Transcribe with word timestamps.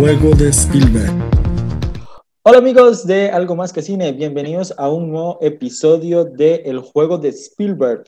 El 0.00 0.16
juego 0.16 0.34
de 0.34 0.48
Spielberg. 0.48 1.12
Hola 2.42 2.56
amigos 2.56 3.06
de 3.06 3.28
Algo 3.28 3.54
Más 3.54 3.70
que 3.70 3.82
Cine, 3.82 4.12
bienvenidos 4.12 4.72
a 4.78 4.88
un 4.88 5.10
nuevo 5.10 5.36
episodio 5.42 6.24
de 6.24 6.62
El 6.64 6.78
juego 6.78 7.18
de 7.18 7.28
Spielberg. 7.28 8.04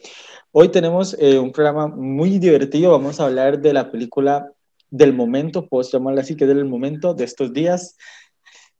Hoy 0.53 0.70
tenemos 0.70 1.14
eh, 1.20 1.39
un 1.39 1.53
programa 1.53 1.89
muy 1.89 2.39
divertido, 2.39 2.93
vamos 2.93 3.20
a 3.20 3.26
hablar 3.26 3.61
de 3.61 3.75
la 3.75 3.90
película 3.90 4.50
del 4.89 5.12
momento, 5.12 5.68
puedo 5.68 5.86
llamarla 5.86 6.22
así, 6.22 6.34
que 6.34 6.44
es 6.44 6.48
del 6.48 6.64
momento 6.64 7.12
de 7.12 7.25
estos 7.25 7.53
días, 7.53 7.98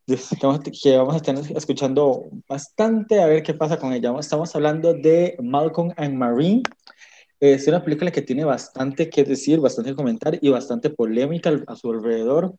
que 0.07 0.97
vamos 0.97 1.13
a 1.13 1.17
estar 1.19 1.37
escuchando 1.55 2.31
bastante 2.49 3.21
a 3.21 3.27
ver 3.27 3.43
qué 3.43 3.53
pasa 3.53 3.79
con 3.79 3.93
ella. 3.93 4.11
Estamos 4.19 4.57
hablando 4.57 4.95
de 4.95 5.37
Malcolm 5.39 5.93
and 5.99 6.15
Marie. 6.15 6.63
Es 7.39 7.67
una 7.67 7.83
película 7.83 8.11
que 8.11 8.23
tiene 8.23 8.45
bastante 8.45 9.11
que 9.11 9.25
decir, 9.25 9.59
bastante 9.59 9.91
que 9.91 9.97
comentar 9.97 10.39
y 10.41 10.49
bastante 10.49 10.91
polémica 10.91 11.53
a 11.67 11.77
su 11.77 11.91
alrededor. 11.91 12.55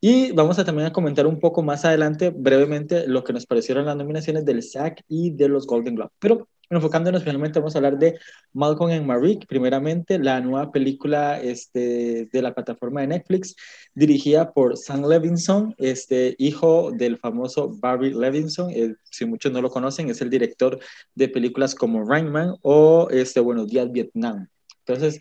Y 0.00 0.30
vamos 0.32 0.58
a 0.58 0.64
también 0.64 0.86
a 0.86 0.92
comentar 0.92 1.26
un 1.26 1.40
poco 1.40 1.62
más 1.62 1.84
adelante, 1.84 2.30
brevemente, 2.30 3.08
lo 3.08 3.24
que 3.24 3.32
nos 3.32 3.46
parecieron 3.46 3.86
las 3.86 3.96
nominaciones 3.96 4.44
del 4.44 4.62
SAG 4.62 5.02
y 5.08 5.30
de 5.30 5.48
los 5.48 5.66
Golden 5.66 5.96
Globe. 5.96 6.12
Pero 6.20 6.48
enfocándonos 6.70 7.24
finalmente, 7.24 7.58
vamos 7.58 7.74
a 7.74 7.78
hablar 7.78 7.98
de 7.98 8.18
Malcolm 8.52 8.92
and 8.92 9.06
Marie, 9.06 9.40
primeramente 9.48 10.18
la 10.18 10.40
nueva 10.40 10.70
película 10.70 11.40
este, 11.40 12.28
de 12.30 12.42
la 12.42 12.54
plataforma 12.54 13.00
de 13.00 13.08
Netflix, 13.08 13.56
dirigida 13.94 14.52
por 14.52 14.76
Sam 14.76 15.04
Levinson, 15.06 15.74
este, 15.78 16.36
hijo 16.38 16.92
del 16.92 17.18
famoso 17.18 17.70
Barry 17.80 18.12
Levinson, 18.12 18.70
eh, 18.70 18.94
si 19.02 19.24
muchos 19.24 19.50
no 19.50 19.62
lo 19.62 19.70
conocen, 19.70 20.10
es 20.10 20.20
el 20.20 20.30
director 20.30 20.78
de 21.14 21.28
películas 21.28 21.74
como 21.74 22.04
Rain 22.04 22.30
Man 22.30 22.54
o 22.62 23.08
este, 23.10 23.40
Buenos 23.40 23.68
Días 23.68 23.90
Vietnam. 23.90 24.48
Entonces, 24.86 25.20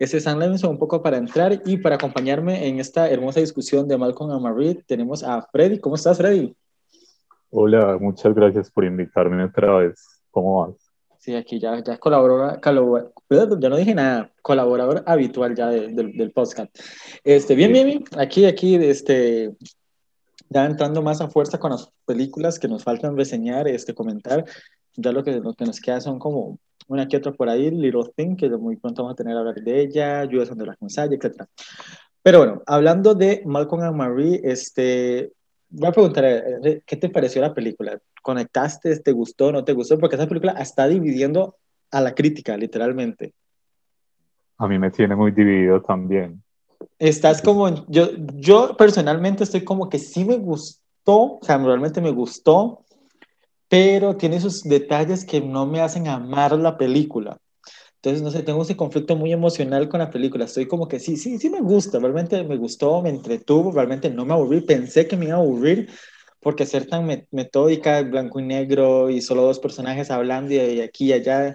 ese 0.00 0.16
es 0.16 0.24
Sam 0.24 0.38
Levinson 0.38 0.70
un 0.70 0.78
poco 0.78 1.02
para 1.02 1.18
entrar 1.18 1.60
y 1.66 1.76
para 1.76 1.96
acompañarme 1.96 2.66
en 2.66 2.80
esta 2.80 3.10
hermosa 3.10 3.40
discusión 3.40 3.86
de 3.86 3.98
Malcolm 3.98 4.30
and 4.30 4.40
Marie 4.40 4.82
tenemos 4.86 5.22
a 5.22 5.42
Freddy. 5.52 5.78
¿Cómo 5.78 5.94
estás, 5.94 6.16
Freddy? 6.16 6.56
Hola, 7.50 7.98
muchas 8.00 8.34
gracias 8.34 8.70
por 8.70 8.86
invitarme 8.86 9.44
otra 9.44 9.76
vez. 9.76 10.22
¿Cómo 10.30 10.66
vas? 10.66 10.76
Sí, 11.18 11.34
aquí 11.34 11.60
ya, 11.60 11.84
ya 11.84 11.98
colaborador, 11.98 12.58
ya 13.60 13.68
no 13.68 13.76
dije 13.76 13.94
nada, 13.94 14.32
colaborador 14.40 15.04
habitual 15.04 15.54
ya 15.54 15.68
del 15.68 16.32
podcast. 16.32 16.74
Este, 17.22 17.54
bien, 17.54 17.70
bien, 17.70 17.86
bien, 17.86 18.04
aquí, 18.16 18.46
aquí, 18.46 18.76
este, 18.76 19.54
ya 20.48 20.64
entrando 20.64 21.02
más 21.02 21.20
a 21.20 21.28
fuerza 21.28 21.58
con 21.58 21.72
las 21.72 21.90
películas 22.06 22.58
que 22.58 22.68
nos 22.68 22.84
faltan 22.84 23.18
reseñar, 23.18 23.68
este, 23.68 23.94
comentar, 23.94 24.46
ya 25.00 25.12
lo 25.12 25.24
que, 25.24 25.32
lo 25.40 25.54
que 25.54 25.64
nos 25.64 25.80
queda 25.80 26.00
son 26.00 26.18
como 26.18 26.58
una 26.88 27.06
que 27.06 27.16
otra 27.16 27.32
por 27.32 27.48
ahí, 27.48 27.70
Little 27.70 28.10
Thing, 28.16 28.36
que 28.36 28.48
muy 28.50 28.76
pronto 28.76 29.02
vamos 29.02 29.14
a 29.14 29.16
tener 29.16 29.36
a 29.36 29.40
hablar 29.40 29.54
de 29.54 29.80
ella, 29.80 30.28
Judas 30.30 30.50
under 30.50 30.66
la 30.66 30.76
Consalla, 30.76 31.14
etc. 31.14 31.44
Pero 32.22 32.38
bueno, 32.38 32.62
hablando 32.66 33.14
de 33.14 33.42
Malcolm 33.46 33.82
and 33.82 33.96
Marie, 33.96 34.40
este, 34.42 35.32
voy 35.68 35.88
a 35.88 35.92
preguntar, 35.92 36.24
eh, 36.24 36.42
eh, 36.64 36.82
¿qué 36.84 36.96
te 36.96 37.08
pareció 37.08 37.40
la 37.40 37.54
película? 37.54 37.98
¿Conectaste? 38.22 38.98
¿Te 38.98 39.12
gustó? 39.12 39.52
¿No 39.52 39.64
te 39.64 39.72
gustó? 39.72 39.98
Porque 39.98 40.16
esa 40.16 40.26
película 40.26 40.52
está 40.52 40.88
dividiendo 40.88 41.56
a 41.90 42.00
la 42.00 42.14
crítica, 42.14 42.56
literalmente. 42.56 43.32
A 44.58 44.68
mí 44.68 44.78
me 44.78 44.90
tiene 44.90 45.14
muy 45.14 45.30
dividido 45.30 45.80
también. 45.80 46.42
Estás 46.98 47.40
como, 47.40 47.86
yo, 47.86 48.10
yo 48.34 48.76
personalmente 48.76 49.44
estoy 49.44 49.64
como 49.64 49.88
que 49.88 49.98
sí 49.98 50.24
me 50.24 50.36
gustó, 50.36 50.82
o 51.04 51.40
sea, 51.42 51.56
realmente 51.58 52.00
me 52.00 52.10
gustó, 52.10 52.84
pero 53.70 54.16
tiene 54.16 54.36
esos 54.36 54.64
detalles 54.64 55.24
que 55.24 55.40
no 55.40 55.64
me 55.64 55.80
hacen 55.80 56.08
amar 56.08 56.52
la 56.58 56.76
película. 56.76 57.38
Entonces, 57.94 58.20
no 58.20 58.32
sé, 58.32 58.42
tengo 58.42 58.62
ese 58.62 58.76
conflicto 58.76 59.14
muy 59.14 59.32
emocional 59.32 59.88
con 59.88 60.00
la 60.00 60.10
película. 60.10 60.46
Estoy 60.46 60.66
como 60.66 60.88
que 60.88 60.98
sí, 60.98 61.16
sí, 61.16 61.38
sí 61.38 61.50
me 61.50 61.60
gusta, 61.60 62.00
realmente 62.00 62.42
me 62.42 62.56
gustó, 62.56 63.00
me 63.00 63.10
entretuvo, 63.10 63.70
realmente 63.70 64.10
no 64.10 64.24
me 64.24 64.32
aburrí. 64.32 64.62
Pensé 64.62 65.06
que 65.06 65.16
me 65.16 65.26
iba 65.26 65.36
a 65.36 65.38
aburrir 65.40 65.88
porque 66.40 66.66
ser 66.66 66.86
tan 66.86 67.06
metódica, 67.30 68.02
blanco 68.02 68.40
y 68.40 68.42
negro 68.42 69.08
y 69.08 69.20
solo 69.20 69.42
dos 69.42 69.60
personajes 69.60 70.10
hablando 70.10 70.52
y, 70.52 70.80
aquí 70.80 71.04
y 71.04 71.12
allá, 71.12 71.54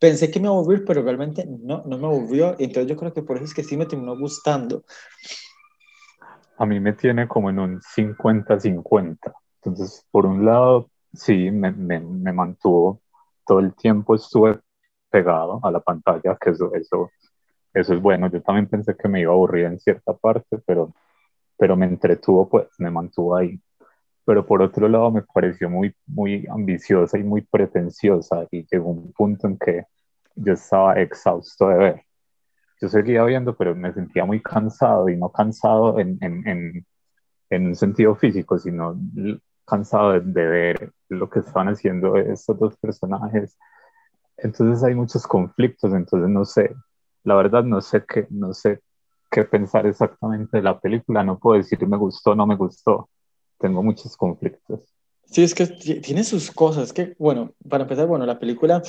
pensé 0.00 0.32
que 0.32 0.40
me 0.40 0.46
iba 0.46 0.56
a 0.56 0.58
aburrir, 0.58 0.84
pero 0.84 1.02
realmente 1.02 1.46
no, 1.46 1.84
no 1.86 1.98
me 1.98 2.06
aburrió. 2.06 2.56
Entonces, 2.58 2.86
yo 2.88 2.96
creo 2.96 3.12
que 3.12 3.22
por 3.22 3.36
eso 3.36 3.44
es 3.44 3.54
que 3.54 3.62
sí 3.62 3.76
me 3.76 3.86
terminó 3.86 4.18
gustando. 4.18 4.82
A 6.58 6.66
mí 6.66 6.80
me 6.80 6.94
tiene 6.94 7.28
como 7.28 7.50
en 7.50 7.60
un 7.60 7.80
50-50. 7.80 9.34
Entonces, 9.62 10.04
por 10.10 10.26
un 10.26 10.44
lado, 10.44 10.90
sí, 11.14 11.50
me, 11.50 11.70
me, 11.72 12.32
mantuvo 12.32 13.00
todo 13.46 13.60
el 13.60 13.74
tiempo, 13.74 14.14
estuve 14.14 14.60
pegado 15.10 15.60
a 15.62 15.70
la 15.70 15.80
pantalla, 15.80 16.36
que 16.40 16.50
eso, 16.50 16.74
eso, 16.74 17.10
eso 17.72 17.94
es 17.94 18.00
bueno. 18.02 18.28
Yo 18.30 18.42
también 18.42 18.68
pensé 18.68 18.96
que 18.96 19.08
me 19.08 19.20
iba 19.20 19.32
a 19.32 19.34
aburrir 19.34 19.66
en 19.66 19.78
cierta 19.78 20.14
parte, 20.14 20.58
pero, 20.66 20.94
pero 21.56 21.76
me 21.76 21.86
entretuvo, 21.86 22.48
pues 22.48 22.68
me 22.78 22.90
mantuvo 22.90 23.36
ahí. 23.36 23.60
Pero 24.24 24.46
por 24.46 24.62
otro 24.62 24.88
lado 24.88 25.10
me 25.10 25.22
pareció 25.22 25.70
muy, 25.70 25.94
muy 26.06 26.46
ambiciosa 26.50 27.18
y 27.18 27.24
muy 27.24 27.42
pretenciosa 27.42 28.46
y 28.50 28.66
llegó 28.70 28.90
un 28.90 29.12
punto 29.12 29.46
en 29.48 29.58
que 29.58 29.84
yo 30.36 30.54
estaba 30.54 30.94
exhausto 31.00 31.68
de 31.68 31.76
ver. 31.76 32.02
Yo 32.80 32.88
seguía 32.88 33.24
viendo, 33.24 33.56
pero 33.56 33.74
me 33.74 33.92
sentía 33.92 34.24
muy 34.24 34.42
cansado 34.42 35.08
y 35.08 35.16
no 35.16 35.30
cansado 35.30 35.98
en, 35.98 36.18
en, 36.20 36.46
en, 36.48 36.86
en 37.50 37.66
un 37.68 37.76
sentido 37.76 38.14
físico, 38.16 38.58
sino 38.58 38.96
cansado 39.64 40.12
de, 40.12 40.20
de, 40.20 40.46
ver 40.46 40.92
lo 41.08 41.28
que 41.30 41.40
estaban 41.40 41.68
haciendo 41.68 42.16
estos 42.16 42.58
dos 42.58 42.76
personajes. 42.76 43.58
Entonces 44.36 44.82
hay 44.84 44.94
muchos 44.94 45.26
conflictos, 45.26 45.92
entonces 45.92 46.28
no 46.28 46.44
sé, 46.44 46.74
la 47.22 47.34
verdad 47.34 47.64
no 47.64 47.80
sé 47.80 48.04
qué, 48.06 48.26
no 48.30 48.52
sé 48.52 48.80
qué 49.30 49.44
pensar 49.44 49.86
exactamente 49.86 50.56
de 50.56 50.62
la 50.62 50.78
película, 50.78 51.24
no 51.24 51.38
puedo 51.38 51.56
decir 51.56 51.86
me 51.86 51.96
gustó 51.96 52.32
o 52.32 52.34
no 52.34 52.46
me 52.46 52.56
gustó, 52.56 53.08
tengo 53.58 53.82
muchos 53.82 54.16
conflictos. 54.16 54.94
Sí, 55.26 55.42
es 55.42 55.54
que 55.54 55.66
tiene 55.66 56.22
sus 56.22 56.50
cosas, 56.50 56.92
que 56.92 57.16
bueno, 57.18 57.52
para 57.68 57.84
empezar, 57.84 58.06
bueno, 58.06 58.26
la 58.26 58.38
película 58.38 58.82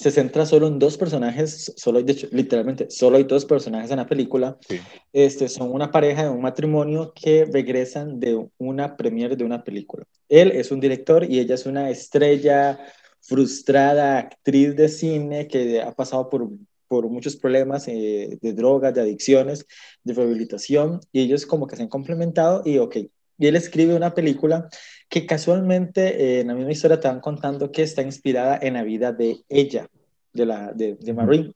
se 0.00 0.10
centra 0.10 0.46
solo 0.46 0.66
en 0.66 0.78
dos 0.78 0.96
personajes, 0.96 1.74
solo 1.76 2.02
de 2.02 2.12
hecho, 2.12 2.26
literalmente, 2.32 2.88
solo 2.88 3.18
hay 3.18 3.24
dos 3.24 3.44
personajes 3.44 3.90
en 3.90 3.98
la 3.98 4.06
película. 4.06 4.56
Sí. 4.66 4.80
Este, 5.12 5.46
son 5.46 5.70
una 5.70 5.90
pareja 5.90 6.22
de 6.22 6.30
un 6.30 6.40
matrimonio 6.40 7.12
que 7.14 7.44
regresan 7.44 8.18
de 8.18 8.48
una 8.56 8.96
premiere 8.96 9.36
de 9.36 9.44
una 9.44 9.62
película. 9.62 10.04
Él 10.30 10.52
es 10.52 10.70
un 10.70 10.80
director 10.80 11.30
y 11.30 11.38
ella 11.38 11.54
es 11.54 11.66
una 11.66 11.90
estrella 11.90 12.78
frustrada 13.20 14.16
actriz 14.16 14.74
de 14.74 14.88
cine 14.88 15.46
que 15.46 15.82
ha 15.82 15.92
pasado 15.92 16.30
por, 16.30 16.48
por 16.88 17.06
muchos 17.10 17.36
problemas 17.36 17.86
eh, 17.86 18.38
de 18.40 18.52
drogas, 18.54 18.94
de 18.94 19.02
adicciones, 19.02 19.66
de 20.02 20.14
rehabilitación, 20.14 21.00
y 21.12 21.20
ellos 21.20 21.44
como 21.44 21.66
que 21.66 21.76
se 21.76 21.82
han 21.82 21.88
complementado 21.88 22.62
y 22.64 22.78
ok, 22.78 22.96
y 23.40 23.46
él 23.46 23.56
escribe 23.56 23.94
una 23.94 24.14
película 24.14 24.66
que 25.10 25.26
casualmente 25.26 26.22
eh, 26.22 26.40
en 26.40 26.46
la 26.46 26.54
misma 26.54 26.70
historia 26.70 27.00
te 27.00 27.08
van 27.08 27.20
contando 27.20 27.72
que 27.72 27.82
está 27.82 28.00
inspirada 28.00 28.58
en 28.62 28.74
la 28.74 28.84
vida 28.84 29.12
de 29.12 29.44
ella, 29.48 29.88
de, 30.32 30.46
la, 30.46 30.72
de, 30.72 30.94
de 30.94 31.12
Marie. 31.12 31.52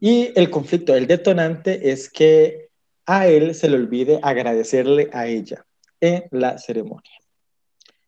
Y 0.00 0.32
el 0.34 0.50
conflicto, 0.50 0.94
el 0.94 1.06
detonante 1.06 1.90
es 1.92 2.10
que 2.10 2.70
a 3.06 3.28
él 3.28 3.54
se 3.54 3.68
le 3.68 3.76
olvide 3.76 4.18
agradecerle 4.22 5.10
a 5.12 5.26
ella 5.26 5.66
en 6.00 6.24
la 6.30 6.58
ceremonia. 6.58 7.12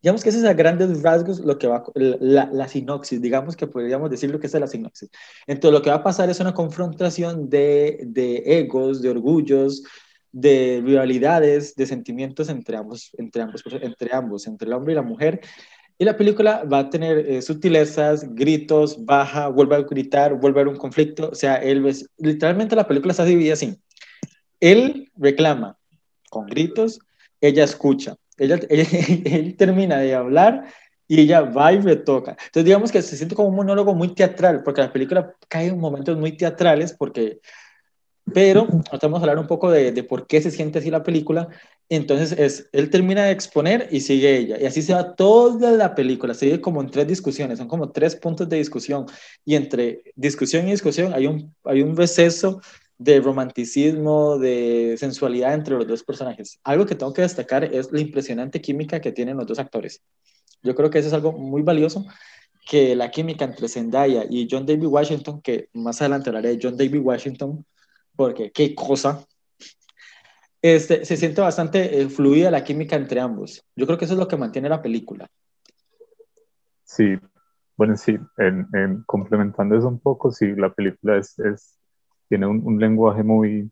Digamos 0.03 0.23
que 0.23 0.31
ese 0.31 0.39
es 0.39 0.45
a 0.45 0.55
grandes 0.55 1.03
rasgos 1.03 1.41
lo 1.41 1.59
que 1.59 1.67
va, 1.67 1.85
la, 1.95 2.49
la, 2.51 2.69
sinopsis, 2.69 3.21
digamos 3.21 3.57
que 3.57 3.67
podríamos 3.67 4.09
decir 4.09 4.31
lo 4.31 4.39
que 4.39 4.47
es 4.47 4.55
la 4.55 4.67
sinopsis. 4.67 5.11
Entonces 5.47 5.73
lo 5.73 5.83
que 5.83 5.91
va 5.91 5.97
a 5.97 6.05
pasar 6.05 6.31
es 6.31 6.41
una 6.41 6.55
confrontación 6.55 7.51
de, 7.51 8.01
de 8.07 8.43
egos, 8.47 9.03
de 9.03 9.11
orgullos, 9.11 9.83
de 10.37 10.83
rivalidades, 10.85 11.75
de 11.75 11.87
sentimientos 11.87 12.49
entre 12.49 12.77
ambos, 12.77 13.11
entre 13.19 13.43
ambos, 13.43 13.63
entre 13.81 14.15
ambos, 14.15 14.47
entre 14.47 14.67
el 14.67 14.75
hombre 14.75 14.93
y 14.93 14.97
la 14.97 15.03
mujer. 15.03 15.41
Y 15.99 16.05
la 16.05 16.17
película 16.17 16.65
va 16.65 16.81
a 16.81 16.91
tener 16.91 17.19
eh, 17.19 17.41
sutilezas, 17.41 18.35
gritos, 18.35 19.05
baja, 19.05 19.49
vuelve 19.49 19.77
a 19.77 19.83
gritar, 19.83 20.35
vuelve 20.35 20.61
a 20.61 20.63
haber 20.63 20.75
un 20.75 20.79
conflicto. 20.79 21.31
O 21.31 21.35
sea, 21.35 21.57
él 21.57 21.87
es, 21.87 22.09
literalmente 22.19 22.77
la 22.77 22.87
película 22.87 23.13
está 23.13 23.25
dividida 23.25 23.55
así. 23.55 23.79
Él 24.61 25.11
reclama 25.17 25.79
con 26.31 26.47
gritos, 26.47 26.99
ella 27.41 27.65
escucha 27.65 28.17
ella, 28.37 28.59
él 28.69 29.57
termina 29.57 29.99
de 29.99 30.15
hablar 30.15 30.67
y 31.09 31.21
ella 31.21 31.43
va 31.43 31.73
y 31.73 31.81
retoca. 31.81 32.33
Entonces, 32.33 32.65
digamos 32.65 32.93
que 32.93 33.03
se 33.03 33.17
siente 33.17 33.35
como 33.35 33.49
un 33.49 33.57
monólogo 33.57 33.95
muy 33.95 34.15
teatral, 34.15 34.63
porque 34.63 34.83
la 34.83 34.93
película 34.93 35.35
cae 35.49 35.69
en 35.69 35.79
momentos 35.79 36.19
muy 36.19 36.37
teatrales, 36.37 36.93
porque, 36.93 37.41
pero 38.33 38.67
vamos 39.03 39.19
a 39.19 39.23
hablar 39.23 39.39
un 39.39 39.47
poco 39.47 39.71
de, 39.71 39.93
de, 39.93 40.03
por 40.03 40.27
qué 40.27 40.43
se 40.43 40.51
siente 40.51 40.81
así 40.81 40.91
la 40.91 41.03
película. 41.03 41.49
Entonces, 41.89 42.33
es, 42.33 42.69
él 42.73 42.91
termina 42.91 43.25
de 43.25 43.31
exponer 43.31 43.89
y 43.93 44.01
sigue 44.01 44.37
ella. 44.37 44.59
Y 44.61 44.67
así 44.67 44.83
se 44.83 44.95
va 44.95 45.15
toda 45.15 45.71
la 45.71 45.95
película. 45.95 46.35
Sigue 46.35 46.61
como 46.61 46.81
en 46.81 46.91
tres 46.91 47.07
discusiones, 47.07 47.59
son 47.59 47.69
como 47.69 47.93
tres 47.93 48.17
puntos 48.17 48.49
de 48.49 48.57
discusión. 48.57 49.07
Y 49.45 49.55
entre 49.55 50.03
discusión 50.17 50.67
y 50.67 50.73
discusión 50.73 51.15
hay 51.15 51.27
un, 51.29 51.55
hay 51.65 51.83
un 51.83 51.97
receso 51.97 52.61
de 52.99 53.21
romanticismo, 53.21 54.39
de 54.39 54.97
sensualidad 54.99 55.55
entre 55.55 55.77
los 55.77 55.87
dos 55.87 56.03
personajes. 56.03 56.59
Algo 56.65 56.87
que 56.87 56.95
tengo 56.95 57.13
que 57.13 57.23
destacar 57.23 57.65
es 57.65 57.93
la 57.93 58.01
impresionante 58.01 58.61
química 58.61 59.01
que 59.01 59.13
tienen 59.13 59.37
los 59.37 59.47
dos 59.47 59.59
actores. 59.59 60.03
Yo 60.63 60.75
creo 60.75 60.91
que 60.91 60.99
eso 60.99 61.09
es 61.09 61.15
algo 61.15 61.33
muy 61.33 61.63
valioso, 61.63 62.05
que 62.69 62.97
la 62.97 63.11
química 63.11 63.45
entre 63.45 63.69
Zendaya 63.69 64.25
y 64.29 64.49
John 64.51 64.67
David 64.67 64.87
Washington, 64.87 65.41
que 65.41 65.69
más 65.75 66.01
adelante 66.01 66.31
hablaré 66.31 66.57
de 66.57 66.59
John 66.61 66.77
David 66.77 67.01
Washington, 67.01 67.65
porque 68.17 68.51
qué 68.51 68.75
cosa, 68.75 69.25
este, 70.63 71.05
se 71.05 71.17
siente 71.17 71.41
bastante 71.41 72.01
eh, 72.01 72.09
fluida 72.09 72.51
la 72.51 72.65
química 72.65 72.97
entre 72.97 73.21
ambos. 73.21 73.65
Yo 73.77 73.87
creo 73.87 73.99
que 73.99 74.07
eso 74.07 74.15
es 74.15 74.21
lo 74.21 74.29
que 74.29 74.37
mantiene 74.37 74.69
la 74.69 74.83
película. 74.83 75.29
Sí, 76.85 77.19
bueno, 77.77 77.97
sí, 77.97 78.19
en, 78.39 79.03
complementando 79.07 79.77
eso 79.77 79.89
un 79.89 80.01
poco, 80.01 80.31
sí, 80.31 80.55
la 80.57 80.73
película 80.73 81.19
es, 81.19 81.39
es 81.39 81.79
tiene 82.29 82.47
un, 82.47 82.63
un, 82.65 82.81
lenguaje 82.81 83.23
muy, 83.23 83.71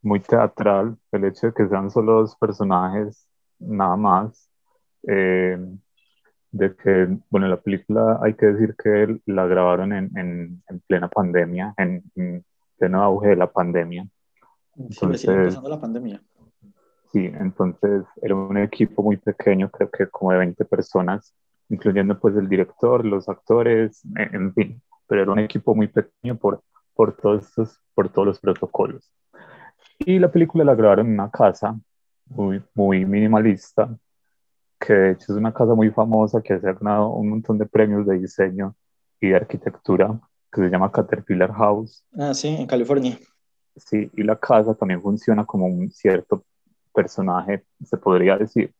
muy 0.00 0.20
teatral, 0.20 0.96
el 1.12 1.24
hecho 1.24 1.48
de 1.48 1.52
que 1.52 1.68
sean 1.68 1.90
solo 1.90 2.20
dos 2.20 2.36
personajes, 2.36 3.26
nada 3.58 3.96
más. 3.96 4.48
Eh, 5.08 5.58
de 6.52 6.74
que, 6.76 7.18
bueno, 7.28 7.48
la 7.48 7.60
película 7.60 8.18
hay 8.22 8.34
que 8.34 8.46
decir 8.46 8.74
que 8.76 9.18
la 9.26 9.46
grabaron 9.46 9.92
en, 9.92 10.10
en, 10.16 10.62
en 10.68 10.80
plena 10.86 11.08
pandemia, 11.08 11.74
en, 11.76 12.02
pleno 12.78 13.02
auge 13.02 13.28
de 13.28 13.36
la 13.36 13.50
pandemia. 13.50 14.06
Entonces, 14.76 15.22
sí, 15.22 15.28
empezando 15.28 15.68
la 15.68 15.80
pandemia. 15.80 16.22
Sí, 17.12 17.30
entonces 17.32 18.04
era 18.20 18.34
un 18.34 18.58
equipo 18.58 19.02
muy 19.02 19.16
pequeño, 19.16 19.70
creo 19.70 19.90
que 19.90 20.08
como 20.08 20.32
de 20.32 20.38
20 20.38 20.64
personas, 20.64 21.34
incluyendo 21.68 22.18
pues 22.18 22.36
el 22.36 22.48
director, 22.48 23.04
los 23.04 23.28
actores, 23.28 24.02
en 24.16 24.52
fin, 24.52 24.82
pero 25.06 25.22
era 25.22 25.32
un 25.32 25.38
equipo 25.38 25.74
muy 25.74 25.88
pequeño 25.88 26.36
por, 26.36 26.62
por, 26.94 27.16
todos, 27.16 27.46
estos, 27.46 27.80
por 27.94 28.08
todos 28.08 28.26
los 28.26 28.40
protocolos. 28.40 29.10
Y 29.98 30.18
la 30.18 30.30
película 30.30 30.64
la 30.64 30.74
grabaron 30.74 31.06
en 31.06 31.14
una 31.14 31.30
casa 31.30 31.78
muy, 32.26 32.62
muy 32.74 33.04
minimalista, 33.06 33.96
que 34.78 34.92
de 34.92 35.10
hecho 35.12 35.32
es 35.32 35.38
una 35.38 35.54
casa 35.54 35.74
muy 35.74 35.90
famosa 35.90 36.42
que 36.42 36.54
ha 36.54 36.58
ganado 36.58 37.10
un 37.10 37.30
montón 37.30 37.56
de 37.58 37.66
premios 37.66 38.06
de 38.06 38.18
diseño 38.18 38.74
y 39.20 39.28
de 39.28 39.36
arquitectura, 39.36 40.20
que 40.52 40.62
se 40.62 40.68
llama 40.68 40.92
Caterpillar 40.92 41.52
House. 41.52 42.04
Ah, 42.18 42.34
sí, 42.34 42.48
en 42.48 42.66
California. 42.66 43.18
Sí, 43.76 44.10
y 44.14 44.22
la 44.22 44.36
casa 44.36 44.74
también 44.74 45.02
funciona 45.02 45.44
como 45.44 45.66
un 45.66 45.90
cierto 45.90 46.44
personaje, 46.94 47.64
se 47.84 47.98
podría 47.98 48.38
decir, 48.38 48.72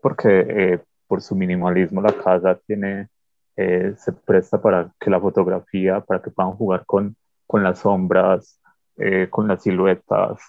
porque 0.00 0.46
eh, 0.48 0.80
por 1.06 1.20
su 1.20 1.36
minimalismo 1.36 2.00
la 2.00 2.12
casa 2.12 2.58
tiene, 2.66 3.08
eh, 3.56 3.94
se 3.98 4.12
presta 4.12 4.60
para 4.60 4.90
que 4.98 5.10
la 5.10 5.20
fotografía, 5.20 6.00
para 6.00 6.22
que 6.22 6.30
puedan 6.30 6.52
jugar 6.52 6.86
con, 6.86 7.14
con 7.46 7.62
las 7.62 7.80
sombras, 7.80 8.58
eh, 8.96 9.28
con 9.28 9.46
las 9.48 9.62
siluetas, 9.62 10.40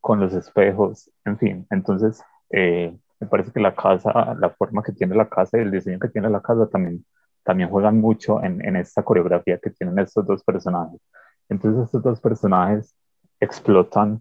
con 0.00 0.20
los 0.20 0.32
espejos, 0.34 1.10
en 1.24 1.36
fin. 1.36 1.66
Entonces, 1.70 2.22
me 2.48 3.26
parece 3.28 3.50
que 3.50 3.58
la 3.58 3.74
casa, 3.74 4.36
la 4.38 4.50
forma 4.50 4.82
que 4.84 4.92
tiene 4.92 5.16
la 5.16 5.28
casa 5.28 5.58
y 5.58 5.62
el 5.62 5.72
diseño 5.72 5.98
que 5.98 6.08
tiene 6.08 6.30
la 6.30 6.40
casa 6.40 6.68
también, 6.68 7.04
también 7.46 7.70
juegan 7.70 8.00
mucho 8.00 8.42
en, 8.42 8.62
en 8.66 8.74
esta 8.76 9.04
coreografía 9.04 9.58
que 9.58 9.70
tienen 9.70 9.98
estos 10.00 10.26
dos 10.26 10.42
personajes. 10.42 11.00
Entonces 11.48 11.84
estos 11.84 12.02
dos 12.02 12.20
personajes 12.20 12.94
explotan 13.38 14.20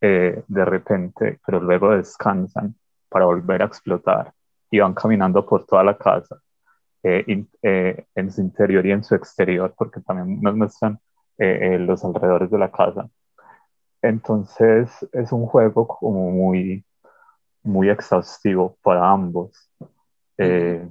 eh, 0.00 0.42
de 0.48 0.64
repente, 0.64 1.38
pero 1.44 1.60
luego 1.60 1.90
descansan 1.90 2.74
para 3.10 3.26
volver 3.26 3.62
a 3.62 3.66
explotar 3.66 4.32
y 4.70 4.78
van 4.78 4.94
caminando 4.94 5.44
por 5.44 5.66
toda 5.66 5.84
la 5.84 5.96
casa, 5.96 6.40
eh, 7.02 7.44
eh, 7.62 8.06
en 8.14 8.30
su 8.32 8.40
interior 8.40 8.86
y 8.86 8.92
en 8.92 9.04
su 9.04 9.14
exterior, 9.14 9.74
porque 9.76 10.00
también 10.00 10.40
nos 10.40 10.56
muestran 10.56 10.98
los 11.38 12.04
alrededores 12.04 12.50
de 12.50 12.58
la 12.58 12.70
casa. 12.72 13.08
Entonces 14.02 14.90
es 15.12 15.30
un 15.30 15.46
juego 15.46 15.86
como 15.86 16.30
muy, 16.30 16.84
muy 17.62 17.90
exhaustivo 17.90 18.76
para 18.82 19.08
ambos. 19.08 19.70
Eh, 20.36 20.88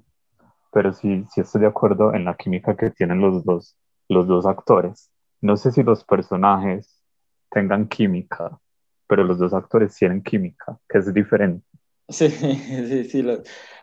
pero 0.77 0.94
sí, 0.94 1.25
sí 1.33 1.41
estoy 1.41 1.62
de 1.62 1.68
acuerdo 1.68 2.13
en 2.13 2.24
la 2.24 2.38
química 2.38 2.77
que 2.77 2.91
tienen 2.91 3.19
los 3.19 3.44
dos, 3.44 3.75
los 4.09 4.27
dos 4.27 4.45
actores. 4.45 5.09
No 5.41 5.57
sé 5.57 5.71
si 5.71 5.81
los 5.81 6.03
personajes 6.03 7.01
tengan 7.50 7.88
química, 7.88 8.59
pero 9.07 9.24
los 9.24 9.39
dos 9.39 9.56
actores 9.56 9.95
tienen 9.95 10.21
química, 10.21 10.77
que 10.88 11.00
es 11.00 11.12
diferente. 11.12 11.65
Sí, 12.07 12.29
sí, 12.29 13.03
sí. 13.06 13.24
Los, 13.24 13.39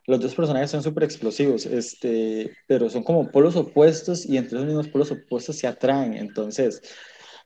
los 0.07 0.21
dos 0.21 0.37
personajes 0.37 0.71
son 0.71 0.85
súper 0.85 1.03
explosivos, 1.03 1.67
este, 1.67 2.53
pero 2.69 2.89
son 2.89 3.03
como 3.03 3.29
polos 3.29 3.57
opuestos 3.57 4.25
y 4.25 4.37
entre 4.37 4.59
esos 4.59 4.69
mismos 4.69 4.87
polos 4.87 5.11
opuestos 5.11 5.57
se 5.57 5.67
atraen. 5.67 6.15
Entonces, 6.15 6.81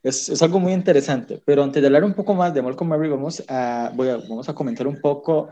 es, 0.03 0.29
es, 0.29 0.43
algo 0.43 0.61
muy 0.61 0.75
interesante, 0.75 1.41
pero 1.47 1.62
antes 1.62 1.81
de 1.81 1.87
hablar 1.87 2.05
un 2.05 2.12
poco 2.12 2.35
más 2.35 2.53
de 2.53 2.61
Malcolm 2.61 2.91
Murray, 2.91 3.09
vamos 3.09 3.43
a, 3.49 3.93
voy 3.95 4.11
a, 4.11 4.19
vamos 4.19 4.47
a 4.50 4.55
comentar 4.55 4.87
un 4.87 5.00
poco, 5.00 5.49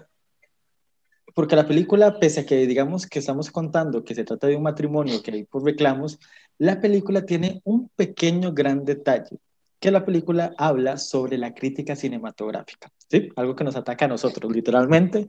porque 1.37 1.55
la 1.55 1.67
película, 1.67 2.19
pese 2.19 2.41
a 2.41 2.47
que 2.47 2.67
digamos 2.67 3.07
que 3.07 3.19
estamos 3.19 3.51
contando 3.51 4.03
que 4.03 4.15
se 4.15 4.25
trata 4.25 4.47
de 4.47 4.57
un 4.57 4.63
matrimonio 4.63 5.23
que 5.23 5.31
hay 5.33 5.45
por 5.45 5.63
reclamos, 5.63 6.19
la 6.57 6.81
película 6.81 7.27
tiene 7.27 7.61
un 7.65 7.91
pequeño 7.91 8.55
gran 8.55 8.87
detalle, 8.87 9.37
que 9.79 9.91
la 9.91 10.07
película 10.07 10.55
habla 10.57 10.97
sobre 10.97 11.37
la 11.37 11.53
crítica 11.53 11.95
cinematográfica, 11.95 12.91
¿sí? 13.11 13.29
Algo 13.37 13.55
que 13.55 13.65
nos 13.65 13.77
ataca 13.77 14.07
a 14.07 14.09
nosotros, 14.09 14.51
literalmente. 14.51 15.27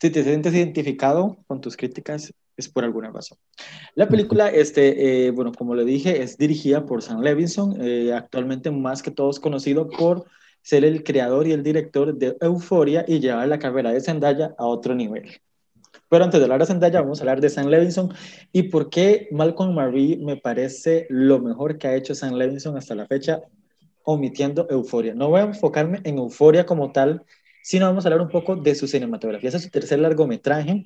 Si 0.00 0.10
te 0.10 0.24
sientes 0.24 0.52
identificado 0.52 1.36
con 1.46 1.60
tus 1.60 1.76
críticas, 1.76 2.34
es 2.56 2.68
por 2.68 2.82
alguna 2.82 3.12
razón. 3.12 3.38
La 3.94 4.08
película, 4.08 4.48
este, 4.48 5.26
eh, 5.28 5.30
bueno, 5.30 5.52
como 5.52 5.76
le 5.76 5.84
dije, 5.84 6.24
es 6.24 6.36
dirigida 6.38 6.86
por 6.86 7.04
Sam 7.04 7.20
Levinson, 7.20 7.80
eh, 7.80 8.12
actualmente 8.12 8.72
más 8.72 9.00
que 9.00 9.12
todos 9.12 9.38
conocido 9.38 9.88
por 9.90 10.24
ser 10.66 10.84
el 10.84 11.04
creador 11.04 11.46
y 11.46 11.52
el 11.52 11.62
director 11.62 12.12
de 12.12 12.36
Euforia 12.40 13.04
y 13.06 13.20
llevar 13.20 13.46
la 13.46 13.60
carrera 13.60 13.92
de 13.92 14.00
Zendaya 14.00 14.52
a 14.58 14.66
otro 14.66 14.96
nivel. 14.96 15.30
Pero 16.08 16.24
antes 16.24 16.40
de 16.40 16.44
hablar 16.44 16.58
de 16.58 16.66
Zendaya, 16.66 17.02
vamos 17.02 17.20
a 17.20 17.22
hablar 17.22 17.40
de 17.40 17.50
Sam 17.50 17.68
Levinson 17.68 18.12
y 18.50 18.64
por 18.64 18.90
qué 18.90 19.28
Malcolm 19.30 19.76
Marie 19.76 20.16
me 20.16 20.36
parece 20.36 21.06
lo 21.08 21.38
mejor 21.38 21.78
que 21.78 21.86
ha 21.86 21.94
hecho 21.94 22.16
Sam 22.16 22.34
Levinson 22.34 22.76
hasta 22.76 22.96
la 22.96 23.06
fecha, 23.06 23.42
omitiendo 24.02 24.66
Euforia. 24.68 25.14
No 25.14 25.28
voy 25.28 25.42
a 25.42 25.44
enfocarme 25.44 26.00
en 26.02 26.18
Euforia 26.18 26.66
como 26.66 26.90
tal, 26.90 27.22
sino 27.62 27.86
vamos 27.86 28.04
a 28.04 28.08
hablar 28.08 28.26
un 28.26 28.32
poco 28.32 28.56
de 28.56 28.74
su 28.74 28.88
cinematografía. 28.88 29.50
Ese 29.50 29.58
es 29.58 29.62
su 29.62 29.70
tercer 29.70 30.00
largometraje 30.00 30.84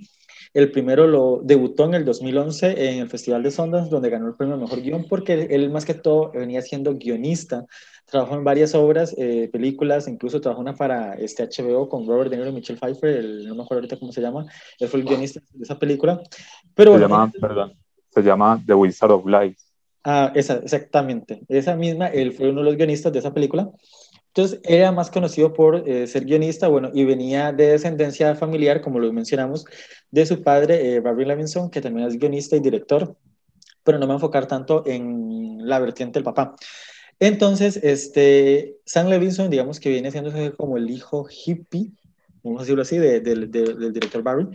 el 0.53 0.73
primero 0.73 1.07
lo 1.07 1.41
debutó 1.43 1.85
en 1.85 1.95
el 1.95 2.05
2011 2.05 2.91
en 2.93 2.99
el 3.01 3.09
Festival 3.09 3.43
de 3.43 3.51
Sundance, 3.51 3.91
donde 3.91 4.11
ganó 4.11 4.27
el 4.27 4.35
premio 4.35 4.57
Mejor 4.57 4.81
Guión, 4.81 5.07
porque 5.09 5.49
él 5.51 5.71
más 5.71 5.85
que 5.85 5.95
todo 5.95 6.33
venía 6.33 6.61
siendo 6.63 6.95
guionista. 6.97 7.67
Trabajó 8.05 8.35
en 8.35 8.43
varias 8.43 8.75
obras, 8.75 9.15
eh, 9.17 9.49
películas, 9.53 10.09
incluso 10.09 10.41
trabajó 10.41 10.61
una 10.61 10.75
para 10.75 11.15
este 11.15 11.45
HBO 11.45 11.89
con 11.89 12.07
Robert 12.07 12.31
De 12.31 12.37
Niro 12.37 12.51
y 12.51 12.55
Michelle 12.55 12.81
Pfeiffer, 12.81 13.25
no 13.47 13.55
me 13.55 13.63
acuerdo 13.63 13.81
ahorita 13.81 13.99
cómo 13.99 14.11
se 14.11 14.21
llama. 14.21 14.47
Él 14.81 14.89
fue 14.89 15.01
el 15.01 15.07
guionista 15.07 15.41
de 15.53 15.63
esa 15.63 15.79
película. 15.79 16.21
Pero, 16.75 16.95
se, 16.95 17.01
llama, 17.01 17.33
perdón, 17.41 17.75
se 18.09 18.23
llama 18.23 18.61
The 18.67 18.75
Wizard 18.75 19.13
of 19.13 19.27
Life. 19.27 19.57
Ah, 20.03 20.33
esa, 20.35 20.55
exactamente. 20.57 21.43
Esa 21.49 21.77
misma, 21.77 22.09
él 22.09 22.33
fue 22.33 22.51
uno 22.51 22.61
de 22.61 22.67
los 22.67 22.77
guionistas 22.77 23.13
de 23.13 23.21
esa 23.21 23.33
película. 23.33 23.71
Entonces, 24.35 24.61
era 24.63 24.93
más 24.93 25.11
conocido 25.11 25.53
por 25.53 25.89
eh, 25.89 26.07
ser 26.07 26.25
guionista, 26.25 26.69
bueno, 26.69 26.91
y 26.95 27.05
venía 27.05 27.53
de 27.53 27.73
descendencia 27.73 28.35
familiar, 28.37 28.81
como 28.81 29.01
lo 29.01 29.13
mencionamos, 29.13 29.65
de 30.11 30.25
su 30.25 30.43
padre, 30.43 30.95
eh, 30.95 31.01
Barry 31.01 31.25
Levinson, 31.25 31.69
que 31.69 31.81
también 31.81 32.07
es 32.07 32.17
guionista 32.17 32.55
y 32.55 32.61
director, 32.61 33.17
pero 33.83 33.99
no 33.99 34.07
me 34.07 34.15
enfocar 34.15 34.47
tanto 34.47 34.85
en 34.87 35.67
la 35.67 35.81
vertiente 35.81 36.19
del 36.19 36.25
papá. 36.25 36.55
Entonces, 37.19 37.79
este, 37.83 38.77
Sam 38.85 39.09
Levinson, 39.09 39.51
digamos 39.51 39.81
que 39.81 39.91
viene 39.91 40.13
siendo 40.13 40.33
como 40.57 40.77
el 40.77 40.89
hijo 40.91 41.27
hippie, 41.29 41.91
vamos 42.45 42.61
a 42.61 42.63
decirlo 42.63 42.83
así, 42.83 42.99
del 42.99 43.51
director 43.51 44.23
Barry, 44.23 44.47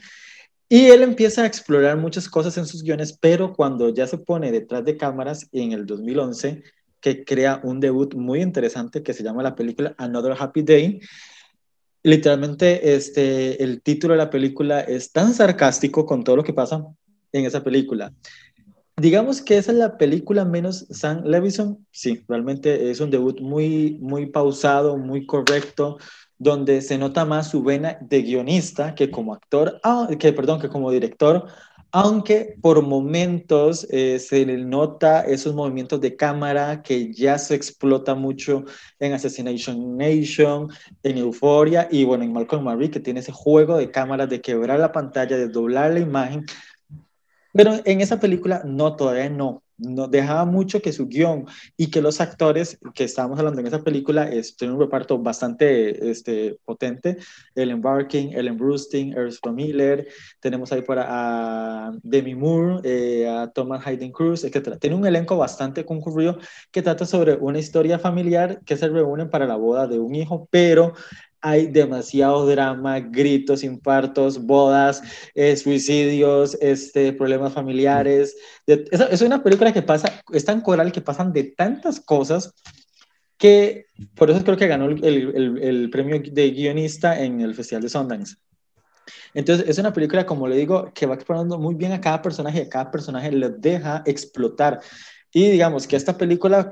y 0.70 0.86
él 0.88 1.04
empieza 1.04 1.44
a 1.44 1.46
explorar 1.46 1.98
muchas 1.98 2.28
cosas 2.30 2.58
en 2.58 2.66
sus 2.66 2.82
guiones, 2.82 3.14
pero 3.14 3.54
cuando 3.54 3.90
ya 3.90 4.08
se 4.08 4.18
pone 4.18 4.52
detrás 4.52 4.84
de 4.84 4.98
cámaras 4.98 5.48
en 5.52 5.74
el 5.74 5.86
2011, 5.86 6.64
que 7.06 7.24
crea 7.24 7.62
un 7.62 7.80
debut 7.80 8.16
muy 8.16 8.42
interesante 8.42 9.04
que 9.04 9.14
se 9.14 9.22
llama 9.22 9.44
la 9.44 9.56
película 9.56 9.94
Another 10.00 10.36
Happy 10.40 10.64
Day. 10.64 11.00
Literalmente, 12.02 12.96
este, 12.96 13.64
el 13.64 13.84
título 13.84 14.16
de 14.16 14.18
la 14.18 14.32
película 14.32 14.82
es 14.82 15.12
tan 15.12 15.32
sarcástico 15.36 16.08
con 16.08 16.24
todo 16.24 16.38
lo 16.38 16.44
que 16.44 16.54
pasa 16.54 16.84
en 17.32 17.46
esa 17.46 17.64
película. 17.64 18.12
Digamos 18.98 19.44
que 19.44 19.60
esa 19.60 19.72
es 19.72 19.78
la 19.78 20.00
película 20.00 20.46
menos 20.46 20.88
Sam 20.90 21.22
Levinson. 21.26 21.86
Sí, 21.92 22.24
realmente 22.28 22.90
es 22.90 23.00
un 23.00 23.12
debut 23.12 23.40
muy, 23.40 24.00
muy 24.02 24.26
pausado, 24.26 24.98
muy 24.98 25.28
correcto, 25.28 26.00
donde 26.40 26.82
se 26.82 26.98
nota 26.98 27.24
más 27.24 27.52
su 27.52 27.62
vena 27.62 28.00
de 28.02 28.24
guionista 28.24 28.96
que 28.96 29.12
como 29.12 29.32
actor, 29.32 29.80
ah, 29.84 30.10
que 30.18 30.34
perdón, 30.34 30.60
que 30.60 30.70
como 30.70 30.90
director, 30.90 31.46
aunque 31.98 32.58
por 32.62 32.82
momentos 32.82 33.88
eh, 33.90 34.20
se 34.20 34.46
le 34.46 34.58
nota 34.58 35.22
esos 35.22 35.56
movimientos 35.56 36.02
de 36.02 36.18
cámara 36.18 36.82
que 36.82 37.14
ya 37.14 37.38
se 37.38 37.56
explota 37.56 38.16
mucho 38.16 38.66
en 39.00 39.14
Assassination 39.14 39.96
Nation, 39.96 40.70
en 41.04 41.18
Euphoria 41.18 41.88
y 41.90 42.04
bueno, 42.04 42.26
en 42.26 42.34
Malcolm 42.34 42.66
Marie, 42.66 42.92
que 42.92 43.00
tiene 43.00 43.22
ese 43.22 43.32
juego 43.32 43.78
de 43.78 43.92
cámaras 43.92 44.28
de 44.28 44.42
quebrar 44.42 44.78
la 44.78 44.92
pantalla, 44.92 45.38
de 45.38 45.48
doblar 45.48 45.94
la 45.94 46.02
imagen. 46.02 46.46
Pero 47.54 47.80
en 47.86 48.02
esa 48.02 48.20
película 48.20 48.62
no, 48.66 48.98
todavía 48.98 49.30
no. 49.30 49.64
Nos 49.78 50.10
dejaba 50.10 50.46
mucho 50.46 50.82
que 50.82 50.94
su 50.94 51.08
guion 51.08 51.46
y 51.76 51.88
que 51.88 52.02
los 52.02 52.22
actores 52.22 52.78
que 52.94 53.04
estábamos 53.04 53.40
hablando 53.40 53.62
en 53.62 53.68
esa 53.68 53.84
película 53.84 54.30
es, 54.30 54.56
tienen 54.56 54.76
un 54.76 54.82
reparto 54.82 55.18
bastante 55.18 56.10
este, 56.10 56.58
potente. 56.64 57.18
Ellen 57.54 57.82
Barkin, 57.82 58.34
Ellen 58.34 58.58
Brusting, 58.58 59.18
Ursula 59.18 59.54
Miller, 59.54 60.08
tenemos 60.40 60.72
ahí 60.72 60.82
para 60.82 61.06
a 61.08 61.92
Demi 62.04 62.36
Moore, 62.36 62.82
eh, 62.84 63.28
a 63.28 63.52
Thomas 63.52 63.86
Hayden 63.86 64.12
Cruz, 64.12 64.44
etc. 64.44 64.78
Tiene 64.80 64.96
un 64.96 65.06
elenco 65.06 65.38
bastante 65.38 65.86
concurrido 65.86 66.38
que 66.72 66.82
trata 66.82 67.06
sobre 67.06 67.34
una 67.34 67.60
historia 67.60 68.00
familiar 68.00 68.62
que 68.66 68.78
se 68.78 68.88
reúnen 68.88 69.30
para 69.30 69.46
la 69.46 69.56
boda 69.56 69.88
de 69.88 70.00
un 70.00 70.16
hijo, 70.16 70.48
pero 70.50 70.94
hay 71.46 71.68
demasiado 71.68 72.48
drama, 72.48 73.00
gritos, 73.00 73.64
infartos, 73.64 74.44
bodas, 74.44 75.04
eh, 75.36 75.56
suicidios, 75.56 76.58
este, 76.60 77.14
problemas 77.14 77.54
familiares. 77.54 78.36
es, 78.66 78.90
es, 78.92 79.22
una 79.22 79.44
película 79.44 79.72
que 79.72 79.84
pasa, 79.84 80.24
es 80.34 80.44
tan 80.44 80.62
coral 80.62 80.92
que 80.92 81.02
pasan 81.02 81.32
de 81.32 81.44
tantas 81.44 82.00
cosas 82.00 82.52
que 83.38 83.86
por 84.16 84.32
eso 84.32 84.44
creo 84.44 84.58
que 84.58 84.66
ganó 84.66 84.86
el, 84.86 85.04
el, 85.04 85.60
el 85.62 85.90
premio 85.92 86.20
de 86.20 86.50
guionista 86.50 87.22
en 87.22 87.42
el 87.42 87.54
Festival 87.54 87.84
de 87.84 87.90
Sundance. 87.90 88.38
Entonces, 89.36 89.70
es 89.70 89.78
una 89.78 89.94
película, 89.94 90.26
como 90.26 90.48
le 90.48 90.56
digo, 90.56 90.92
que 90.96 91.06
va 91.06 91.14
explorando 91.14 91.60
muy 91.60 91.76
bien 91.76 91.92
a 91.92 92.02
cada 92.02 92.24
personaje 92.24 92.64
a 92.64 92.70
cada 92.70 92.90
personaje 92.90 93.32
le 93.32 93.50
deja 93.50 94.02
explotar. 94.08 94.80
Y 95.38 95.50
digamos 95.50 95.86
que 95.86 95.98
esta 95.98 96.18
película, 96.18 96.70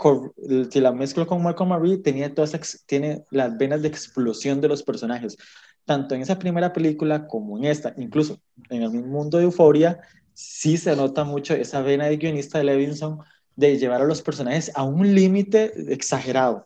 si 0.71 0.79
la 0.79 0.93
mezclo 0.93 1.27
con 1.27 1.43
Malcolm 1.43 1.71
Marie, 1.71 1.97
tenía 1.97 2.33
todas, 2.33 2.81
tiene 2.85 3.25
las 3.29 3.57
venas 3.57 3.81
de 3.81 3.89
explosión 3.89 4.61
de 4.61 4.69
los 4.69 4.83
personajes, 4.83 5.35
tanto 5.83 6.15
en 6.15 6.21
esa 6.21 6.39
primera 6.39 6.71
película 6.71 7.27
como 7.27 7.57
en 7.57 7.65
esta, 7.65 7.93
incluso 7.97 8.39
en 8.69 8.83
el 8.83 8.91
mundo 8.91 9.37
de 9.37 9.43
Euforia, 9.43 9.99
sí 10.33 10.77
se 10.77 10.95
nota 10.95 11.25
mucho 11.25 11.53
esa 11.53 11.81
vena 11.81 12.05
de 12.05 12.15
guionista 12.15 12.57
de 12.57 12.63
Levinson 12.63 13.19
de 13.57 13.77
llevar 13.77 14.01
a 14.01 14.05
los 14.05 14.21
personajes 14.21 14.71
a 14.75 14.83
un 14.83 15.13
límite 15.13 15.73
exagerado, 15.91 16.65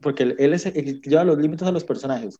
porque 0.00 0.36
él, 0.38 0.54
es, 0.54 0.72
lleva 0.72 1.24
los 1.24 1.38
límites 1.38 1.66
a 1.66 1.72
los 1.72 1.82
personajes. 1.82 2.38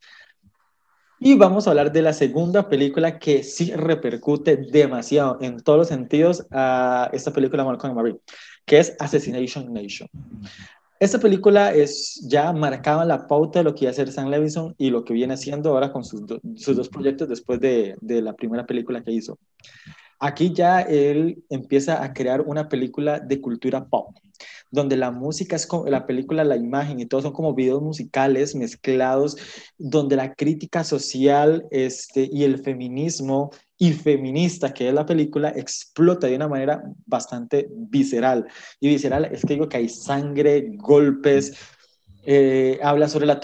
Y 1.24 1.36
vamos 1.36 1.66
a 1.66 1.70
hablar 1.70 1.92
de 1.92 2.02
la 2.02 2.12
segunda 2.12 2.68
película 2.68 3.20
que 3.20 3.44
sí 3.44 3.70
repercute 3.70 4.56
demasiado 4.56 5.38
en 5.40 5.60
todos 5.62 5.78
los 5.78 5.86
sentidos 5.86 6.44
a 6.50 7.10
esta 7.12 7.32
película 7.32 7.62
Malcolm 7.64 7.94
Marie 7.94 8.16
que 8.64 8.80
es 8.80 8.96
Assassination 8.98 9.72
Nation. 9.72 10.08
Esta 10.98 11.20
película 11.20 11.72
es 11.72 12.26
ya 12.26 12.52
marcaba 12.52 13.04
la 13.04 13.28
pauta 13.28 13.60
de 13.60 13.64
lo 13.64 13.72
que 13.72 13.84
iba 13.84 13.90
a 13.90 13.92
hacer 13.92 14.10
Sam 14.10 14.30
Levinson 14.30 14.74
y 14.78 14.90
lo 14.90 15.04
que 15.04 15.14
viene 15.14 15.34
haciendo 15.34 15.70
ahora 15.70 15.92
con 15.92 16.04
sus, 16.04 16.22
sus 16.56 16.76
dos 16.76 16.88
proyectos 16.88 17.28
después 17.28 17.60
de, 17.60 17.94
de, 18.00 18.20
la 18.20 18.32
primera 18.32 18.66
película 18.66 19.04
que 19.04 19.12
hizo. 19.12 19.38
Aquí 20.24 20.52
ya 20.52 20.82
él 20.82 21.42
empieza 21.50 22.00
a 22.00 22.12
crear 22.12 22.42
una 22.42 22.68
película 22.68 23.18
de 23.18 23.40
cultura 23.40 23.86
pop, 23.86 24.16
donde 24.70 24.96
la 24.96 25.10
música 25.10 25.56
es 25.56 25.66
como 25.66 25.86
la 25.86 26.06
película, 26.06 26.44
la 26.44 26.54
imagen 26.54 27.00
y 27.00 27.06
todo 27.06 27.22
son 27.22 27.32
como 27.32 27.54
videos 27.54 27.82
musicales 27.82 28.54
mezclados, 28.54 29.36
donde 29.78 30.14
la 30.14 30.32
crítica 30.32 30.84
social 30.84 31.66
este, 31.72 32.30
y 32.32 32.44
el 32.44 32.62
feminismo 32.62 33.50
y 33.76 33.94
feminista 33.94 34.72
que 34.72 34.86
es 34.86 34.94
la 34.94 35.06
película 35.06 35.48
explota 35.56 36.28
de 36.28 36.36
una 36.36 36.46
manera 36.46 36.84
bastante 37.04 37.66
visceral. 37.72 38.46
Y 38.78 38.90
visceral 38.90 39.24
es 39.24 39.44
que 39.44 39.54
digo 39.54 39.68
que 39.68 39.78
hay 39.78 39.88
sangre, 39.88 40.70
golpes, 40.76 41.52
eh, 42.24 42.78
habla 42.80 43.08
sobre 43.08 43.26
la, 43.26 43.40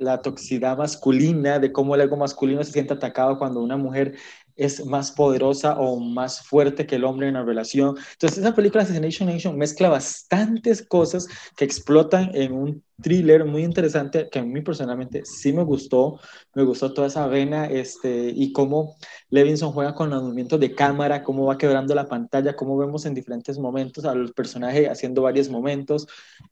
la 0.00 0.20
toxicidad 0.20 0.76
masculina, 0.76 1.60
de 1.60 1.70
cómo 1.70 1.94
el 1.94 2.00
ego 2.00 2.16
masculino 2.16 2.64
se 2.64 2.72
siente 2.72 2.94
atacado 2.94 3.38
cuando 3.38 3.62
una 3.62 3.76
mujer 3.76 4.16
es 4.58 4.84
más 4.84 5.12
poderosa 5.12 5.78
o 5.78 5.98
más 5.98 6.42
fuerte 6.42 6.86
que 6.86 6.96
el 6.96 7.04
hombre 7.04 7.28
en 7.28 7.34
la 7.34 7.44
relación. 7.44 7.96
Entonces, 8.12 8.38
esa 8.38 8.54
película 8.54 8.82
Assassination 8.82 9.28
Nation 9.28 9.56
mezcla 9.56 9.88
bastantes 9.88 10.82
cosas 10.82 11.28
que 11.56 11.64
explotan 11.64 12.30
en 12.34 12.52
un 12.52 12.82
thriller 13.00 13.44
muy 13.44 13.62
interesante 13.62 14.28
que 14.28 14.40
a 14.40 14.42
mí 14.42 14.60
personalmente 14.60 15.22
sí 15.24 15.52
me 15.52 15.62
gustó. 15.62 16.18
Me 16.54 16.64
gustó 16.64 16.92
toda 16.92 17.06
esa 17.06 17.26
vena 17.28 17.66
este, 17.66 18.32
y 18.34 18.52
cómo 18.52 18.96
Levinson 19.30 19.72
juega 19.72 19.94
con 19.94 20.10
los 20.10 20.22
movimientos 20.22 20.58
de 20.58 20.74
cámara, 20.74 21.22
cómo 21.22 21.46
va 21.46 21.56
quebrando 21.56 21.94
la 21.94 22.08
pantalla, 22.08 22.56
cómo 22.56 22.76
vemos 22.76 23.06
en 23.06 23.14
diferentes 23.14 23.58
momentos 23.58 24.04
a 24.04 24.14
los 24.14 24.32
personajes 24.32 24.88
haciendo 24.88 25.22
varios 25.22 25.48
momentos. 25.48 26.08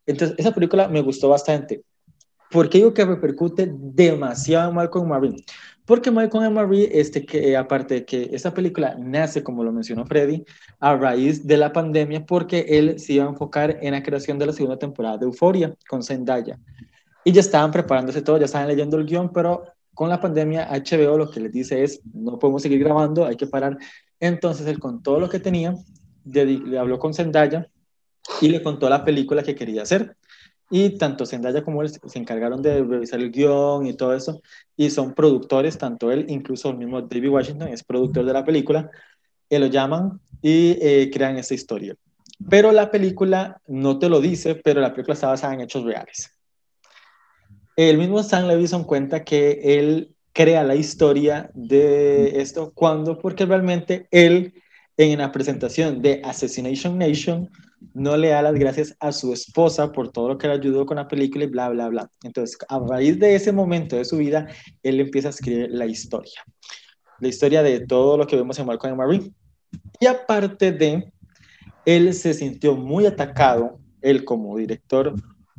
Entonces, 0.07 0.37
esa 0.39 0.55
película 0.55 0.87
me 0.89 1.03
gustó 1.03 1.29
bastante. 1.29 1.83
¿Por 2.51 2.69
qué 2.69 2.79
digo 2.79 2.95
que 2.95 3.05
repercute 3.05 3.69
demasiado 3.69 4.73
mal 4.73 4.89
con 4.89 5.09
Marine? 5.09 5.45
Porque 5.87 6.11
Michael 6.11 6.51
Marie, 6.51 6.91
este, 6.93 7.25
que, 7.25 7.51
eh, 7.51 7.57
aparte 7.57 7.95
de 7.95 8.05
que 8.05 8.29
esta 8.33 8.53
película 8.53 8.97
nace, 8.99 9.43
como 9.43 9.63
lo 9.63 9.73
mencionó 9.73 10.05
Freddy, 10.05 10.45
a 10.81 10.97
raíz 10.97 11.47
de 11.47 11.57
la 11.57 11.73
pandemia, 11.73 12.27
porque 12.27 12.67
él 12.69 12.99
se 12.99 13.15
iba 13.15 13.25
a 13.25 13.29
enfocar 13.29 13.79
en 13.81 13.93
la 13.93 14.03
creación 14.03 14.39
de 14.39 14.47
la 14.47 14.53
segunda 14.53 14.79
temporada 14.79 15.17
de 15.17 15.27
Euforia 15.27 15.75
con 15.89 16.03
Zendaya. 16.03 16.59
Y 17.25 17.33
ya 17.33 17.41
estaban 17.41 17.71
preparándose 17.71 18.21
todo, 18.21 18.37
ya 18.39 18.47
estaban 18.47 18.69
leyendo 18.69 18.97
el 18.97 19.07
guion, 19.07 19.33
pero 19.33 19.65
con 19.95 20.09
la 20.09 20.21
pandemia 20.21 20.69
HBO 20.71 21.17
lo 21.17 21.31
que 21.31 21.41
les 21.41 21.53
dice 21.53 21.83
es, 21.83 22.01
no 22.13 22.39
podemos 22.39 22.63
seguir 22.63 22.81
grabando, 22.81 23.25
hay 23.25 23.37
que 23.37 23.47
parar. 23.47 23.79
Entonces 24.19 24.67
él 24.67 24.79
con 24.81 25.03
todo 25.03 25.21
lo 25.21 25.29
que 25.29 25.39
tenía, 25.39 25.75
le 26.25 26.79
habló 26.79 26.99
con 26.99 27.15
Zendaya 27.15 27.69
y 28.41 28.49
le 28.49 28.63
contó 28.63 28.89
la 28.89 29.05
película 29.05 29.43
que 29.43 29.55
quería 29.55 29.83
hacer. 29.83 30.16
Y 30.71 30.99
tanto 30.99 31.27
Zendaya 31.27 31.63
como 31.63 31.83
él 31.83 31.91
se 31.91 32.19
encargaron 32.19 32.61
de 32.61 32.83
revisar 32.83 33.21
el 33.21 33.31
guion 33.31 33.87
y 33.87 33.95
todo 33.95 34.15
eso. 34.15 34.43
Y 34.77 34.91
son 34.91 35.15
productores, 35.15 35.79
tanto 35.79 36.11
él, 36.11 36.27
incluso 36.29 36.71
el 36.71 36.79
mismo 36.79 37.01
David 37.03 37.29
Washington 37.29 37.69
es 37.69 37.85
productor 37.85 38.25
de 38.25 38.33
la 38.33 38.45
película. 38.45 38.91
Y 39.49 39.59
lo 39.59 39.67
llaman 39.67 40.21
y 40.43 40.77
eh, 40.81 41.11
crean 41.13 41.37
esta 41.39 41.55
historia. 41.55 41.95
Pero 42.51 42.73
la 42.73 42.91
película 42.91 43.61
no 43.67 43.99
te 43.99 44.09
lo 44.09 44.21
dice, 44.21 44.57
pero 44.57 44.81
la 44.81 44.93
película 44.93 45.15
está 45.15 45.29
basada 45.29 45.55
en 45.55 45.61
hechos 45.61 45.85
reales. 45.85 46.31
El 47.77 47.99
mismo 47.99 48.23
Sam 48.23 48.47
Levinson 48.47 48.85
cuenta 48.85 49.23
que 49.23 49.61
él 49.63 50.15
crea 50.33 50.65
la 50.65 50.75
historia 50.75 51.51
de 51.55 52.41
esto 52.41 52.73
cuando, 52.75 53.19
porque 53.19 53.47
realmente 53.47 54.09
él 54.11 54.55
en 54.97 55.19
la 55.19 55.33
presentación 55.33 56.01
de 56.03 56.23
Assassination 56.25 56.99
Nation 56.99 57.51
no 57.95 58.17
le 58.17 58.29
da 58.29 58.43
las 58.43 58.55
gracias 58.55 58.97
a 59.01 59.13
su 59.13 59.33
esposa 59.33 59.93
por 59.93 60.11
todo 60.11 60.29
lo 60.29 60.39
que 60.39 60.49
le 60.49 60.55
ayudó 60.55 60.87
con 60.87 60.97
la 60.97 61.09
película 61.09 61.45
y 61.45 61.49
bla, 61.49 61.69
bla, 61.69 61.89
bla. 61.89 62.11
Entonces, 62.23 62.59
a 62.69 62.79
raíz 62.79 63.19
de 63.19 63.35
ese 63.35 63.53
momento 63.53 63.97
de 63.97 64.05
su 64.05 64.19
vida, 64.19 64.47
él 64.83 65.01
empieza 65.01 65.29
a 65.29 65.31
escribir 65.31 65.71
la 65.71 65.87
historia. 65.87 66.43
La 67.21 67.29
historia 67.29 67.63
de 67.63 67.81
todo 67.87 68.17
lo 68.17 68.27
que 68.27 68.37
vemos 68.37 68.59
en 68.59 68.67
Malcolm 68.67 68.97
Marie. 68.97 69.31
Y 70.01 70.07
aparte 70.07 70.73
de, 70.73 71.13
él 71.85 72.15
se 72.15 72.35
sintió 72.35 72.77
muy 72.77 73.07
atacado, 73.07 73.79
él 74.03 74.25
como 74.25 74.57
director, 74.57 75.15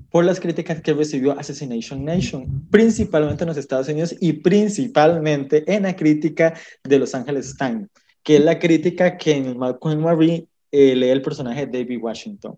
por 0.09 0.25
las 0.25 0.39
críticas 0.39 0.81
que 0.81 0.93
recibió 0.93 1.37
Assassination 1.37 2.03
Nation, 2.03 2.67
principalmente 2.69 3.43
en 3.43 3.49
los 3.49 3.57
Estados 3.57 3.89
Unidos 3.89 4.15
y 4.19 4.33
principalmente 4.33 5.63
en 5.71 5.83
la 5.83 5.95
crítica 5.95 6.53
de 6.83 6.99
Los 6.99 7.13
Angeles 7.13 7.55
Times, 7.57 7.87
que 8.23 8.37
es 8.37 8.43
la 8.43 8.57
crítica 8.57 9.17
que 9.17 9.35
en 9.35 9.57
Malcolm 9.57 10.01
Marie 10.01 10.47
eh, 10.71 10.95
lee 10.95 11.09
el 11.09 11.21
personaje 11.21 11.65
de 11.65 11.79
David 11.79 11.99
Washington. 12.01 12.57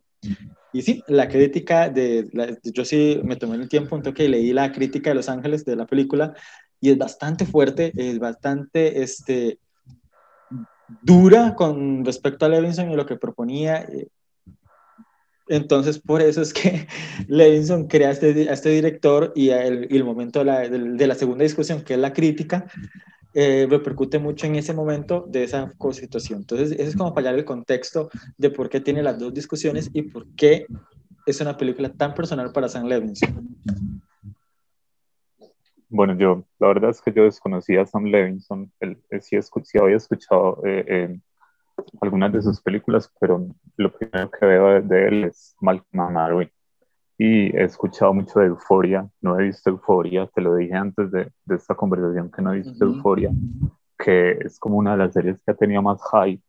Y 0.71 0.81
sí, 0.81 1.03
la 1.07 1.27
crítica 1.27 1.89
de, 1.89 2.27
yo 2.63 2.85
sí 2.85 3.19
me 3.23 3.35
tomé 3.35 3.55
el 3.55 3.69
tiempo, 3.69 3.95
en 3.95 4.13
que 4.13 4.29
leí 4.29 4.53
la 4.53 4.71
crítica 4.71 5.09
de 5.09 5.15
Los 5.15 5.29
Ángeles 5.29 5.65
de 5.65 5.75
la 5.75 5.85
película 5.85 6.33
y 6.79 6.91
es 6.91 6.97
bastante 6.97 7.45
fuerte, 7.45 7.91
es 7.95 8.19
bastante 8.19 9.01
este, 9.01 9.59
dura 11.01 11.55
con 11.55 12.05
respecto 12.05 12.45
a 12.45 12.49
Levinson 12.49 12.91
y 12.91 12.95
lo 12.95 13.05
que 13.05 13.15
proponía. 13.15 13.87
Entonces, 15.47 15.99
por 15.99 16.21
eso 16.21 16.41
es 16.41 16.53
que 16.53 16.87
Levinson 17.27 17.87
crea 17.87 18.11
este, 18.11 18.49
a 18.49 18.53
este 18.53 18.69
director 18.69 19.33
y 19.35 19.49
el, 19.49 19.87
y 19.89 19.97
el 19.97 20.03
momento 20.03 20.39
de 20.39 20.45
la, 20.45 20.59
de 20.69 21.07
la, 21.07 21.15
segunda 21.15 21.43
discusión, 21.43 21.81
que 21.81 21.95
es 21.95 21.99
la 21.99 22.13
crítica, 22.13 22.67
eh, 23.33 23.67
repercute 23.69 24.17
mucho 24.19 24.47
en 24.47 24.55
ese 24.55 24.73
momento 24.73 25.25
de 25.27 25.43
esa 25.43 25.73
situación. 25.91 26.39
Entonces, 26.39 26.71
eso 26.71 26.89
es 26.89 26.95
como 26.95 27.13
para 27.13 27.29
el 27.29 27.45
contexto 27.45 28.09
de 28.37 28.49
por 28.49 28.69
qué 28.69 28.79
tiene 28.79 29.03
las 29.03 29.19
dos 29.19 29.33
discusiones 29.33 29.89
y 29.93 30.03
por 30.03 30.27
qué 30.35 30.65
es 31.25 31.41
una 31.41 31.55
película 31.55 31.89
tan 31.89 32.13
personal 32.13 32.51
para 32.51 32.69
Sam 32.69 32.85
Levinson. 32.85 33.59
Bueno, 35.89 36.15
yo, 36.17 36.43
la 36.59 36.67
verdad 36.67 36.91
es 36.91 37.01
que 37.01 37.11
yo 37.11 37.23
desconocía 37.23 37.81
a 37.81 37.85
Sam 37.85 38.05
Levinson, 38.05 38.71
él, 38.79 38.97
sí 39.21 39.35
escuchado, 39.35 39.85
había 39.85 39.97
escuchado 39.97 40.61
eh, 40.65 41.19
algunas 42.01 42.31
de 42.31 42.41
sus 42.41 42.61
películas, 42.61 43.11
pero 43.19 43.47
lo 43.77 43.91
primero 43.91 44.29
que 44.29 44.45
veo 44.45 44.81
de, 44.81 45.07
él 45.07 45.23
es 45.25 45.55
Malcolm 45.59 46.13
Marwin 46.13 46.51
y 47.19 47.55
he 47.55 47.65
escuchado 47.65 48.13
mucho 48.13 48.39
de 48.39 48.45
Euforia, 48.45 49.05
no 49.19 49.37
he 49.37 49.43
visto 49.43 49.69
Euforia, 49.69 50.25
te 50.33 50.39
lo 50.39 50.55
dije 50.55 50.73
antes 50.73 51.11
de, 51.11 51.29
de 51.43 51.55
esta 51.55 51.75
conversación 51.75 52.31
que 52.31 52.41
no 52.41 52.53
he 52.53 52.61
visto 52.61 52.85
Euforia, 52.85 53.29
que 53.97 54.31
es 54.31 54.57
como 54.57 54.77
una 54.77 54.93
de 54.93 54.99
las 54.99 55.13
series 55.13 55.43
que 55.43 55.51
ha 55.51 55.53
tenido 55.53 55.81
más 55.81 55.99
hype 56.13 56.41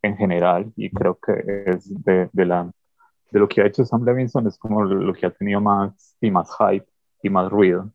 en 0.00 0.16
general 0.16 0.72
y 0.76 0.90
creo 0.90 1.18
que 1.18 1.64
es 1.66 1.92
de, 2.02 2.30
de, 2.32 2.46
la, 2.46 2.72
de 3.30 3.38
lo 3.38 3.46
que 3.46 3.60
ha 3.60 3.66
hecho 3.66 3.84
Sam 3.84 4.02
Levinson, 4.02 4.46
es 4.46 4.56
como 4.56 4.82
lo 4.82 5.12
que 5.12 5.26
ha 5.26 5.30
tenido 5.30 5.60
más 5.60 6.16
y 6.22 6.30
más 6.30 6.48
hype 6.58 6.86
y 7.22 7.28
más 7.28 7.50
ruido, 7.50 7.92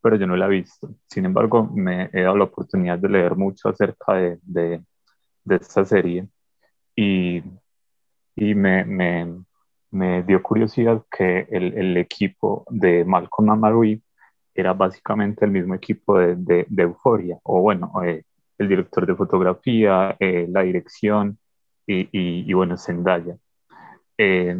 pero 0.00 0.14
yo 0.14 0.28
no 0.28 0.36
la 0.36 0.46
he 0.46 0.50
visto. 0.50 0.94
Sin 1.08 1.24
embargo, 1.24 1.68
me 1.74 2.08
he 2.12 2.22
dado 2.22 2.36
la 2.36 2.44
oportunidad 2.44 3.00
de 3.00 3.08
leer 3.08 3.34
mucho 3.34 3.68
acerca 3.68 4.14
de, 4.14 4.38
de, 4.42 4.84
de 5.42 5.56
esta 5.56 5.84
serie 5.84 6.28
y 6.94 7.42
y 8.36 8.54
me, 8.54 8.84
me, 8.84 9.44
me 9.94 10.24
dio 10.24 10.42
curiosidad 10.42 11.02
que 11.10 11.46
el, 11.50 11.74
el, 11.78 11.96
equipo 11.96 12.66
de 12.68 13.04
Malcolm 13.04 13.50
and 13.50 13.60
Marie 13.60 14.02
era 14.54 14.72
básicamente 14.74 15.44
el 15.44 15.52
mismo 15.52 15.74
equipo 15.74 16.18
de, 16.18 16.66
de, 16.68 16.82
Euforia, 16.82 17.38
o 17.44 17.60
bueno, 17.60 17.92
eh, 18.04 18.24
el 18.58 18.68
director 18.68 19.06
de 19.06 19.14
fotografía, 19.16 20.16
eh, 20.18 20.46
la 20.50 20.62
dirección 20.62 21.38
y, 21.86 22.08
y, 22.12 22.52
bueno, 22.54 22.76
Zendaya. 22.76 23.36
Eh, 24.18 24.56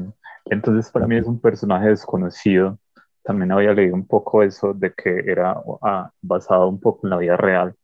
entonces 0.47 0.91
para 0.93 1.07
mí 1.07 1.17
es 1.17 1.27
un 1.27 1.41
personaje 1.41 1.89
desconocido. 1.89 2.79
También 3.25 3.53
había 3.53 3.73
leído 3.75 3.95
un 3.95 4.07
poco 4.07 4.43
eso 4.43 4.75
de 4.75 4.93
que 4.93 5.11
era 5.27 5.57
ah, 5.83 6.11
basado 6.23 6.69
un 6.69 6.81
poco 6.81 7.07
en 7.07 7.11
la 7.11 7.19
vida 7.19 7.37
real. 7.37 7.75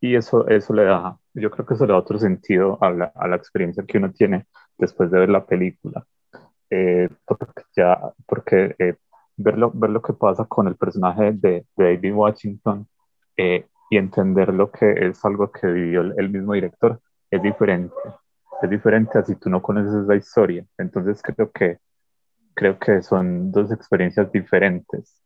Y 0.00 0.16
eso, 0.16 0.48
eso 0.48 0.72
le 0.74 0.84
da, 0.84 1.18
yo 1.34 1.50
creo 1.50 1.66
que 1.66 1.74
eso 1.74 1.86
le 1.86 1.92
da 1.92 1.98
otro 1.98 2.18
sentido 2.18 2.78
a 2.80 2.90
la, 2.90 3.12
a 3.14 3.28
la 3.28 3.36
experiencia 3.36 3.84
que 3.86 3.98
uno 3.98 4.12
tiene 4.12 4.46
después 4.78 5.10
de 5.10 5.20
ver 5.20 5.28
la 5.28 5.46
película. 5.46 6.06
Eh, 6.70 7.08
porque 7.26 7.62
ya, 7.76 8.12
porque 8.26 8.74
eh, 8.78 8.96
ver, 9.36 9.58
lo, 9.58 9.70
ver 9.72 9.90
lo 9.90 10.02
que 10.02 10.12
pasa 10.12 10.44
con 10.46 10.68
el 10.68 10.76
personaje 10.76 11.32
de, 11.32 11.66
David 11.76 12.14
Washington 12.14 12.86
eh, 13.36 13.66
y 13.90 13.96
entender 13.96 14.54
lo 14.54 14.70
que 14.70 14.92
es 15.08 15.24
algo 15.24 15.50
que 15.50 15.66
vivió 15.66 16.02
el, 16.02 16.14
el 16.16 16.30
mismo 16.30 16.54
director 16.54 17.00
es 17.30 17.42
diferente. 17.42 17.94
Es 18.62 18.70
diferente 18.70 19.18
a 19.18 19.24
si 19.24 19.36
tú 19.36 19.50
no 19.50 19.62
conoces 19.62 20.06
la 20.06 20.16
historia. 20.16 20.64
Entonces 20.78 21.22
creo 21.22 21.50
que 21.50 21.78
creo 22.54 22.78
que 22.78 23.02
son 23.02 23.50
dos 23.52 23.72
experiencias 23.72 24.30
diferentes. 24.30 25.22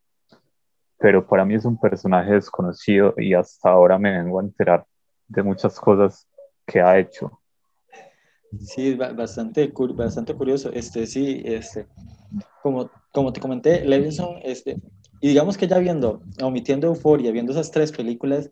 Pero 0.97 1.27
para 1.27 1.45
mí 1.45 1.55
es 1.55 1.65
un 1.65 1.79
personaje 1.79 2.33
desconocido 2.33 3.13
y 3.17 3.33
hasta 3.33 3.69
ahora 3.69 3.99
me 3.99 4.17
vengo 4.17 4.39
a 4.39 4.43
enterar 4.43 4.85
de 5.27 5.43
muchas 5.43 5.79
cosas 5.79 6.27
que 6.65 6.81
ha 6.81 6.97
hecho. 6.97 7.41
Sí, 8.59 8.95
bastante, 8.95 9.71
bastante 9.95 10.33
curioso. 10.33 10.71
Este, 10.73 11.07
sí, 11.07 11.41
este, 11.45 11.87
como, 12.61 12.89
como 13.11 13.33
te 13.33 13.41
comenté, 13.41 13.85
Levinson, 13.85 14.39
este, 14.43 14.77
y 15.21 15.29
digamos 15.29 15.57
que 15.57 15.67
ya 15.67 15.79
viendo, 15.79 16.21
omitiendo 16.41 16.87
Euforia, 16.87 17.31
viendo 17.31 17.51
esas 17.51 17.71
tres 17.71 17.91
películas, 17.91 18.51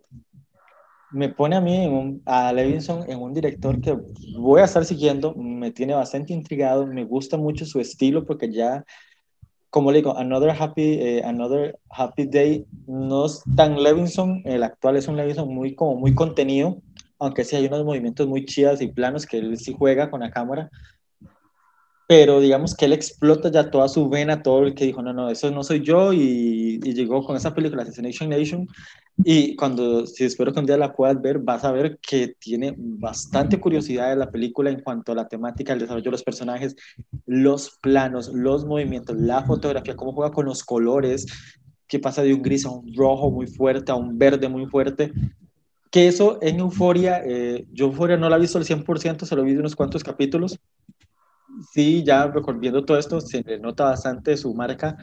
me 1.12 1.30
pone 1.30 1.56
a 1.56 1.62
mí, 1.62 2.22
a 2.26 2.52
Levinson, 2.52 3.10
en 3.10 3.22
un 3.22 3.34
director 3.34 3.80
que 3.80 3.96
voy 4.36 4.62
a 4.62 4.66
estar 4.66 4.84
siguiendo, 4.84 5.36
me 5.36 5.72
tiene 5.72 5.94
bastante 5.94 6.34
intrigado, 6.34 6.88
me 6.88 7.04
gusta 7.04 7.38
mucho 7.38 7.66
su 7.66 7.80
estilo 7.80 8.26
porque 8.26 8.52
ya, 8.52 8.84
como 9.70 9.92
le 9.92 10.00
digo, 10.00 10.18
Another 10.18 10.50
Happy, 10.60 10.94
eh, 11.00 11.22
Another 11.24 11.80
Happy 11.90 12.26
Day 12.26 12.66
no 12.88 13.28
es 13.28 13.44
tan 13.56 13.82
Levinson, 13.82 14.42
el 14.46 14.64
actual 14.64 14.98
es 14.98 15.08
un 15.08 15.16
Levinson 15.16 15.54
muy, 15.54 15.76
como 15.76 15.96
muy 15.96 16.16
contenido, 16.16 16.82
aunque 17.24 17.44
sí 17.44 17.56
hay 17.56 17.65
unos 17.68 17.86
movimientos 17.86 18.27
muy 18.27 18.46
chidas 18.46 18.82
y 18.82 18.88
planos 18.88 19.25
que 19.25 19.38
él 19.38 19.58
sí 19.58 19.75
juega 19.77 20.10
con 20.10 20.22
la 20.22 20.32
cámara, 20.32 20.70
pero 22.08 22.42
digamos 22.42 22.75
que 22.75 22.86
él 22.86 22.94
explota 22.94 23.50
ya 23.50 23.72
toda 23.72 23.88
su 23.88 24.10
vena, 24.10 24.44
todo 24.44 24.63
el 24.63 24.75
que 24.75 24.86
dijo, 24.86 25.01
no, 25.01 25.13
no, 25.13 25.30
eso 25.30 25.50
no 25.51 25.63
soy 25.63 25.82
yo, 25.82 26.13
y, 26.13 26.80
y 26.84 26.94
llegó 26.94 27.24
con 27.24 27.36
esa 27.36 27.53
película, 27.56 27.84
Assassination 27.84 28.30
Nation, 28.30 28.68
y 29.18 29.56
cuando, 29.56 30.06
si 30.06 30.24
espero 30.24 30.51
que 30.51 30.60
un 30.60 30.65
día 30.65 30.77
la 30.77 30.94
puedas 30.94 31.22
ver, 31.22 31.39
vas 31.39 31.63
a 31.63 31.72
ver 31.72 32.00
que 32.00 32.36
tiene 32.39 32.74
bastante 32.77 33.60
curiosidad 33.60 34.10
de 34.10 34.15
la 34.15 34.32
película 34.32 34.70
en 34.70 34.82
cuanto 34.82 35.12
a 35.12 35.15
la 35.15 35.27
temática, 35.27 35.74
el 35.74 35.80
desarrollo 35.80 36.06
de 36.06 36.12
los 36.12 36.24
personajes, 36.24 36.75
los 37.25 37.77
planos, 37.80 38.34
los 38.34 38.65
movimientos, 38.65 39.15
la 39.15 39.44
fotografía, 39.44 39.96
cómo 39.96 40.13
juega 40.13 40.32
con 40.32 40.46
los 40.46 40.63
colores, 40.63 41.27
que 41.88 42.00
pasa 42.00 42.24
de 42.24 42.34
un 42.34 42.42
gris 42.42 42.65
a 42.65 42.72
un 42.72 42.94
rojo 42.96 43.30
muy 43.30 43.46
fuerte, 43.46 43.92
a 43.92 43.96
un 43.96 44.18
verde 44.18 44.50
muy 44.50 44.65
fuerte. 44.65 45.12
Que 45.94 46.08
eso 46.08 46.40
en 46.42 46.60
Euforia, 46.60 47.22
eh, 47.24 47.68
yo 47.72 47.86
Euforia 47.86 48.18
no 48.18 48.28
la 48.28 48.38
he 48.38 48.40
visto 48.40 48.58
al 48.58 48.66
100%, 48.66 49.28
se 49.28 49.36
lo 49.36 49.44
vi 49.44 49.54
de 49.54 49.60
unos 49.60 49.76
cuantos 49.76 50.04
capítulos. 50.04 50.60
Sí, 51.72 52.04
ya 52.04 52.34
viendo 52.60 52.84
todo 52.84 52.98
esto, 52.98 53.22
se 53.22 53.60
nota 53.60 53.84
bastante 53.84 54.36
su 54.36 54.56
marca, 54.56 54.98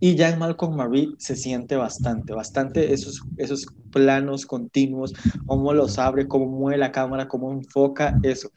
y 0.00 0.16
ya 0.16 0.28
en 0.28 0.38
Malcolm 0.38 0.76
Marie 0.76 1.14
se 1.16 1.34
siente 1.34 1.76
bastante, 1.76 2.34
bastante 2.34 2.92
esos, 2.92 3.22
esos 3.38 3.68
planos 3.90 4.44
continuos, 4.44 5.14
cómo 5.46 5.72
los 5.72 5.98
abre, 5.98 6.28
cómo 6.28 6.44
mueve 6.44 6.76
la 6.76 6.92
cámara, 6.92 7.26
cómo 7.26 7.50
enfoca 7.50 8.18
eso. 8.22 8.52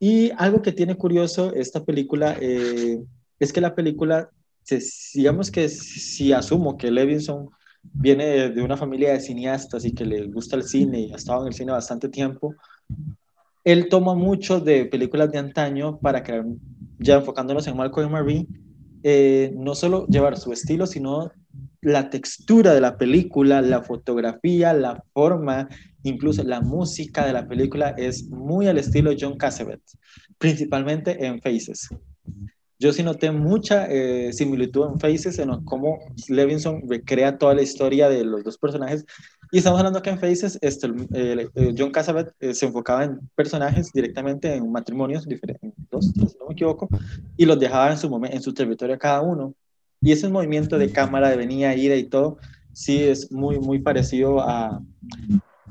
Y 0.00 0.30
algo 0.38 0.62
que 0.62 0.72
tiene 0.72 0.96
curioso 0.96 1.52
esta 1.52 1.84
película 1.84 2.34
eh, 2.40 2.98
es 3.38 3.52
que 3.52 3.60
la 3.60 3.74
película, 3.74 4.30
se, 4.62 4.82
digamos 5.12 5.50
que 5.50 5.68
si 5.68 6.32
asumo 6.32 6.78
que 6.78 6.90
Levinson 6.90 7.50
viene 7.82 8.50
de 8.50 8.62
una 8.62 8.76
familia 8.76 9.12
de 9.12 9.20
cineastas 9.20 9.84
y 9.84 9.92
que 9.92 10.04
le 10.04 10.26
gusta 10.26 10.56
el 10.56 10.64
cine 10.64 11.00
y 11.00 11.12
ha 11.12 11.16
estado 11.16 11.42
en 11.42 11.48
el 11.48 11.54
cine 11.54 11.72
bastante 11.72 12.08
tiempo, 12.08 12.54
él 13.64 13.88
toma 13.88 14.14
mucho 14.14 14.60
de 14.60 14.86
películas 14.86 15.30
de 15.30 15.38
antaño 15.38 15.98
para 15.98 16.22
crear, 16.22 16.44
ya 16.98 17.16
enfocándonos 17.16 17.66
en 17.66 17.76
Malcolm 17.76 18.12
Marie, 18.12 18.46
eh, 19.02 19.52
no 19.56 19.74
solo 19.74 20.06
llevar 20.06 20.36
su 20.38 20.52
estilo, 20.52 20.86
sino 20.86 21.30
la 21.80 22.10
textura 22.10 22.74
de 22.74 22.80
la 22.80 22.96
película, 22.96 23.62
la 23.62 23.82
fotografía, 23.82 24.72
la 24.72 25.02
forma, 25.12 25.68
incluso 26.02 26.42
la 26.42 26.60
música 26.60 27.26
de 27.26 27.32
la 27.32 27.46
película 27.46 27.90
es 27.90 28.28
muy 28.28 28.66
al 28.66 28.78
estilo 28.78 29.12
John 29.18 29.36
Cassavetes, 29.36 29.98
principalmente 30.38 31.24
en 31.24 31.40
Faces 31.40 31.88
yo 32.78 32.92
sí 32.92 33.02
noté 33.02 33.32
mucha 33.32 33.86
eh, 33.90 34.32
similitud 34.32 34.86
en 34.86 35.00
Faces, 35.00 35.38
en 35.38 35.64
cómo 35.64 35.98
Levinson 36.28 36.82
recrea 36.88 37.36
toda 37.36 37.54
la 37.54 37.62
historia 37.62 38.08
de 38.08 38.24
los 38.24 38.44
dos 38.44 38.56
personajes. 38.56 39.04
Y 39.50 39.58
estamos 39.58 39.78
hablando 39.78 40.00
que 40.00 40.10
en 40.10 40.18
Faces, 40.18 40.58
este, 40.60 40.88
John 41.76 41.90
Cassavet 41.90 42.32
eh, 42.38 42.54
se 42.54 42.66
enfocaba 42.66 43.04
en 43.04 43.18
personajes 43.34 43.90
directamente 43.92 44.54
en 44.54 44.70
matrimonios 44.70 45.26
diferentes, 45.26 45.72
dos, 45.90 46.06
si 46.06 46.20
no 46.38 46.46
me 46.46 46.52
equivoco, 46.52 46.88
y 47.36 47.46
los 47.46 47.58
dejaba 47.58 47.90
en 47.90 47.98
su, 47.98 48.20
en 48.24 48.42
su 48.42 48.54
territorio 48.54 48.98
cada 48.98 49.22
uno. 49.22 49.54
Y 50.00 50.12
ese 50.12 50.28
movimiento 50.28 50.78
de 50.78 50.92
cámara, 50.92 51.30
de 51.30 51.36
venida, 51.36 51.74
ida 51.74 51.96
y 51.96 52.04
todo, 52.04 52.38
sí 52.72 53.02
es 53.02 53.32
muy, 53.32 53.58
muy 53.58 53.80
parecido 53.80 54.40
a, 54.40 54.80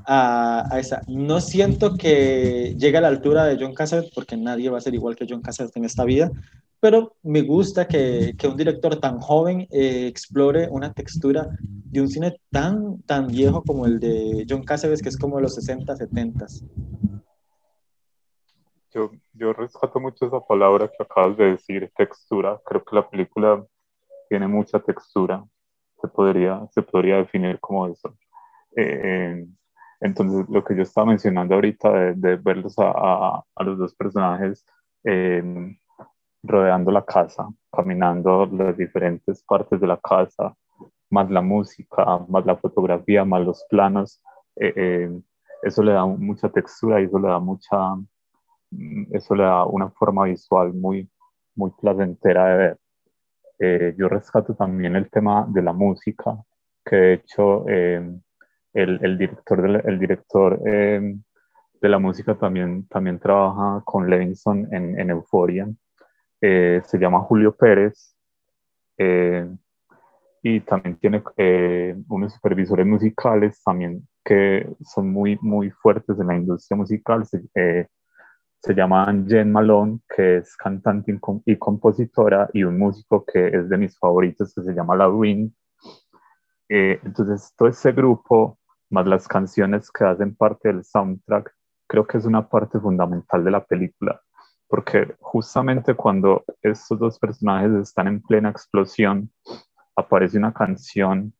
a, 0.05 0.67
a, 0.69 0.79
esa. 0.79 1.01
No 1.07 1.39
siento 1.39 1.95
que 1.95 2.75
llegue 2.77 2.97
a 2.97 3.01
la 3.01 3.07
altura 3.07 3.45
de 3.45 3.57
John 3.57 3.73
Cassavet, 3.73 4.11
porque 4.13 4.35
nadie 4.35 4.69
va 4.69 4.79
a 4.79 4.81
ser 4.81 4.93
igual 4.93 5.15
que 5.15 5.25
John 5.29 5.41
Cassavet 5.41 5.77
en 5.77 5.85
esta 5.85 6.03
vida, 6.03 6.31
pero 6.79 7.15
me 7.23 7.41
gusta 7.41 7.87
que, 7.87 8.33
que 8.37 8.47
un 8.47 8.55
director 8.55 8.99
tan 8.99 9.19
joven 9.19 9.67
eh, 9.71 10.07
explore 10.07 10.67
una 10.69 10.93
textura 10.93 11.49
de 11.59 12.01
un 12.01 12.07
cine 12.07 12.39
tan, 12.51 13.01
tan 13.03 13.27
viejo 13.27 13.63
como 13.63 13.85
el 13.85 13.99
de 13.99 14.45
John 14.47 14.63
Cassavetes, 14.63 15.01
que 15.01 15.09
es 15.09 15.17
como 15.17 15.37
de 15.37 15.43
los 15.43 15.55
60, 15.55 15.95
70. 15.95 16.45
Yo, 18.93 19.11
yo 19.33 19.53
rescato 19.53 19.99
mucho 19.99 20.27
esa 20.27 20.39
palabra 20.39 20.87
que 20.87 21.03
acabas 21.03 21.37
de 21.37 21.51
decir, 21.51 21.91
textura. 21.95 22.59
Creo 22.65 22.83
que 22.83 22.95
la 22.95 23.09
película 23.09 23.65
tiene 24.29 24.47
mucha 24.47 24.79
textura. 24.79 25.43
Se 26.01 26.07
podría, 26.07 26.67
se 26.71 26.81
podría 26.81 27.17
definir 27.17 27.59
como 27.59 27.87
eso. 27.87 28.15
Eh, 28.75 29.45
entonces, 29.99 30.45
lo 30.49 30.63
que 30.63 30.75
yo 30.75 30.83
estaba 30.83 31.07
mencionando 31.07 31.55
ahorita 31.55 31.91
de, 31.91 32.13
de 32.13 32.35
verlos 32.35 32.77
a, 32.77 32.91
a, 32.91 33.43
a, 33.55 33.63
los 33.63 33.79
dos 33.79 33.95
personajes 33.95 34.63
eh, 35.03 35.41
rodeando 36.47 36.91
la 36.91 37.05
casa, 37.05 37.47
caminando 37.71 38.45
las 38.47 38.77
diferentes 38.77 39.43
partes 39.43 39.79
de 39.79 39.87
la 39.87 39.97
casa, 39.97 40.55
más 41.09 41.29
la 41.29 41.41
música, 41.41 42.19
más 42.27 42.45
la 42.45 42.57
fotografía, 42.57 43.25
más 43.25 43.45
los 43.45 43.65
planos, 43.69 44.21
eh, 44.55 44.73
eh, 44.75 45.21
eso 45.63 45.83
le 45.83 45.93
da 45.93 46.05
mucha 46.05 46.49
textura 46.49 47.01
y 47.01 47.05
eso 47.05 47.19
le 47.19 47.27
da 47.27 47.39
mucha, 47.39 47.95
mm, 48.71 49.15
eso 49.15 49.35
le 49.35 49.43
da 49.43 49.65
una 49.65 49.89
forma 49.91 50.25
visual 50.25 50.73
muy, 50.73 51.09
muy 51.55 51.71
placentera 51.71 52.45
de 52.47 52.57
ver. 52.57 52.77
Eh, 53.59 53.95
yo 53.97 54.07
rescato 54.09 54.55
también 54.55 54.95
el 54.95 55.09
tema 55.09 55.45
de 55.49 55.61
la 55.63 55.73
música, 55.73 56.37
que 56.85 56.95
de 56.95 57.13
hecho 57.13 57.67
el, 57.67 58.21
el, 58.73 59.17
director, 59.17 59.61
del, 59.61 59.81
el 59.85 59.99
director 59.99 60.59
de 60.59 61.89
la 61.89 61.99
música 61.99 62.35
también, 62.35 62.87
también 62.87 63.19
trabaja 63.19 63.81
con 63.85 64.09
Levinson 64.09 64.67
en, 64.71 64.99
en 64.99 65.09
Euphoria 65.09 65.67
eh, 66.41 66.81
se 66.85 66.97
llama 66.99 67.21
Julio 67.21 67.55
Pérez 67.55 68.15
eh, 68.97 69.49
y 70.43 70.59
también 70.61 70.97
tiene 70.97 71.23
eh, 71.35 71.95
unos 72.09 72.33
supervisores 72.33 72.85
musicales 72.85 73.61
también 73.63 74.07
que 74.23 74.69
son 74.83 75.11
muy, 75.11 75.37
muy 75.41 75.71
fuertes 75.71 76.19
en 76.19 76.27
la 76.27 76.35
industria 76.35 76.77
musical. 76.77 77.25
Se, 77.25 77.41
se 78.59 78.73
llaman 78.73 79.27
Jen 79.27 79.51
Malone, 79.51 79.99
que 80.13 80.37
es 80.37 80.55
cantante 80.57 81.17
y 81.45 81.57
compositora, 81.57 82.49
y 82.53 82.63
un 82.63 82.77
músico 82.77 83.23
que 83.25 83.47
es 83.47 83.69
de 83.69 83.77
mis 83.77 83.97
favoritos, 83.97 84.53
que 84.53 84.63
se 84.63 84.73
llama 84.73 84.95
La 84.95 85.09
Eh, 86.69 86.99
entonces, 87.03 87.53
todo 87.57 87.69
ese 87.69 87.93
grupo, 87.93 88.59
más 88.89 89.07
las 89.07 89.27
canciones 89.27 89.89
que 89.91 90.03
hacen 90.03 90.35
parte 90.35 90.67
del 90.69 90.83
soundtrack, 90.83 91.53
creo 91.87 92.05
que 92.05 92.17
es 92.17 92.25
una 92.25 92.49
parte 92.49 92.79
fundamental 92.79 93.43
de 93.45 93.51
la 93.51 93.63
película 93.63 94.21
porque 94.67 95.15
justamente 95.19 95.93
cuando 95.93 96.43
estos 96.61 96.99
dos 96.99 97.19
personajes 97.19 97.71
están 97.73 98.07
en 98.07 98.21
plena 98.21 98.49
explosión, 98.49 99.31
aparece 99.95 100.37
una 100.37 100.53
canción, 100.53 101.33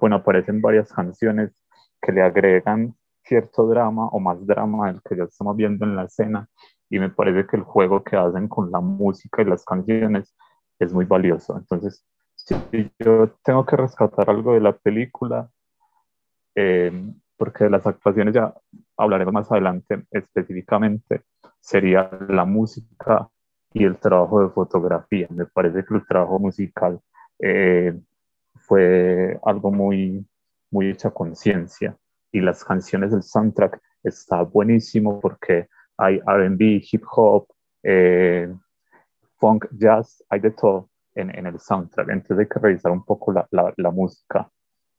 bueno, 0.00 0.16
aparecen 0.16 0.60
varias 0.60 0.92
canciones 0.92 1.52
que 2.00 2.12
le 2.12 2.22
agregan 2.22 2.94
cierto 3.24 3.66
drama 3.66 4.08
o 4.08 4.20
más 4.20 4.44
drama 4.46 4.88
del 4.88 5.00
que 5.02 5.16
ya 5.16 5.24
estamos 5.24 5.56
viendo 5.56 5.84
en 5.84 5.96
la 5.96 6.04
escena 6.04 6.48
y 6.90 6.98
me 6.98 7.08
parece 7.08 7.46
que 7.46 7.56
el 7.56 7.62
juego 7.62 8.02
que 8.04 8.16
hacen 8.16 8.48
con 8.48 8.70
la 8.70 8.80
música 8.80 9.40
y 9.40 9.46
las 9.46 9.64
canciones 9.64 10.34
es 10.78 10.92
muy 10.92 11.06
valioso. 11.06 11.56
Entonces, 11.56 12.04
si 12.34 12.54
yo 12.98 13.30
tengo 13.44 13.64
que 13.64 13.76
rescatar 13.76 14.28
algo 14.28 14.52
de 14.54 14.60
la 14.60 14.76
película, 14.76 15.48
eh, 16.54 16.92
porque 17.36 17.64
de 17.64 17.70
las 17.70 17.86
actuaciones 17.86 18.34
ya 18.34 18.52
hablaremos 18.96 19.32
más 19.32 19.50
adelante 19.50 20.04
específicamente, 20.10 21.22
sería 21.62 22.10
la 22.28 22.44
música 22.44 23.30
y 23.72 23.84
el 23.84 23.98
trabajo 23.98 24.42
de 24.42 24.50
fotografía. 24.50 25.28
Me 25.30 25.46
parece 25.46 25.84
que 25.84 25.94
el 25.94 26.06
trabajo 26.06 26.38
musical 26.38 27.00
eh, 27.38 27.98
fue 28.56 29.38
algo 29.44 29.70
muy, 29.70 30.26
muy 30.70 30.90
hecha 30.90 31.10
conciencia 31.10 31.96
y 32.32 32.40
las 32.40 32.64
canciones 32.64 33.12
del 33.12 33.22
soundtrack 33.22 33.80
está 34.02 34.42
buenísimo 34.42 35.20
porque 35.20 35.68
hay 35.96 36.18
RB, 36.18 36.82
hip 36.90 37.04
hop, 37.10 37.46
eh, 37.82 38.52
funk, 39.38 39.66
jazz, 39.72 40.22
hay 40.28 40.40
de 40.40 40.50
todo 40.50 40.90
en, 41.14 41.30
en, 41.36 41.46
el 41.46 41.60
soundtrack. 41.60 42.08
Entonces 42.08 42.38
hay 42.40 42.48
que 42.48 42.58
revisar 42.58 42.92
un 42.92 43.04
poco 43.04 43.32
la, 43.32 43.46
la, 43.50 43.72
la 43.76 43.90
música 43.90 44.50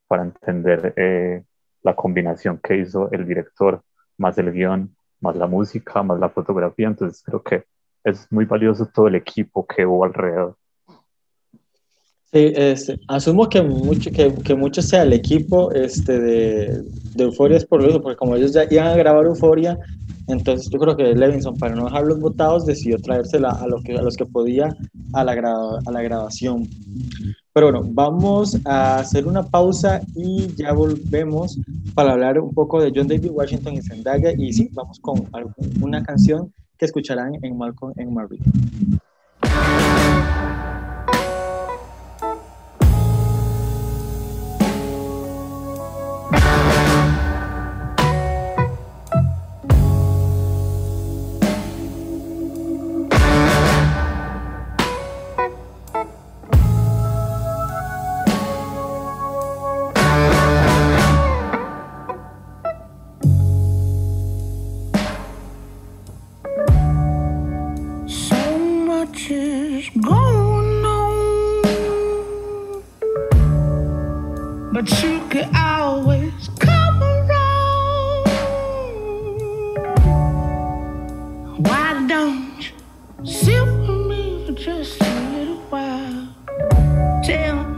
para 0.06 0.22
entender 0.22 0.94
eh, 0.96 1.44
la 1.82 1.94
combinación 1.94 2.58
que 2.62 2.78
hizo 2.78 3.10
el 3.12 3.26
director, 3.26 3.82
más 4.16 4.38
el 4.38 4.52
guion, 4.52 4.94
más 5.24 5.36
la 5.36 5.46
música, 5.46 6.02
más 6.02 6.20
la 6.20 6.28
fotografía. 6.28 6.86
Entonces 6.88 7.22
creo 7.24 7.42
que 7.42 7.64
es 8.04 8.30
muy 8.30 8.44
valioso 8.44 8.86
todo 8.86 9.08
el 9.08 9.16
equipo 9.16 9.66
que 9.66 9.84
hubo 9.86 10.04
alrededor. 10.04 10.56
Sí, 12.32 12.52
este, 12.56 12.98
asumo 13.06 13.48
que 13.48 13.62
mucho, 13.62 14.10
que, 14.10 14.34
que, 14.34 14.54
mucho 14.56 14.82
sea 14.82 15.02
el 15.02 15.12
equipo 15.12 15.70
este, 15.70 16.18
de, 16.18 16.82
de 17.14 17.24
Euforia 17.24 17.56
es 17.56 17.64
por 17.64 17.80
eso, 17.84 18.02
porque 18.02 18.16
como 18.16 18.34
ellos 18.34 18.52
ya 18.52 18.64
iban 18.68 18.88
a 18.88 18.96
grabar 18.96 19.24
Euforia, 19.24 19.78
entonces 20.26 20.68
yo 20.68 20.80
creo 20.80 20.96
que 20.96 21.14
Levinson, 21.14 21.56
para 21.56 21.76
no 21.76 21.84
dejarlos 21.84 22.18
votados, 22.18 22.66
decidió 22.66 22.98
traérsela 22.98 23.50
a, 23.50 23.68
lo 23.68 23.80
que, 23.82 23.96
a 23.96 24.02
los 24.02 24.16
que 24.16 24.26
podía 24.26 24.74
a 25.12 25.22
la, 25.22 25.32
a 25.32 25.92
la 25.92 26.02
grabación. 26.02 26.68
Pero 27.54 27.70
bueno, 27.70 27.88
vamos 27.88 28.58
a 28.64 28.98
hacer 28.98 29.28
una 29.28 29.44
pausa 29.44 30.00
y 30.16 30.52
ya 30.56 30.72
volvemos 30.72 31.56
para 31.94 32.10
hablar 32.10 32.40
un 32.40 32.52
poco 32.52 32.82
de 32.82 32.92
John 32.92 33.06
David 33.06 33.30
Washington 33.30 33.74
y 33.74 33.82
Zendaya. 33.82 34.32
Y 34.36 34.52
sí, 34.52 34.68
vamos 34.72 34.98
con 34.98 35.28
una 35.80 36.02
canción 36.02 36.52
que 36.76 36.86
escucharán 36.86 37.34
en 37.42 37.56
Malcolm 37.56 37.92
en 37.96 38.12
Marie. 84.66 84.84
Seguimos. 87.22 87.73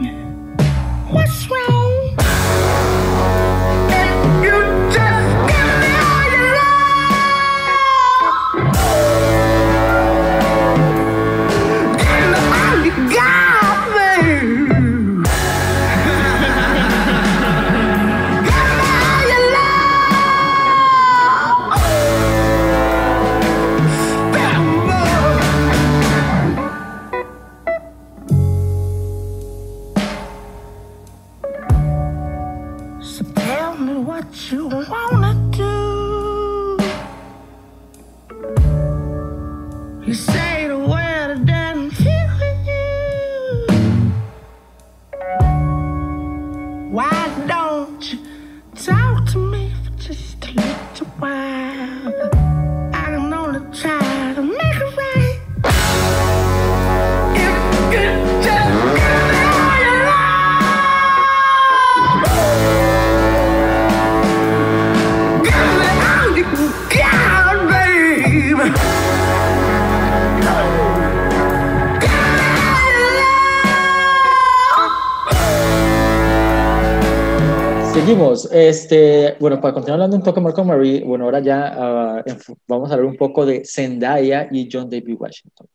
Bueno, 79.46 79.60
para 79.60 79.74
continuar 79.74 80.00
hablando 80.00 80.16
un 80.16 80.24
poco 80.24 80.40
de 80.40 80.44
Malcolm 80.44 80.66
Marie, 80.66 81.04
bueno, 81.04 81.24
ahora 81.24 81.38
ya 81.38 82.24
uh, 82.26 82.54
vamos 82.66 82.90
a 82.90 82.94
hablar 82.94 83.08
un 83.08 83.16
poco 83.16 83.46
de 83.46 83.62
Zendaya 83.64 84.48
y 84.50 84.68
John 84.68 84.90
David 84.90 85.14
Washington. 85.16 85.68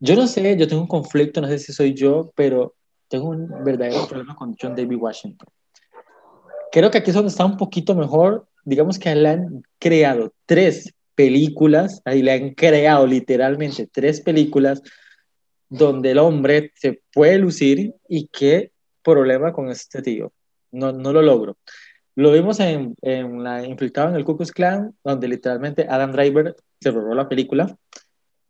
Yo 0.00 0.16
no 0.16 0.26
sé, 0.26 0.56
yo 0.56 0.66
tengo 0.66 0.82
un 0.82 0.88
conflicto, 0.88 1.40
no 1.40 1.46
sé 1.46 1.60
si 1.60 1.72
soy 1.72 1.94
yo, 1.94 2.32
pero 2.34 2.74
tengo 3.06 3.28
un 3.28 3.62
verdadero 3.62 4.04
problema 4.08 4.34
con 4.34 4.56
John 4.60 4.74
David 4.74 4.96
Washington. 4.96 5.48
Creo 6.72 6.90
que 6.90 6.98
aquí 6.98 7.10
es 7.10 7.14
donde 7.14 7.30
está 7.30 7.44
un 7.44 7.56
poquito 7.56 7.94
mejor. 7.94 8.48
Digamos 8.64 8.98
que 8.98 9.14
le 9.14 9.28
han 9.28 9.62
creado 9.78 10.32
tres 10.44 10.92
películas, 11.14 12.02
ahí 12.04 12.20
le 12.20 12.32
han 12.32 12.54
creado 12.54 13.06
literalmente 13.06 13.86
tres 13.86 14.22
películas 14.22 14.82
donde 15.68 16.10
el 16.10 16.18
hombre 16.18 16.72
se 16.74 17.00
puede 17.12 17.38
lucir 17.38 17.94
y 18.08 18.26
qué 18.26 18.72
problema 19.04 19.52
con 19.52 19.70
este 19.70 20.02
tío 20.02 20.32
no, 20.72 20.92
no 20.92 21.12
lo 21.12 21.22
logro. 21.22 21.56
Lo 22.16 22.32
vimos 22.32 22.60
en, 22.60 22.94
en 23.02 23.42
la 23.42 23.64
infiltrado 23.66 24.10
en 24.10 24.16
el 24.16 24.24
Ku 24.24 24.36
Klux 24.36 24.52
Klan, 24.52 24.94
donde 25.04 25.28
literalmente 25.28 25.86
Adam 25.88 26.12
Driver 26.12 26.56
se 26.80 26.90
robó 26.90 27.14
la 27.14 27.28
película. 27.28 27.76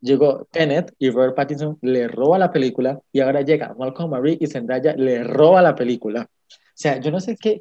Llegó 0.00 0.48
Tenet 0.50 0.94
y 0.98 1.10
Robert 1.10 1.34
Pattinson 1.34 1.78
le 1.82 2.08
roba 2.08 2.38
la 2.38 2.50
película 2.50 2.98
y 3.12 3.20
ahora 3.20 3.42
llega 3.42 3.74
Malcolm 3.78 4.10
Marie 4.10 4.38
y 4.40 4.46
Zendaya 4.46 4.94
le 4.96 5.22
roba 5.24 5.60
la 5.60 5.74
película. 5.74 6.22
O 6.22 6.82
sea, 6.82 6.98
yo 6.98 7.10
no 7.10 7.20
sé 7.20 7.36
qué, 7.36 7.60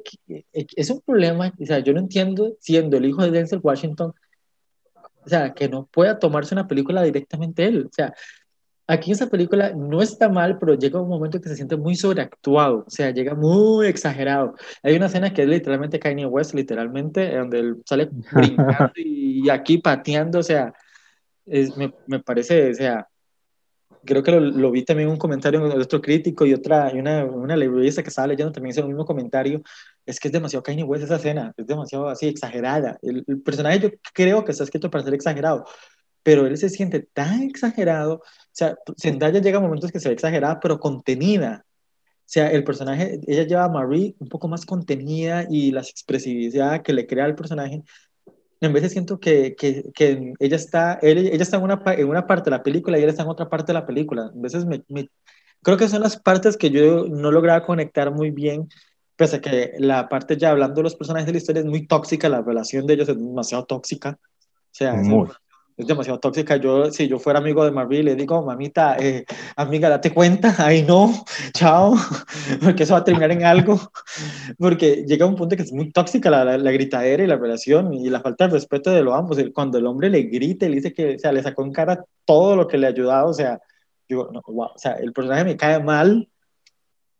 es 0.52 0.88
un 0.88 1.02
problema, 1.02 1.52
o 1.60 1.66
sea, 1.66 1.80
yo 1.80 1.92
no 1.92 2.00
entiendo 2.00 2.56
siendo 2.58 2.96
el 2.96 3.04
hijo 3.04 3.22
de 3.22 3.30
Denzel 3.30 3.60
Washington, 3.62 4.14
o 5.22 5.28
sea, 5.28 5.52
que 5.52 5.68
no 5.68 5.86
pueda 5.86 6.18
tomarse 6.18 6.54
una 6.54 6.66
película 6.66 7.02
directamente 7.02 7.66
él. 7.66 7.86
O 7.86 7.92
sea, 7.92 8.14
Aquí 8.90 9.12
esa 9.12 9.28
película 9.28 9.72
no 9.72 10.02
está 10.02 10.28
mal, 10.28 10.58
pero 10.58 10.74
llega 10.74 11.00
un 11.00 11.08
momento 11.08 11.40
que 11.40 11.48
se 11.48 11.54
siente 11.54 11.76
muy 11.76 11.94
sobreactuado, 11.94 12.84
o 12.88 12.90
sea, 12.90 13.12
llega 13.12 13.36
muy 13.36 13.86
exagerado. 13.86 14.56
Hay 14.82 14.96
una 14.96 15.06
escena 15.06 15.32
que 15.32 15.42
es 15.42 15.48
literalmente 15.48 16.00
Kanye 16.00 16.26
West, 16.26 16.54
literalmente, 16.54 17.36
donde 17.36 17.60
él 17.60 17.82
sale 17.86 18.08
brincando 18.32 18.92
y 18.96 19.48
aquí 19.48 19.78
pateando, 19.78 20.40
o 20.40 20.42
sea, 20.42 20.74
me, 21.46 21.94
me, 22.08 22.18
parece, 22.18 22.70
o 22.70 22.74
sea, 22.74 23.06
creo 24.04 24.24
que 24.24 24.32
lo, 24.32 24.40
lo, 24.40 24.72
vi 24.72 24.84
también 24.84 25.08
en 25.08 25.12
un 25.12 25.20
comentario 25.20 25.60
de 25.68 25.82
otro 25.82 26.00
crítico 26.00 26.44
y 26.44 26.52
otra, 26.52 26.92
y 26.92 26.98
una, 26.98 27.24
una 27.24 27.56
que 27.56 27.88
estaba 27.88 28.26
leyendo 28.26 28.50
también 28.50 28.72
hizo 28.72 28.80
el 28.80 28.88
mismo 28.88 29.04
comentario, 29.04 29.62
es 30.04 30.18
que 30.18 30.26
es 30.26 30.32
demasiado 30.32 30.64
Kanye 30.64 30.82
West 30.82 31.04
esa 31.04 31.14
escena, 31.14 31.52
es 31.56 31.64
demasiado 31.64 32.08
así, 32.08 32.26
exagerada. 32.26 32.98
El, 33.02 33.22
el 33.24 33.40
personaje 33.40 33.78
yo 33.78 33.90
creo 34.12 34.44
que 34.44 34.50
está 34.50 34.64
escrito 34.64 34.90
para 34.90 35.04
ser 35.04 35.14
exagerado, 35.14 35.64
pero 36.22 36.46
él 36.46 36.56
se 36.58 36.68
siente 36.68 37.00
tan 37.00 37.42
exagerado, 37.42 38.22
sea, 38.64 38.76
Zendaya 39.00 39.40
llega 39.40 39.58
a 39.58 39.62
momentos 39.62 39.90
que 39.92 40.00
se 40.00 40.08
ve 40.08 40.14
exagerada, 40.14 40.60
pero 40.60 40.78
contenida. 40.78 41.64
O 41.66 42.32
sea, 42.32 42.50
el 42.50 42.62
personaje, 42.62 43.20
ella 43.26 43.44
lleva 43.44 43.64
a 43.64 43.68
Marie 43.68 44.14
un 44.18 44.28
poco 44.28 44.48
más 44.48 44.64
contenida 44.64 45.46
y 45.50 45.72
la 45.72 45.80
expresividad 45.80 46.82
que 46.82 46.92
le 46.92 47.06
crea 47.06 47.24
al 47.24 47.34
personaje 47.34 47.82
en 48.60 48.72
de 48.72 48.88
siento 48.88 49.18
que, 49.18 49.54
que, 49.56 49.84
que 49.94 50.34
ella 50.38 50.56
está, 50.56 50.98
él, 51.00 51.18
ella 51.18 51.42
está 51.42 51.56
en 51.56 51.62
una, 51.62 51.82
en 51.86 52.08
una 52.08 52.26
parte 52.26 52.50
de 52.50 52.56
la 52.56 52.62
película 52.62 52.98
y 52.98 53.02
él 53.02 53.08
está 53.08 53.22
en 53.22 53.30
otra 53.30 53.48
parte 53.48 53.68
de 53.68 53.78
la 53.78 53.86
película. 53.86 54.24
A 54.24 54.32
veces 54.34 54.66
me, 54.66 54.84
me, 54.88 55.08
creo 55.62 55.78
que 55.78 55.88
son 55.88 56.02
las 56.02 56.18
partes 56.18 56.56
que 56.58 56.70
yo 56.70 57.06
no 57.08 57.30
lograba 57.30 57.64
conectar 57.64 58.12
muy 58.12 58.30
bien, 58.30 58.68
pese 59.16 59.36
a 59.36 59.40
que 59.40 59.72
la 59.78 60.08
parte 60.08 60.36
ya 60.36 60.50
hablando 60.50 60.76
de 60.76 60.82
los 60.84 60.94
personajes 60.94 61.26
de 61.26 61.32
la 61.32 61.38
historia 61.38 61.60
es 61.60 61.66
muy 61.66 61.86
tóxica, 61.86 62.28
la 62.28 62.42
relación 62.42 62.86
de 62.86 62.94
ellos 62.94 63.08
es 63.08 63.16
demasiado 63.16 63.64
tóxica. 63.64 64.18
O 64.20 64.72
sea, 64.72 64.94
Muy. 64.94 65.28
Es 65.80 65.86
demasiado 65.86 66.18
tóxica. 66.18 66.56
Yo, 66.56 66.90
si 66.90 67.08
yo 67.08 67.18
fuera 67.18 67.38
amigo 67.38 67.64
de 67.64 67.70
Marvel, 67.70 68.04
le 68.06 68.14
digo, 68.14 68.44
mamita, 68.44 68.96
eh, 68.98 69.24
amiga, 69.56 69.88
date 69.88 70.12
cuenta, 70.12 70.54
ay 70.58 70.82
no, 70.82 71.24
chao, 71.52 71.94
porque 72.62 72.84
eso 72.84 72.94
va 72.94 73.00
a 73.00 73.04
terminar 73.04 73.30
en 73.32 73.44
algo. 73.44 73.78
Porque 74.58 75.04
llega 75.06 75.26
un 75.26 75.36
punto 75.36 75.56
que 75.56 75.62
es 75.62 75.72
muy 75.72 75.90
tóxica 75.92 76.30
la, 76.30 76.44
la, 76.44 76.58
la 76.58 76.72
gritadera 76.72 77.22
y 77.22 77.26
la 77.26 77.36
relación 77.36 77.94
y 77.94 78.10
la 78.10 78.20
falta 78.20 78.46
de 78.46 78.54
respeto 78.54 78.90
de 78.90 79.02
los 79.02 79.14
ambos. 79.14 79.38
Cuando 79.54 79.78
el 79.78 79.86
hombre 79.86 80.10
le 80.10 80.22
grita 80.22 80.68
le 80.68 80.76
dice 80.76 80.92
que, 80.92 81.16
o 81.16 81.18
sea, 81.18 81.32
le 81.32 81.42
sacó 81.42 81.64
en 81.64 81.72
cara 81.72 82.04
todo 82.24 82.56
lo 82.56 82.66
que 82.66 82.78
le 82.78 82.86
ha 82.86 82.90
ayudado, 82.90 83.28
o 83.28 83.34
sea, 83.34 83.60
digo, 84.08 84.28
no, 84.32 84.42
wow, 84.46 84.70
o 84.74 84.78
sea, 84.78 84.92
el 84.92 85.12
personaje 85.12 85.44
me 85.44 85.56
cae 85.56 85.82
mal. 85.82 86.28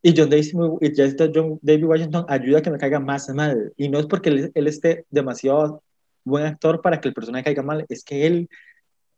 Y 0.02 0.14
John 0.16 0.30
David 0.30 1.84
Washington 1.84 2.24
ayuda 2.28 2.58
a 2.58 2.62
que 2.62 2.70
me 2.70 2.78
caiga 2.78 3.00
más 3.00 3.28
mal. 3.30 3.72
Y 3.76 3.88
no 3.88 3.98
es 3.98 4.06
porque 4.06 4.30
él, 4.30 4.52
él 4.54 4.66
esté 4.66 5.04
demasiado 5.10 5.82
buen 6.24 6.46
actor 6.46 6.80
para 6.80 7.00
que 7.00 7.08
el 7.08 7.14
personaje 7.14 7.44
caiga 7.44 7.62
mal, 7.62 7.84
es 7.88 8.04
que 8.04 8.26
él 8.26 8.48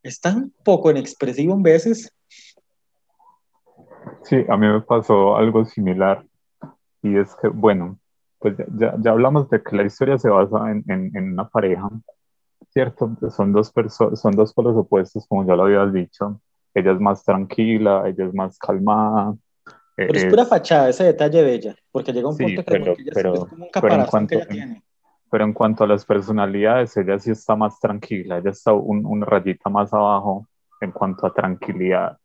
es 0.03 0.21
tan 0.21 0.53
poco 0.65 0.91
inexpresivo 0.91 1.55
en 1.55 1.63
veces. 1.63 2.13
Sí, 4.25 4.45
a 4.49 4.57
mí 4.57 4.67
me 4.67 4.81
pasó 4.81 5.37
algo 5.37 5.65
similar 5.65 6.25
y 7.03 7.17
es 7.17 7.35
que, 7.41 7.49
bueno, 7.49 7.99
pues 8.39 8.57
ya, 8.77 8.95
ya 8.99 9.11
hablamos 9.11 9.49
de 9.51 9.63
que 9.63 9.77
la 9.77 9.85
historia 9.85 10.19
se 10.19 10.29
basa 10.29 10.71
en, 10.71 10.85
en, 10.89 11.17
en 11.17 11.33
una 11.33 11.49
pareja, 11.49 11.89
¿cierto? 12.71 13.17
Son 13.31 13.53
dos, 13.53 13.73
son 14.15 14.33
dos 14.33 14.53
polos 14.53 14.77
opuestos, 14.77 15.27
como 15.29 15.47
ya 15.47 15.55
lo 15.55 15.65
habías 15.65 15.93
dicho. 15.93 16.41
Ella 16.75 16.93
es 16.93 17.01
más 17.01 17.23
tranquila, 17.23 18.05
ella 18.07 18.25
es 18.27 18.35
más 18.35 18.59
calmada. 18.59 19.35
Pero 19.95 20.13
es, 20.13 20.25
es 20.25 20.31
pura 20.31 20.47
fachada 20.47 20.89
ese 20.89 21.05
detalle 21.05 21.43
de 21.43 21.55
ella, 21.55 21.77
porque 21.91 22.13
llega 22.13 22.29
un 22.29 22.37
sí, 22.37 22.45
punto 22.45 22.65
que, 22.65 22.71
pero, 22.71 22.95
ella 22.99 23.13
pero, 23.15 23.35
es 23.35 23.41
como 23.41 23.65
un 23.67 23.71
caparazón 23.71 24.07
cuanto, 24.11 24.29
que 24.29 24.35
ella 24.37 24.49
tiene. 24.49 24.83
Pero 25.33 25.45
en 25.45 25.55
cuanto 25.55 25.85
a 25.85 25.87
las 25.87 26.05
personalidades, 26.05 26.95
ella 26.99 27.19
sí 27.19 27.31
está 27.31 27.57
más 27.57 27.81
tranquila, 27.81 28.37
ella 28.37 28.51
está 28.51 28.75
un, 28.75 29.07
un 29.07 29.23
rayita 29.23 29.71
más 29.71 29.91
abajo 29.95 30.47
en 30.83 30.93
cuanto 30.93 31.27
a 31.27 31.33
tranquilidad. 31.33 32.19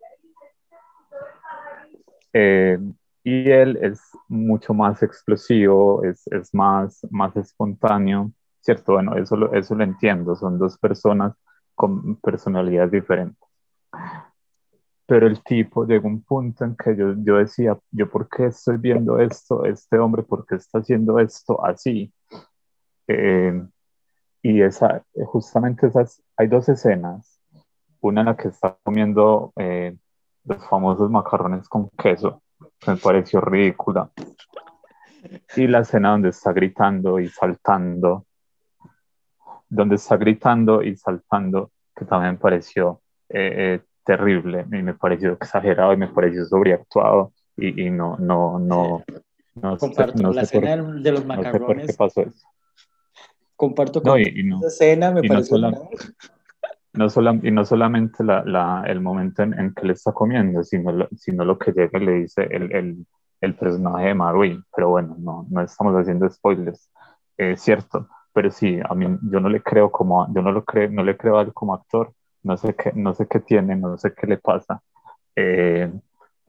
Eh, 2.33 2.77
y 3.23 3.49
él 3.49 3.79
es 3.81 4.01
mucho 4.27 4.73
más 4.73 5.01
explosivo, 5.03 6.03
es, 6.03 6.27
es 6.27 6.53
más, 6.53 6.99
más 7.09 7.33
espontáneo, 7.37 8.33
¿cierto? 8.59 8.95
Bueno, 8.95 9.15
eso 9.15 9.37
lo, 9.37 9.53
eso 9.53 9.73
lo 9.73 9.85
entiendo, 9.85 10.35
son 10.35 10.59
dos 10.59 10.77
personas 10.77 11.33
con 11.75 12.17
personalidades 12.17 12.91
diferentes. 12.91 13.47
Pero 15.05 15.27
el 15.27 15.41
tipo 15.43 15.85
llegó 15.85 16.09
a 16.09 16.11
un 16.11 16.23
punto 16.23 16.65
en 16.65 16.75
que 16.75 16.93
yo, 16.93 17.13
yo 17.19 17.37
decía, 17.37 17.79
¿yo 17.89 18.09
por 18.09 18.27
qué 18.27 18.47
estoy 18.47 18.75
viendo 18.75 19.17
esto? 19.17 19.63
Este 19.63 19.97
hombre, 19.97 20.23
¿por 20.23 20.45
qué 20.45 20.55
está 20.55 20.79
haciendo 20.79 21.19
esto 21.19 21.65
así? 21.65 22.11
Eh, 23.07 23.61
y 24.41 24.61
esa, 24.61 25.03
justamente 25.25 25.87
esas, 25.87 26.21
hay 26.35 26.47
dos 26.47 26.69
escenas. 26.69 27.41
Una 27.99 28.21
en 28.21 28.27
la 28.27 28.37
que 28.37 28.49
está 28.49 28.77
comiendo 28.83 29.51
eh, 29.57 29.97
los 30.45 30.65
famosos 30.67 31.09
macarrones 31.09 31.67
con 31.67 31.89
queso, 31.89 32.41
que 32.79 32.91
me 32.91 32.97
pareció 32.97 33.41
ridícula. 33.41 34.11
Y 35.55 35.67
la 35.67 35.79
escena 35.79 36.11
donde 36.11 36.29
está 36.29 36.53
gritando 36.53 37.19
y 37.19 37.27
saltando, 37.27 38.25
donde 39.67 39.95
está 39.95 40.15
gritando 40.15 40.83
y 40.83 40.95
saltando, 40.95 41.71
que 41.95 42.05
también 42.05 42.33
me 42.33 42.39
pareció 42.39 43.01
eh, 43.29 43.81
terrible, 44.03 44.65
y 44.71 44.81
me 44.83 44.93
pareció 44.93 45.33
exagerado 45.33 45.91
y 45.91 45.97
me 45.97 46.07
pareció 46.07 46.45
sobreactuado 46.45 47.33
y, 47.57 47.87
y 47.87 47.89
no, 47.89 48.15
no, 48.17 48.57
no, 48.57 49.03
no, 49.55 49.77
Comparto, 49.77 50.21
no 50.21 50.31
la 50.31 50.43
escena 50.43 50.81
por, 50.81 51.01
de 51.01 51.11
los 51.11 51.25
no 51.25 51.33
sé 51.33 51.41
por 51.41 51.45
macarrones. 51.45 51.87
qué 51.87 51.93
pasó 51.93 52.21
eso. 52.21 52.47
Comparto 53.57 54.01
con 54.01 54.11
No, 54.13 54.17
y, 54.19 54.23
y 54.39 54.43
no, 54.43 54.59
esa 54.59 54.67
escena, 54.67 55.11
me 55.11 55.19
y 55.21 55.23
no 55.23 55.29
parece 55.35 55.49
sola- 55.49 55.71
no 56.93 57.09
sola- 57.09 57.39
y 57.43 57.51
no 57.51 57.65
solamente 57.65 58.23
la, 58.23 58.43
la- 58.45 58.83
el 58.87 59.01
momento 59.01 59.43
en, 59.43 59.53
en 59.59 59.73
que 59.73 59.85
le 59.87 59.93
está 59.93 60.13
comiendo, 60.13 60.63
sino 60.63 60.91
lo, 60.91 61.07
sino 61.15 61.45
lo 61.45 61.57
que 61.59 61.71
llega 61.71 61.99
y 61.99 62.05
le 62.05 62.11
dice 62.13 62.43
el, 62.49 62.71
el, 62.75 63.05
el 63.41 63.55
personaje 63.55 64.07
de 64.07 64.13
Marui. 64.15 64.63
Pero 64.75 64.89
bueno, 64.89 65.15
no, 65.19 65.45
no 65.49 65.61
estamos 65.61 65.93
haciendo 65.95 66.29
spoilers. 66.29 66.89
Es 67.37 67.61
cierto, 67.61 68.07
pero 68.33 68.49
sí, 68.51 68.79
a 68.87 68.95
mí 68.95 69.05
yo 69.31 69.39
no 69.39 69.49
le 69.49 69.61
creo 69.61 69.91
como, 69.91 70.27
yo 70.33 70.41
no 70.41 70.51
lo 70.51 70.63
creo, 70.65 70.89
no 70.89 71.03
le 71.03 71.17
creo 71.17 71.37
a 71.37 71.43
él 71.43 71.53
como 71.53 71.73
actor. 71.75 72.13
No 72.43 72.57
sé 72.57 72.75
qué, 72.75 72.91
no 72.95 73.13
sé 73.13 73.27
qué 73.27 73.39
tiene, 73.41 73.75
no 73.75 73.97
sé 73.97 74.13
qué 74.13 74.25
le 74.27 74.37
pasa. 74.37 74.81
Eh, 75.35 75.91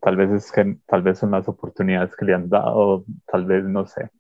tal 0.00 0.16
vez 0.16 0.30
es 0.30 0.52
que, 0.52 0.78
tal 0.86 1.02
vez 1.02 1.18
son 1.18 1.32
las 1.32 1.48
oportunidades 1.48 2.14
que 2.16 2.24
le 2.24 2.34
han 2.34 2.48
dado, 2.48 3.04
tal 3.26 3.44
vez, 3.46 3.64
no 3.64 3.86
sé. 3.86 4.10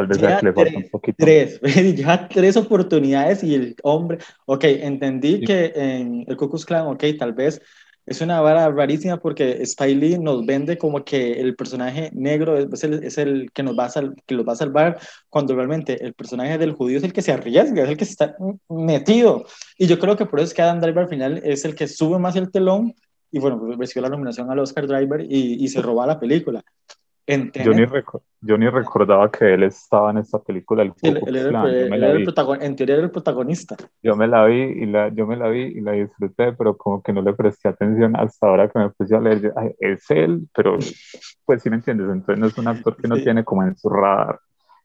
Tal 0.00 0.06
vez 0.08 0.18
Lleva 0.18 0.36
a 0.36 0.40
que 0.40 0.46
le 0.46 0.52
falta 0.52 0.78
un 0.78 0.88
poquito. 0.90 1.16
tres, 1.24 1.60
lleva 1.96 2.28
tres 2.28 2.56
oportunidades 2.56 3.42
y 3.44 3.54
el 3.54 3.76
hombre, 3.82 4.18
ok, 4.46 4.64
entendí 4.64 5.36
Sí. 5.38 5.44
que 5.44 5.72
en 5.74 6.24
el 6.26 6.36
Ku 6.36 6.48
Klux 6.48 6.64
Klan, 6.64 6.86
ok, 6.86 7.04
tal 7.18 7.32
vez 7.34 7.60
es 8.06 8.20
una 8.22 8.40
vara 8.40 8.68
rarísima 8.70 9.18
porque 9.18 9.62
Lee 9.86 10.18
nos 10.18 10.44
vende 10.44 10.76
como 10.78 11.04
que 11.04 11.32
el 11.40 11.54
personaje 11.54 12.10
negro 12.12 12.58
es 12.58 12.82
el, 12.82 13.04
es 13.04 13.18
el 13.18 13.50
que 13.52 13.62
nos 13.62 13.78
va 13.78 13.84
a 13.84 13.90
sal- 13.90 14.14
que 14.26 14.34
los 14.34 14.44
va 14.48 14.54
a 14.54 14.56
salvar 14.56 14.98
cuando 15.28 15.54
realmente 15.54 16.02
el 16.04 16.14
personaje 16.14 16.58
del 16.58 16.72
judío 16.72 16.98
es 16.98 17.04
el 17.04 17.12
que 17.12 17.22
se 17.22 17.30
arriesga, 17.30 17.84
es 17.84 17.88
el 17.90 17.96
que 17.96 18.04
está 18.04 18.34
metido. 18.68 19.44
Y 19.78 19.86
yo 19.86 19.98
creo 19.98 20.16
que 20.16 20.26
por 20.26 20.40
eso 20.40 20.48
es 20.48 20.54
que 20.54 20.62
Adam 20.62 20.80
Driver 20.80 21.04
al 21.04 21.08
final 21.08 21.40
es 21.44 21.64
el 21.64 21.74
que 21.74 21.86
sube 21.86 22.18
más 22.18 22.34
el 22.36 22.50
telón 22.50 22.94
y 23.30 23.38
bueno, 23.38 23.60
recibió 23.78 24.02
la 24.02 24.08
nominación 24.08 24.50
al 24.50 24.58
Oscar 24.58 24.88
Driver 24.88 25.20
y, 25.20 25.62
y 25.62 25.68
se 25.68 25.80
roba 25.80 26.04
la 26.06 26.18
película. 26.18 26.64
Yo 27.30 27.72
ni, 27.72 27.84
yo 28.40 28.58
ni 28.58 28.68
recordaba 28.68 29.30
que 29.30 29.54
él 29.54 29.62
estaba 29.62 30.10
en 30.10 30.18
esta 30.18 30.40
película, 30.40 30.82
el 30.82 30.92
era 31.02 31.10
era 31.38 32.64
en 32.64 32.76
teoría 32.76 32.94
era 32.96 33.04
el 33.04 33.10
protagonista. 33.12 33.76
Yo 34.02 34.16
me 34.16 34.26
la 34.26 34.44
vi 34.46 34.60
y 34.62 34.86
la, 34.86 35.08
yo 35.10 35.26
me 35.26 35.36
la 35.36 35.48
vi 35.48 35.62
y 35.62 35.80
la 35.80 35.92
disfruté, 35.92 36.52
pero 36.54 36.76
como 36.76 37.00
que 37.02 37.12
no 37.12 37.22
le 37.22 37.32
presté 37.34 37.68
atención 37.68 38.16
hasta 38.16 38.48
ahora 38.48 38.68
que 38.68 38.78
me 38.80 38.90
puse 38.90 39.14
a 39.14 39.20
leer. 39.20 39.42
yo, 39.42 39.50
"Ay, 39.56 39.72
es 39.78 40.10
él, 40.10 40.48
pero 40.54 40.76
pues 41.44 41.62
sí 41.62 41.70
me 41.70 41.76
entiendes, 41.76 42.08
entonces 42.10 42.38
no 42.38 42.46
es 42.48 42.58
un 42.58 42.66
actor 42.66 42.96
que 42.96 43.06
no 43.06 43.16
Sí. 43.16 43.22
tiene 43.24 43.44
como 43.44 43.62
en 43.62 43.76
su 43.76 43.88
radar. 43.88 44.40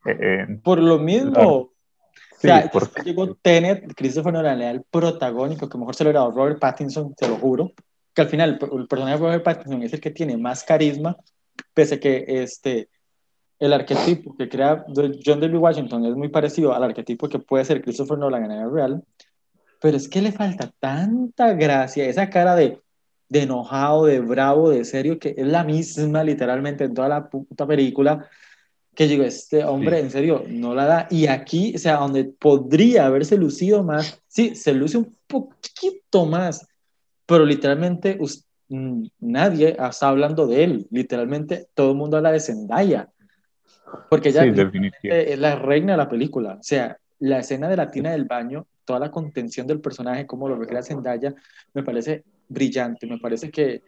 Eh, 0.05 0.17
eh, 0.21 0.60
Por 0.63 0.77
lo 0.79 0.99
mismo, 0.99 1.31
Claro. 1.31 1.49
o 1.49 1.71
sí, 2.38 2.47
sea, 2.47 2.69
porque 2.71 3.01
llegó 3.01 3.34
Tenet, 3.36 3.91
Christopher 3.95 4.34
Nolan 4.34 4.60
le 4.60 4.65
da 4.65 4.71
el 4.71 4.84
protagónico, 4.84 5.67
que 5.67 5.77
mejor 5.79 5.95
se 5.95 6.03
lo 6.03 6.13
dado 6.13 6.29
Robert 6.31 6.60
Pattinson, 6.60 7.15
te 7.15 7.27
lo 7.27 7.38
juro, 7.38 7.71
que 8.13 8.21
al 8.21 8.27
final 8.27 8.60
el 8.71 8.88
personaje 8.88 9.17
de 9.17 9.23
Robert 9.25 9.43
Pattinson 9.43 9.81
es 9.81 9.93
el 9.93 9.99
que 9.99 10.12
tiene 10.12 10.38
más 10.38 10.63
carisma, 10.63 11.17
pese 11.73 11.95
a 11.95 11.99
que 11.99 12.25
este, 12.27 12.89
el 13.59 13.73
arquetipo 13.73 14.35
que 14.35 14.49
crea 14.49 14.85
John 14.95 15.39
W. 15.39 15.57
Washington 15.57 16.05
es 16.05 16.15
muy 16.15 16.29
parecido 16.29 16.73
al 16.73 16.83
arquetipo 16.83 17.29
que 17.29 17.39
puede 17.39 17.65
ser 17.65 17.81
Christopher 17.81 18.17
Nolan 18.17 18.43
en 18.43 18.49
vida 18.49 18.69
real, 18.69 19.03
pero 19.81 19.97
es 19.97 20.07
que 20.07 20.21
le 20.21 20.31
falta 20.31 20.71
tanta 20.79 21.53
gracia, 21.53 22.05
esa 22.05 22.29
cara 22.29 22.55
de, 22.55 22.79
de 23.29 23.41
enojado, 23.43 24.05
de 24.05 24.19
bravo, 24.19 24.69
de 24.69 24.83
serio, 24.85 25.19
que 25.19 25.35
es 25.37 25.45
la 25.47 25.63
misma 25.63 26.23
literalmente 26.23 26.85
en 26.85 26.93
toda 26.93 27.09
la 27.09 27.29
puta 27.29 27.67
película, 27.67 28.27
que 28.95 29.07
digo, 29.07 29.23
este 29.23 29.63
hombre 29.65 29.97
Sí. 29.99 30.03
en 30.05 30.11
serio 30.11 30.43
no 30.47 30.73
la 30.73 30.85
da. 30.85 31.07
Y 31.11 31.27
aquí, 31.27 31.73
o 31.75 31.77
sea, 31.77 31.97
donde 31.97 32.23
podría 32.23 33.05
haberse 33.05 33.35
lucido 33.37 33.83
más, 33.83 34.21
sí, 34.27 34.55
se 34.55 34.73
luce 34.73 34.97
un 34.97 35.13
poquito 35.27 36.25
más, 36.25 36.65
pero 37.25 37.45
literalmente 37.45 38.15
us- 38.21 38.44
mm, 38.44 38.44
nadie 38.69 39.78
está 39.78 40.10
hablando 40.10 40.47
de 40.47 40.63
él, 40.63 40.88
literalmente 40.91 41.67
todo 41.73 41.91
el 41.91 41.97
mundo 41.97 42.17
habla 42.17 42.32
de 42.32 42.39
Zendaya, 42.39 43.10
porque 44.10 44.30
ella 44.30 44.43
sí, 44.43 44.51
definitivamente. 44.51 45.34
es 45.34 45.39
la 45.39 45.56
reina 45.56 45.93
de 45.93 45.97
la 45.97 46.10
película, 46.10 46.58
o 46.60 46.63
sea, 46.63 46.97
la 47.19 47.39
escena 47.39 47.69
de 47.69 47.78
la 47.78 47.91
tina 47.91 48.12
del 48.12 48.25
baño, 48.25 48.67
toda 48.84 48.99
la 48.99 49.12
contención 49.12 49.67
del 49.67 49.82
personaje, 49.82 50.25
como 50.25 50.49
lo 50.49 50.58
recrea 50.58 50.84
Zendaya, 50.84 51.34
me 51.73 51.84
parece 51.84 52.23
brillante, 52.47 53.08
me 53.08 53.19
parece 53.19 53.49
que 53.51 53.84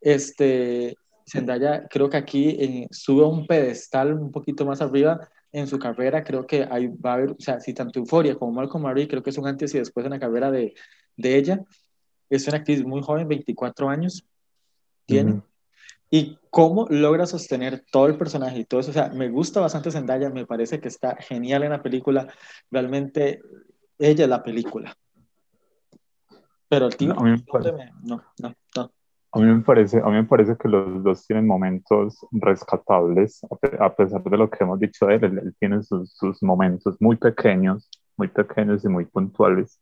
este, 0.00 0.96
Zendaya 1.30 1.86
creo 1.88 2.08
que 2.08 2.16
aquí 2.16 2.48
eh, 2.48 2.88
sube 2.90 3.24
a 3.24 3.28
un 3.28 3.46
pedestal 3.46 4.14
un 4.14 4.30
poquito 4.30 4.64
más 4.64 4.80
arriba 4.80 5.28
en 5.52 5.66
su 5.66 5.78
carrera, 5.78 6.24
creo 6.24 6.46
que 6.46 6.66
ahí 6.70 6.88
va 6.88 7.12
a 7.12 7.14
haber, 7.14 7.30
o 7.30 7.36
sea, 7.38 7.60
si 7.60 7.72
tanto 7.72 7.98
Euforia 7.98 8.34
como 8.34 8.52
Malcolm 8.52 8.84
Marie, 8.84 9.08
creo 9.08 9.22
que 9.22 9.30
es 9.30 9.38
un 9.38 9.46
antes 9.46 9.74
y 9.74 9.78
después 9.78 10.04
en 10.04 10.10
la 10.10 10.18
carrera 10.18 10.50
de, 10.50 10.74
de 11.16 11.36
ella, 11.36 11.64
es 12.30 12.46
una 12.48 12.58
actriz 12.58 12.84
muy 12.84 13.02
joven, 13.02 13.28
24 13.28 13.88
años 13.88 14.26
tiene, 15.06 15.32
Ujú. 15.32 15.42
y 16.10 16.38
cómo 16.50 16.86
logra 16.90 17.26
sostener 17.26 17.84
todo 17.90 18.06
el 18.06 18.16
personaje 18.16 18.58
y 18.58 18.64
todo 18.64 18.80
eso, 18.80 18.90
o 18.90 18.94
sea, 18.94 19.08
me 19.08 19.28
gusta 19.28 19.60
bastante 19.60 19.90
Zendaya, 19.90 20.30
me 20.30 20.46
parece 20.46 20.80
que 20.80 20.88
está 20.88 21.16
genial 21.16 21.62
en 21.62 21.70
la 21.70 21.82
película, 21.82 22.32
realmente 22.70 23.40
ella 23.98 24.24
es 24.24 24.30
la 24.30 24.42
película. 24.42 24.94
Pero 26.68 26.86
el 26.86 26.96
tío, 26.96 27.14
No, 27.14 27.20
a 27.20 27.24
mí 27.24 27.30
me 27.30 27.38
parece- 27.38 27.92
no, 28.02 28.22
no, 28.42 28.54
no. 28.76 28.92
A 29.32 29.38
mí 29.40 29.46
me 29.46 29.60
parece, 29.60 29.98
a 29.98 30.06
mí 30.06 30.12
me 30.12 30.24
parece 30.24 30.56
que 30.56 30.68
los 30.68 31.02
dos 31.02 31.26
tienen 31.26 31.46
momentos 31.46 32.18
rescatables, 32.32 33.42
a 33.78 33.94
pesar 33.94 34.22
de 34.22 34.36
lo 34.38 34.48
que 34.48 34.64
hemos 34.64 34.78
dicho 34.80 35.04
de 35.06 35.16
él, 35.16 35.24
él, 35.24 35.38
él 35.38 35.54
tiene 35.58 35.82
sus, 35.82 36.12
sus 36.14 36.42
momentos 36.42 36.96
muy 36.98 37.16
pequeños, 37.16 37.90
muy 38.16 38.28
pequeños 38.28 38.84
y 38.84 38.88
muy 38.88 39.04
puntuales, 39.04 39.78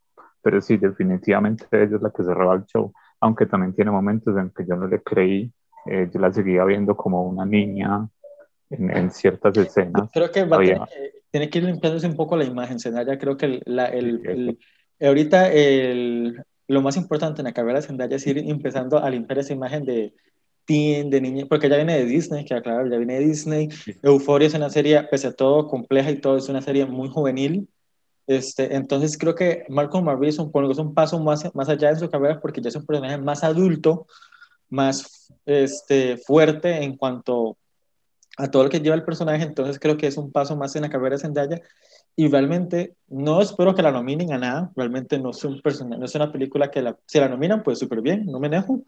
pero 0.46 0.62
sí, 0.62 0.76
definitivamente 0.76 1.66
ella 1.72 1.96
es 1.96 2.02
la 2.02 2.10
que 2.10 2.22
cerraba 2.22 2.54
el 2.54 2.64
show, 2.66 2.92
aunque 3.20 3.46
también 3.46 3.74
tiene 3.74 3.90
momentos 3.90 4.38
en 4.38 4.50
que 4.50 4.64
yo 4.64 4.76
no 4.76 4.86
le 4.86 5.02
creí, 5.02 5.50
eh, 5.86 6.08
yo 6.14 6.20
la 6.20 6.32
seguía 6.32 6.64
viendo 6.64 6.96
como 6.96 7.24
una 7.24 7.44
niña 7.44 8.08
en, 8.70 9.10
ciertas 9.10 9.58
escenas. 9.58 10.08
Creo 10.12 10.30
que 10.30 10.44
va 10.44 10.58
tiene 11.32 11.50
que 11.50 11.58
ir 11.58 11.64
limpiándose 11.64 12.06
un 12.06 12.14
poco 12.14 12.36
la 12.36 12.44
imagen, 12.44 12.78
Zendaya, 12.78 13.18
creo 13.18 13.36
que 13.36 13.60
la, 13.64 13.86
el, 13.86 14.56
ahorita 15.00 15.52
el, 15.52 16.40
lo 16.68 16.80
más 16.80 16.96
importante 16.96 17.40
en 17.40 17.46
la 17.46 17.52
carrera 17.52 17.80
de 17.80 17.86
Zendaya 17.88 18.14
es 18.14 18.26
ir 18.28 18.38
empezando 18.38 19.02
a 19.02 19.10
limpiar 19.10 19.40
esa 19.40 19.52
imagen 19.52 19.84
de 19.84 20.14
teen, 20.64 21.10
de 21.10 21.20
niña, 21.20 21.46
porque 21.48 21.68
ya 21.68 21.74
viene 21.74 21.98
de 21.98 22.04
Disney, 22.04 22.44
que 22.44 22.62
claro, 22.62 22.88
ya 22.88 22.98
viene 22.98 23.18
de 23.18 23.26
Disney. 23.26 23.68
Euphoria 24.04 24.46
es 24.46 24.54
una 24.54 24.70
serie, 24.70 25.02
pese 25.10 25.26
a 25.26 25.32
todo, 25.32 25.66
compleja 25.66 26.12
y 26.12 26.20
todo, 26.20 26.36
es 26.36 26.48
una 26.48 26.62
serie 26.62 26.86
muy 26.86 27.08
juvenil. 27.08 27.68
Este, 28.26 28.74
entonces 28.74 29.16
creo 29.16 29.34
que 29.34 29.64
Malcolm 29.68 30.04
Marvel 30.04 30.28
es 30.28 30.38
un, 30.38 30.94
paso 30.94 31.20
más, 31.20 31.54
más 31.54 31.68
allá 31.68 31.90
de 31.90 32.00
su 32.00 32.10
carrera 32.10 32.40
porque 32.40 32.60
ya 32.60 32.68
es 32.68 32.76
un 32.76 32.84
personaje 32.84 33.18
más 33.18 33.44
adulto, 33.44 34.06
más 34.68 35.32
este, 35.44 36.16
fuerte 36.16 36.82
en 36.82 36.96
cuanto 36.96 37.56
a 38.36 38.50
todo 38.50 38.64
lo 38.64 38.68
que 38.68 38.80
lleva 38.80 38.96
el 38.96 39.04
personaje, 39.04 39.44
entonces 39.44 39.78
creo 39.78 39.96
que 39.96 40.08
es 40.08 40.16
un 40.16 40.30
paso 40.30 40.56
más 40.56 40.76
en 40.76 40.82
la 40.82 40.90
carrera 40.90 41.16
de 41.16 41.22
Zendaya. 41.22 41.60
Y 42.16 42.28
realmente 42.28 42.96
no 43.08 43.40
espero 43.40 43.74
que 43.74 43.82
la 43.82 43.92
nominen 43.92 44.32
a 44.32 44.38
nada, 44.38 44.72
realmente 44.74 45.18
no 45.18 45.30
es, 45.30 45.44
un 45.44 45.60
personaje, 45.60 45.98
no 45.98 46.06
es 46.06 46.14
una 46.14 46.32
película 46.32 46.70
que 46.70 46.82
la, 46.82 46.98
si 47.06 47.18
la 47.18 47.28
nominan 47.28 47.62
pues 47.62 47.78
súper 47.78 48.00
bien, 48.00 48.26
no 48.26 48.40
me 48.40 48.48
dejo, 48.48 48.82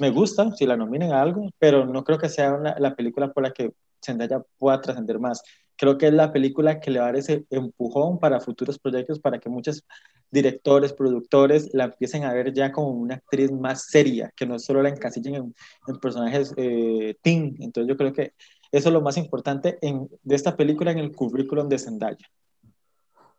me 0.00 0.10
gusta 0.10 0.50
si 0.52 0.66
la 0.66 0.76
nominen 0.76 1.12
a 1.12 1.22
algo, 1.22 1.50
pero 1.58 1.86
no 1.86 2.04
creo 2.04 2.18
que 2.18 2.28
sea 2.28 2.58
la 2.78 2.94
película 2.94 3.32
por 3.32 3.42
la 3.42 3.50
que 3.52 3.72
Zendaya 4.04 4.42
pueda 4.58 4.80
trascender 4.80 5.18
más. 5.18 5.42
Creo 5.76 5.98
que 5.98 6.06
es 6.06 6.12
la 6.12 6.32
película 6.32 6.80
que 6.80 6.90
le 6.90 6.98
va 6.98 7.06
a 7.06 7.08
dar 7.08 7.16
ese 7.16 7.44
empujón 7.50 8.18
para 8.18 8.40
futuros 8.40 8.78
proyectos, 8.78 9.20
para 9.20 9.38
que 9.38 9.50
muchos 9.50 9.84
directores, 10.30 10.92
productores 10.92 11.70
la 11.72 11.84
empiecen 11.84 12.24
a 12.24 12.32
ver 12.32 12.52
ya 12.52 12.72
como 12.72 12.90
una 12.90 13.16
actriz 13.16 13.52
más 13.52 13.86
seria, 13.86 14.30
que 14.34 14.46
no 14.46 14.58
solo 14.58 14.82
la 14.82 14.88
encasillen 14.88 15.34
en, 15.34 15.54
en 15.86 16.00
personajes 16.00 16.54
eh, 16.56 17.16
teen. 17.22 17.56
Entonces 17.60 17.88
yo 17.88 17.96
creo 17.96 18.12
que 18.12 18.32
eso 18.72 18.88
es 18.88 18.92
lo 18.92 19.00
más 19.00 19.16
importante 19.16 19.78
en, 19.82 20.08
de 20.22 20.34
esta 20.34 20.56
película 20.56 20.90
en 20.90 20.98
el 20.98 21.12
currículum 21.12 21.68
de 21.68 21.78
Zendaya. 21.78 22.26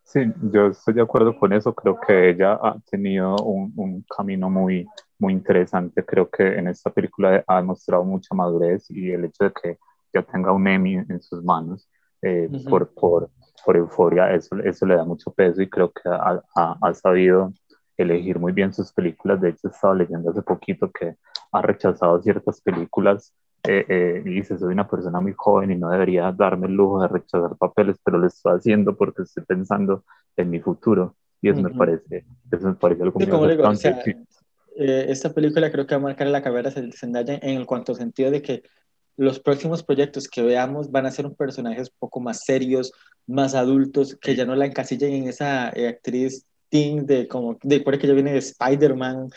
Sí, 0.03 0.21
yo 0.53 0.67
estoy 0.67 0.93
de 0.93 1.01
acuerdo 1.01 1.37
con 1.37 1.51
eso. 1.51 1.73
Creo 1.75 1.99
que 1.99 2.29
ella 2.29 2.53
ha 2.53 2.77
tenido 2.89 3.35
un, 3.43 3.73
un, 3.75 4.05
camino 4.15 4.49
muy, 4.49 4.87
muy 5.19 5.33
interesante. 5.33 6.05
Creo 6.05 6.29
que 6.29 6.57
en 6.57 6.69
esta 6.69 6.89
película 6.91 7.43
ha 7.45 7.57
demostrado 7.57 8.05
mucha 8.05 8.33
madurez 8.33 8.89
y 8.89 9.11
el 9.11 9.25
hecho 9.25 9.43
de 9.43 9.51
que 9.51 9.77
ya 10.13 10.23
tenga 10.23 10.53
un 10.53 10.65
Emmy 10.65 10.95
en 10.95 11.21
sus 11.21 11.43
manos 11.43 11.89
eh, 12.21 12.49
por, 12.69 12.93
por, 12.93 13.29
por, 13.65 13.77
euforia, 13.77 14.33
eso, 14.33 14.55
eso 14.63 14.85
le 14.85 14.95
da 14.95 15.05
mucho 15.05 15.31
peso 15.31 15.61
y 15.61 15.69
creo 15.69 15.91
que 15.91 16.09
ha, 16.09 16.41
ha, 16.55 16.77
ha, 16.81 16.93
sabido 16.93 17.53
elegir 17.97 18.39
muy 18.39 18.51
bien 18.51 18.73
sus 18.73 18.91
películas. 18.91 19.41
De 19.41 19.49
hecho, 19.49 19.67
estaba 19.67 19.95
leyendo 19.95 20.31
hace 20.31 20.41
poquito 20.41 20.91
que 20.91 21.15
ha 21.51 21.61
rechazado 21.61 22.21
ciertas 22.21 22.61
películas 22.61 23.33
eh, 23.63 23.85
eh, 23.89 24.21
y 24.25 24.29
dice, 24.29 24.57
soy 24.57 24.73
una 24.73 24.87
persona 24.87 25.19
muy 25.19 25.33
joven 25.35 25.71
y 25.71 25.75
no 25.75 25.89
debería 25.89 26.31
darme 26.31 26.67
el 26.67 26.73
lujo 26.73 27.01
de 27.01 27.09
rechazar 27.09 27.57
papeles, 27.57 27.97
pero 28.03 28.17
lo 28.17 28.27
estoy 28.27 28.55
haciendo 28.55 28.95
porque 28.95 29.23
estoy 29.23 29.43
pensando 29.43 30.03
en 30.35 30.49
mi 30.49 30.59
futuro. 30.59 31.15
Y 31.41 31.49
eso, 31.49 31.61
me, 31.61 31.69
parece, 31.71 32.25
eso 32.51 32.67
me 32.67 32.75
parece 32.75 33.03
algo 33.03 33.19
muy 33.19 33.27
importante. 33.27 34.17
Eh, 34.75 35.05
esta 35.09 35.33
película 35.33 35.71
creo 35.71 35.85
que 35.85 35.95
va 35.95 35.99
a 35.99 36.03
marcar 36.03 36.27
la 36.27 36.41
carrera 36.41 36.69
de 36.69 36.91
Zendaya 36.91 37.39
en 37.41 37.57
el 37.57 37.65
cuanto 37.65 37.93
sentido 37.95 38.31
de 38.31 38.41
que 38.41 38.63
los 39.17 39.39
próximos 39.39 39.83
proyectos 39.83 40.27
que 40.27 40.41
veamos 40.41 40.91
van 40.91 41.05
a 41.05 41.11
ser 41.11 41.25
un 41.25 41.35
personajes 41.35 41.89
un 41.89 41.95
poco 41.99 42.19
más 42.19 42.45
serios, 42.45 42.93
más 43.25 43.55
adultos, 43.55 44.15
que 44.15 44.35
ya 44.35 44.45
no 44.45 44.55
la 44.55 44.67
encasillen 44.67 45.13
en 45.13 45.27
esa 45.27 45.67
actriz 45.67 46.45
teen 46.69 47.05
de 47.05 47.27
como, 47.27 47.57
de 47.63 47.81
por 47.81 47.97
que 47.97 48.07
ya 48.07 48.13
viene 48.13 48.33
de 48.33 48.39
Spider-Man, 48.39 49.29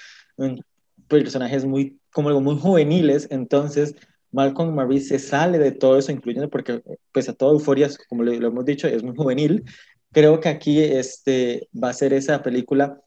personajes 1.09 1.65
muy, 1.65 1.99
como 2.13 2.29
algo 2.29 2.41
muy 2.41 2.57
juveniles, 2.59 3.27
entonces 3.31 3.95
Malcolm 4.33 4.75
Marie 4.75 5.01
se 5.01 5.19
sale 5.19 5.59
de 5.59 5.73
todo 5.73 5.99
eso, 5.99 6.13
incluyendo 6.13 6.49
porque, 6.49 6.83
pues 7.13 7.29
a 7.29 7.33
toda 7.33 7.53
euforia, 7.53 7.89
como 8.09 8.23
lo, 8.23 8.33
hemos 8.33 8.65
dicho, 8.65 8.87
es 8.87 9.03
muy 9.03 9.17
juvenil. 9.17 9.65
Creo 10.13 10.41
que 10.41 10.49
aquí 10.49 10.81
este, 10.81 11.69
va 11.73 11.91
a 11.91 11.95
ser 11.95 12.13
esa 12.13 12.43
película 12.43 13.01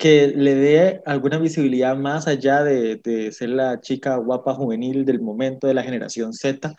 que 0.00 0.28
le 0.28 0.54
dé 0.54 1.02
alguna 1.04 1.38
visibilidad 1.38 1.94
más 1.96 2.26
allá 2.26 2.64
de, 2.64 2.96
de, 2.96 3.30
ser 3.32 3.50
la 3.50 3.80
chica 3.80 4.16
guapa 4.16 4.54
juvenil 4.54 5.04
del 5.04 5.20
momento 5.20 5.66
de 5.66 5.74
la 5.74 5.82
generación 5.82 6.32
Z. 6.32 6.74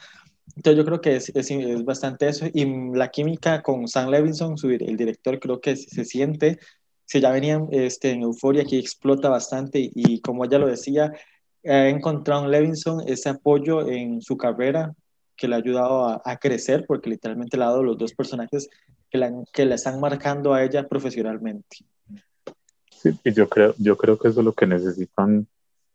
Entonces 0.56 0.78
yo 0.78 0.86
creo 0.86 1.02
que 1.02 1.18
es, 1.18 1.32
es, 1.36 1.86
bastante 1.86 2.28
eso. 2.28 2.48
Y 2.52 2.66
la 2.96 3.10
química 3.10 3.62
con 3.62 3.88
Sam 3.88 4.10
Levinson, 4.10 4.58
su, 4.58 4.72
el 4.72 4.98
director, 4.98 5.40
creo 5.40 5.62
que 5.62 5.76
se 5.76 6.04
siente. 6.04 6.58
Si 7.06 7.22
ya 7.22 7.32
venían 7.32 7.68
este, 7.72 8.12
en 8.12 8.24
euforia, 8.24 8.64
aquí 8.64 8.80
explota 8.80 9.30
bastante 9.30 9.80
y, 9.80 9.92
y 9.94 10.22
como 10.22 10.44
ella 10.46 10.58
lo 10.58 10.68
decía, 10.68 11.14
ha 11.66 11.90
encontrado 11.90 12.46
en 12.46 12.52
Levinson 12.52 13.08
ese 13.08 13.30
apoyo 13.30 13.88
en 13.88 14.22
su 14.22 14.36
carrera 14.36 14.94
que 15.38 15.48
le 15.48 15.56
ha 15.56 15.60
ayudado 15.60 16.22
a, 16.26 16.38
crecer, 16.38 16.86
porque 16.88 17.10
literalmente 17.10 17.58
le 17.58 17.64
ha 17.64 17.68
dado 17.68 17.84
los 17.84 17.98
dos 17.98 18.14
personajes 18.14 18.68
que 19.10 19.18
la, 19.18 19.32
que 19.54 19.66
la 19.66 19.76
están 19.76 20.00
marcando 20.00 20.54
a 20.54 20.64
ella 20.64 20.88
profesionalmente. 20.88 21.86
Sí, 23.02 23.20
y 23.24 23.34
yo 23.34 23.50
creo, 23.50 23.74
yo 23.80 23.98
creo 23.98 24.18
que 24.20 24.28
eso 24.28 24.42
es 24.42 24.46
lo 24.46 24.54
que 24.54 24.68
necesitan 24.68 25.48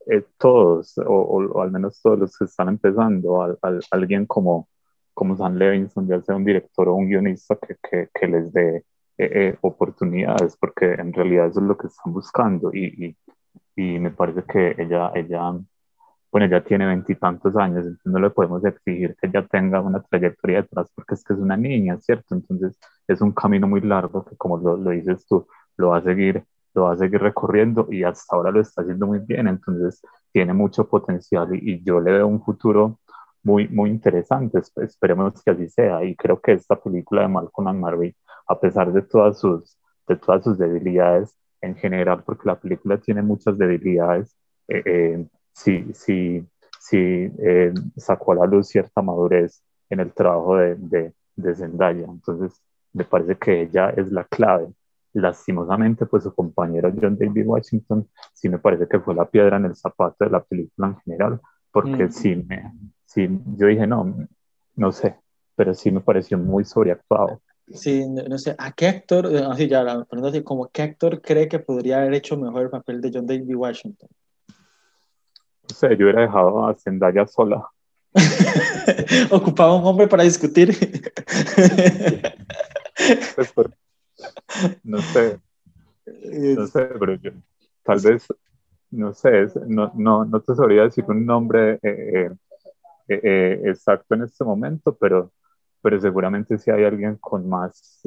eh, 0.07 0.25
todos, 0.39 0.99
o, 0.99 1.61
al 1.63 1.71
menos 1.71 2.01
todos 2.03 2.19
los 2.19 2.37
que 2.37 2.47
están 2.47 2.69
empezando, 2.69 3.43
al, 3.43 3.81
alguien 3.93 4.27
como, 4.27 4.69
como 5.15 5.37
Sam 5.37 5.55
Levinson, 5.57 6.09
ya 6.09 6.21
sea 6.23 6.35
un 6.35 6.45
director 6.45 6.89
o 6.89 6.95
un 6.97 7.09
guionista 7.09 7.57
que, 7.57 7.77
que, 7.83 8.09
que 8.13 8.27
les 8.27 8.53
dé 8.53 8.79
eh, 8.79 8.85
eh, 9.19 9.59
oportunidades, 9.61 10.57
porque 10.57 10.95
en 10.95 11.13
realidad 11.13 11.47
eso 11.47 11.61
es 11.61 11.67
lo 11.67 11.77
que 11.79 11.87
están 11.87 12.13
buscando. 12.13 12.73
Y, 12.75 13.17
y, 13.77 13.95
y 13.95 14.01
me 14.01 14.11
parece 14.11 14.43
que 14.43 14.75
ella, 14.77 15.13
ella, 15.15 15.53
bueno, 16.33 16.47
ella 16.47 16.65
tiene 16.65 16.87
veintitantos 16.87 17.57
años, 17.57 17.87
entonces 17.87 18.13
no 18.13 18.19
le 18.19 18.31
podemos 18.31 18.65
exigir 18.65 19.17
que 19.21 19.29
ella 19.29 19.47
tenga 19.47 19.81
una 19.81 20.03
trayectoria 20.03 20.63
detrás 20.63 20.91
porque 20.95 21.15
es 21.15 21.23
que 21.25 21.35
es 21.35 21.39
una 21.39 21.57
niña, 21.57 21.99
¿cierto? 22.01 22.35
Entonces 22.35 22.79
es 23.07 23.21
un 23.21 23.33
camino 23.33 23.69
muy 23.69 23.81
largo 23.81 24.25
que 24.25 24.37
como 24.37 24.59
lo, 24.59 24.77
lo 24.77 24.91
dices 24.91 25.25
tú, 25.29 25.47
lo 25.77 25.91
va 25.91 25.99
a 25.99 26.03
seguir 26.03 26.45
lo 26.77 26.85
va 26.85 26.93
a 26.93 26.97
seguir 26.97 27.21
recorriendo 27.21 27.89
y 27.91 28.05
hasta 28.05 28.37
ahora 28.37 28.51
lo 28.53 28.61
está 28.61 28.83
haciendo 28.83 29.07
muy 29.07 29.19
bien, 29.21 29.49
entonces 29.49 30.01
tiene 30.33 30.53
mucho 30.55 30.89
potencial 30.89 31.49
y, 31.55 31.73
y 31.75 31.85
yo 31.85 32.01
le 32.01 32.13
veo 32.13 32.27
un 32.29 32.43
futuro 32.43 33.01
muy, 33.43 33.69
muy 33.69 33.91
interesante, 33.91 34.61
esperemos 34.77 35.43
que 35.43 35.51
así 35.53 35.69
sea 35.69 36.05
y 36.05 36.17
creo 36.17 36.41
que 36.41 36.53
esta 36.53 36.77
película 36.77 37.23
de 37.23 37.29
Malcolm 37.29 37.69
and 37.69 37.81
Marvin, 37.81 38.15
a 38.49 38.59
pesar 38.61 38.93
de 38.93 39.03
todas 39.03 39.39
sus, 39.41 39.79
de 40.09 40.17
todas 40.17 40.45
sus 40.45 40.59
debilidades, 40.59 41.35
en 41.61 41.77
general, 41.77 42.23
porque 42.25 42.49
la 42.49 42.59
película 42.59 42.99
tiene 42.99 43.23
muchas 43.23 43.59
debilidades, 43.59 44.37
eh, 44.69 44.83
eh, 44.85 45.27
sí, 45.53 45.87
sí, 45.95 46.47
sí 46.81 46.99
eh, 47.39 47.73
sacó 47.97 48.33
a 48.33 48.37
la 48.37 48.47
luz 48.47 48.69
cierta 48.69 49.03
madurez 49.03 49.63
en 49.91 50.01
el 50.01 50.13
trabajo 50.13 50.57
de, 50.57 50.77
de, 50.77 51.15
de, 51.37 51.55
Zendaya. 51.55 52.05
Entonces, 52.05 52.61
me 52.93 53.05
parece 53.05 53.37
que 53.37 53.63
ella 53.63 53.91
es 53.91 54.11
la 54.13 54.25
clave. 54.25 54.69
Lastimosamente, 55.19 56.05
pues 56.05 56.25
su 56.25 56.35
compañero 56.35 56.93
John 57.01 57.17
David 57.17 57.47
Washington 57.47 58.07
sí 58.35 58.51
me 58.51 58.59
parece 58.59 58.87
que 58.87 59.01
fue 59.01 59.15
la 59.15 59.25
piedra 59.25 59.57
en 59.57 59.65
el 59.65 59.75
zapato 59.75 60.17
de 60.25 60.31
la 60.31 60.45
película 60.45 60.89
en 60.89 60.97
general, 60.99 61.41
porque 61.71 62.11
sí, 62.11 62.37
me, 62.37 62.73
sí, 63.07 63.27
yo 63.57 63.67
dije, 63.67 63.87
no, 63.87 64.15
no 64.75 64.93
sé, 64.93 65.17
pero 65.55 65.73
sí 65.73 65.91
me 65.91 66.01
pareció 66.01 66.37
muy 66.37 66.67
sobreactuado. 66.67 67.41
Sí, 67.73 68.07
no, 68.07 68.37
sé, 68.37 68.55
¿a 68.59 68.73
qué 68.73 68.89
actor, 68.89 69.27
así 69.51 69.69
ya, 69.69 70.05
así, 70.23 70.43
como 70.43 70.69
qué 70.69 70.83
actor 70.83 71.23
cree 71.23 71.49
que 71.49 71.61
podría 71.61 71.99
haber 71.99 72.13
hecho 72.13 72.37
mejor 72.37 72.65
el 72.65 72.71
papel 72.71 73.01
de 73.01 73.11
John 73.15 73.27
David 73.27 73.57
Washington? 73.57 74.11
No 74.49 75.75
sé, 75.75 75.97
yo 75.97 76.05
hubiera 76.05 76.21
dejado 76.21 76.69
a 76.69 76.75
Zendaya 76.75 77.27
sola. 77.27 77.67
Ocupaba 79.31 79.75
un 79.77 79.87
hombre 79.87 80.07
para 80.09 80.25
discutir. 80.25 80.77
Pues, 83.35 83.53
no 84.85 84.99
sé, 84.99 85.41
no 86.57 86.67
sé, 86.67 86.89
pero 86.99 87.15
yo, 87.15 87.31
tal 87.83 88.01
vez, 88.01 88.27
no 88.91 89.13
sé, 89.13 89.47
no, 89.67 89.93
no, 89.95 90.25
no 90.25 90.41
te 90.41 90.55
sabría 90.55 90.83
decir 90.83 91.05
un 91.09 91.27
nombre 91.27 91.79
eh, 91.83 92.31
eh, 93.09 93.61
exacto 93.65 94.15
en 94.15 94.23
este 94.23 94.45
momento, 94.45 94.95
pero 94.95 95.33
pero 95.87 96.01
seguramente 96.01 96.59
si 96.59 96.69
hay 96.69 96.83
alguien 96.83 97.15
con 97.15 97.49
más 97.49 98.03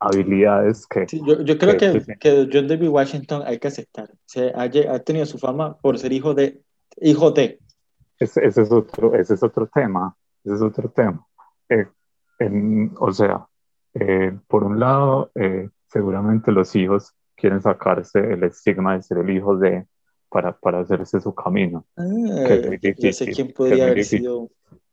habilidades 0.00 0.88
que... 0.88 1.06
yo, 1.24 1.40
yo, 1.42 1.56
creo 1.56 1.76
que, 1.76 2.02
que, 2.18 2.48
John 2.52 2.66
David 2.66 2.88
Washington 2.88 3.44
hay 3.46 3.60
que 3.60 3.68
aceptar. 3.68 4.10
Se 4.24 4.50
ha, 4.50 4.62
ha, 4.62 4.98
tenido 4.98 5.24
su 5.24 5.38
fama 5.38 5.78
por 5.78 6.00
ser 6.00 6.12
hijo 6.12 6.34
de... 6.34 6.60
Hijo 7.00 7.30
de. 7.30 7.60
Ese, 8.18 8.44
ese 8.44 8.62
es, 8.62 8.72
otro, 8.72 9.14
ese 9.14 9.34
es 9.34 9.42
otro 9.44 9.68
tema. 9.72 10.16
Ese 10.42 10.56
es 10.56 10.62
otro 10.62 10.88
tema. 10.90 11.24
Eh, 11.68 11.86
en, 12.40 12.92
o 12.98 13.12
sea, 13.12 13.46
eh, 13.94 14.36
por 14.46 14.64
un 14.64 14.78
lado, 14.80 15.30
eh, 15.34 15.68
seguramente 15.88 16.52
los 16.52 16.74
hijos 16.76 17.14
quieren 17.36 17.62
sacarse 17.62 18.18
el 18.18 18.44
estigma 18.44 18.94
de 18.94 19.02
ser 19.02 19.18
el 19.18 19.30
hijo 19.30 19.56
de 19.56 19.86
para, 20.28 20.56
para 20.56 20.80
hacerse 20.80 21.20
su 21.20 21.34
camino. 21.34 21.86
Ah, 21.96 22.04
que 22.46 23.12
sé 23.12 23.32
quién 23.32 23.52
podría 23.52 23.86
haber 23.86 24.04
sido. 24.04 24.48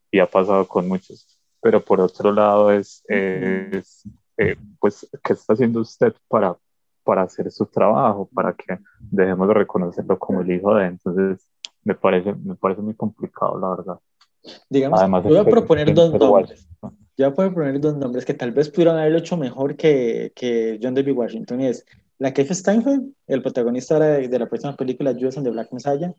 Y 0.10 0.20
ha 0.20 0.26
pasado 0.26 0.68
con 0.68 0.88
muchos 0.88 1.38
pero 1.62 1.84
por 1.84 2.00
otro 2.00 2.32
lado 2.32 2.72
es, 2.72 3.04
es, 3.08 4.04
eh, 4.38 4.56
pues, 4.80 5.06
¿qué 5.24 5.34
está 5.34 5.54
haciendo 5.54 5.82
usted 5.82 6.14
para, 6.28 6.56
para 7.04 7.24
hacer 7.24 7.52
su 7.52 7.66
trabajo? 7.66 8.30
Para 8.34 8.54
que 8.54 8.80
dejemos 9.00 9.48
de 9.48 9.54
reconocerlo 9.54 10.18
como 10.18 10.42
el 10.42 10.52
hijo 10.52 10.74
de. 10.76 10.86
Entonces, 10.86 11.46
me 11.84 11.96
parece, 11.96 12.34
me 12.36 12.56
parece 12.56 12.82
muy 12.82 12.94
complicado, 12.94 13.60
la 13.60 13.70
verdad. 13.76 14.00
Digamos, 14.70 15.00
Además, 15.00 15.24
voy 15.24 15.38
a 15.38 15.44
proponer 15.46 15.94
dos 15.94 16.14
es- 16.14 16.20
nombres. 16.20 16.68
Yo 17.18 17.32
voy 17.32 17.46
a 17.46 17.50
proponer 17.50 17.80
dos 17.82 17.98
nombres 17.98 18.26
que 18.26 18.34
tal 18.36 18.52
vez 18.52 18.70
pudieran 18.70 18.98
haberlo 18.98 19.18
hecho 19.18 19.38
mejor 19.38 19.76
que, 19.76 20.32
que 20.36 20.80
John 20.82 20.94
David 20.94 21.14
Washington. 21.14 21.62
Y 21.62 21.68
es 21.68 21.86
la 22.20 22.34
Keith 22.34 22.52
Steinfeld, 22.52 23.14
el 23.28 23.42
protagonista 23.42 24.00
de, 24.00 24.28
de 24.28 24.40
la 24.40 24.48
próxima 24.48 24.76
película 24.76 25.14
Judas 25.14 25.38
and 25.38 25.46
the 25.46 25.52
Black 25.52 25.72
Messiah. 25.72 26.14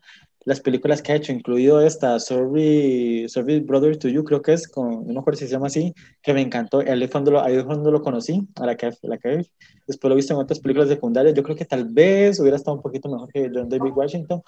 Las 0.44 0.60
películas 0.60 1.02
que 1.02 1.12
ha 1.12 1.16
hecho, 1.16 1.32
incluido 1.32 1.80
esta 1.80 2.20
Sorry, 2.20 3.28
Sorry 3.28 3.60
Brother 3.60 3.96
to 3.96 4.08
You, 4.08 4.24
creo 4.24 4.40
que 4.40 4.52
es, 4.52 4.68
con, 4.68 5.06
no 5.06 5.12
me 5.12 5.20
acuerdo 5.20 5.40
si 5.40 5.46
se 5.46 5.52
llama 5.52 5.66
así, 5.66 5.92
que 6.22 6.32
me 6.32 6.40
encantó. 6.40 6.82
Fue 6.82 7.08
cuando 7.10 7.32
lo, 7.32 7.42
ahí 7.42 7.62
cuando 7.64 7.90
lo 7.90 8.00
conocí, 8.00 8.46
a 8.56 8.66
la 8.66 8.76
Keith. 8.76 8.94
La 9.02 9.18
Keith. 9.18 9.48
Después 9.86 10.08
lo 10.08 10.14
he 10.14 10.16
visto 10.16 10.34
en 10.34 10.40
otras 10.40 10.60
películas 10.60 10.88
secundarias. 10.88 11.34
Yo 11.34 11.42
creo 11.42 11.56
que 11.56 11.64
tal 11.64 11.84
vez 11.86 12.38
hubiera 12.38 12.56
estado 12.56 12.76
un 12.76 12.82
poquito 12.82 13.08
mejor 13.08 13.28
que 13.32 13.50
John 13.52 13.68
David 13.68 13.92
Washington. 13.94 14.42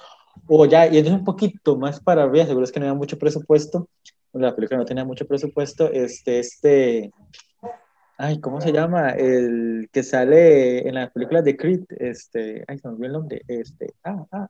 O 0.47 0.67
ya, 0.67 0.87
y 0.87 0.99
entonces 0.99 1.19
un 1.19 1.25
poquito 1.25 1.77
más 1.77 2.01
para 2.01 2.23
arriba, 2.23 2.47
seguro 2.47 2.65
es 2.65 2.73
que 2.73 2.81
no 2.81 2.87
había 2.87 2.99
mucho 2.99 3.19
presupuesto 3.19 3.89
la 4.33 4.55
película 4.55 4.79
no 4.79 4.85
tenía 4.85 5.05
mucho 5.05 5.27
presupuesto, 5.27 5.91
este, 5.91 6.39
este, 6.39 7.11
ay, 8.21 8.39
¿cómo 8.39 8.61
se 8.61 8.71
llama? 8.71 9.11
El 9.11 9.89
que 9.91 10.03
sale 10.03 10.87
en 10.87 10.95
las 10.95 11.11
películas 11.11 11.43
de 11.43 11.57
Creed, 11.57 11.85
este, 11.99 12.65
ay, 12.69 12.79
se 12.79 12.87
me 12.87 12.95
olvidó 12.95 13.07
el 13.07 13.13
nombre, 13.13 13.43
este, 13.49 13.95
ah, 14.05 14.27
ah, 14.31 14.49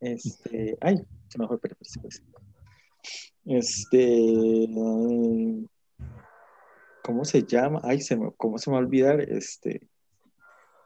este, 0.00 0.78
ay, 0.80 1.04
se 1.28 1.38
me 1.38 1.46
fue, 1.46 1.60
pero 1.60 1.76
pues, 1.76 1.92
pues, 2.00 2.22
este, 3.44 4.66
¿cómo 7.02 7.24
se 7.24 7.42
llama? 7.42 7.80
Ay, 7.84 8.00
se 8.00 8.16
me, 8.16 8.32
¿cómo 8.36 8.56
se 8.56 8.70
me 8.70 8.74
va 8.74 8.80
a 8.80 8.84
olvidar? 8.84 9.20
Este, 9.20 9.86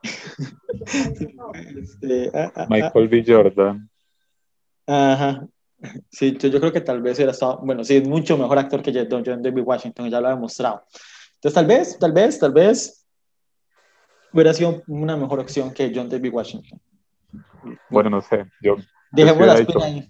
este, 1.77 2.31
ah, 2.35 2.53
ah, 2.57 2.63
ah. 2.63 2.67
Michael 2.69 3.09
B. 3.09 3.25
Jordan. 3.25 3.89
Ajá. 4.87 5.47
Sí, 6.11 6.37
yo, 6.39 6.49
yo 6.49 6.59
creo 6.59 6.73
que 6.73 6.81
tal 6.81 7.03
vez 7.03 7.21
era 7.21 7.31
estado, 7.31 7.61
bueno, 7.63 7.85
sí, 7.85 7.97
es 7.97 8.09
mucho 8.09 8.37
mejor 8.37 8.59
actor 8.59 8.83
que 8.83 8.93
John 8.93 9.23
John 9.25 9.43
David 9.43 9.63
Washington, 9.65 10.11
ya 10.11 10.21
lo 10.21 10.27
ha 10.27 10.31
demostrado. 10.31 10.85
Entonces, 11.37 11.55
tal 11.55 11.67
vez, 11.67 11.99
tal 11.99 12.13
vez, 12.13 12.39
tal 12.39 12.53
vez 12.53 13.07
hubiera 14.33 14.53
sido 14.53 14.83
una 14.87 15.17
mejor 15.17 15.41
opción 15.41 15.73
que 15.73 15.93
John 15.95 16.09
David 16.09 16.33
Washington. 16.33 16.81
Bueno, 17.91 18.11
no 18.11 18.21
sé, 18.21 18.45
yo 18.61 18.77
Dejemos 19.13 19.41
Yo 19.41 19.47
la 19.47 19.57
sí 19.57 19.63
espina 19.63 19.79
hubiera 19.79 19.97
ahí. 19.97 20.09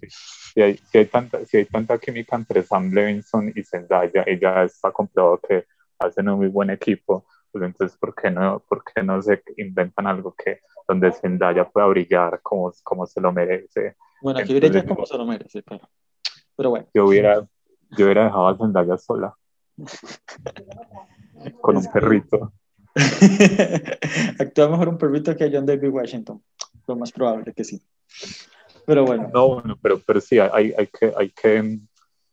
Si 0.53 0.61
hay, 0.61 0.77
si, 0.77 0.97
hay 0.97 1.05
tanta, 1.05 1.45
si 1.45 1.57
hay 1.57 1.65
tanta 1.65 1.97
química 1.97 2.35
entre 2.35 2.63
Sam 2.63 2.91
Levinson 2.91 3.53
y 3.55 3.63
Zendaya, 3.63 4.23
ella 4.25 4.63
está 4.63 4.91
comprobado 4.91 5.39
que 5.39 5.65
hacen 5.99 6.29
un 6.29 6.37
muy 6.37 6.47
buen 6.47 6.69
equipo, 6.69 7.25
pues 7.51 7.63
entonces, 7.63 7.97
¿por 7.97 8.13
qué 8.15 8.31
no, 8.31 8.63
por 8.67 8.83
qué 8.83 9.03
no 9.03 9.21
se 9.21 9.41
inventan 9.57 10.07
algo 10.07 10.33
que 10.35 10.61
donde 10.87 11.11
Zendaya 11.11 11.67
pueda 11.69 11.87
brillar 11.87 12.41
como, 12.41 12.71
como 12.83 13.05
se 13.05 13.21
lo 13.21 13.31
merece? 13.31 13.95
Bueno, 14.21 14.39
aquí 14.39 14.53
brilla 14.53 14.85
como 14.85 15.05
se 15.05 15.17
lo 15.17 15.25
merece, 15.25 15.63
pero, 15.63 15.89
pero 16.55 16.69
bueno. 16.71 16.87
Yo 16.93 17.05
hubiera, 17.05 17.47
yo 17.97 18.05
hubiera 18.05 18.25
dejado 18.25 18.47
a 18.47 18.57
Zendaya 18.57 18.97
sola, 18.97 19.35
con 21.61 21.77
un 21.77 21.85
perrito. 21.91 22.53
Actúa 24.39 24.69
mejor 24.69 24.89
un 24.89 24.97
perrito 24.97 25.35
que 25.35 25.49
John 25.51 25.65
David 25.65 25.89
Washington. 25.89 26.41
Lo 26.87 26.95
más 26.95 27.11
probable 27.11 27.53
que 27.53 27.63
sí. 27.63 27.81
Pero 28.85 29.05
bueno, 29.05 29.29
No, 29.33 29.55
bueno, 29.55 29.77
pero, 29.81 29.99
pero 30.05 30.21
sí, 30.21 30.39
hay, 30.39 30.73
hay, 30.77 30.87
que, 30.87 31.13
hay, 31.15 31.29
que, 31.31 31.79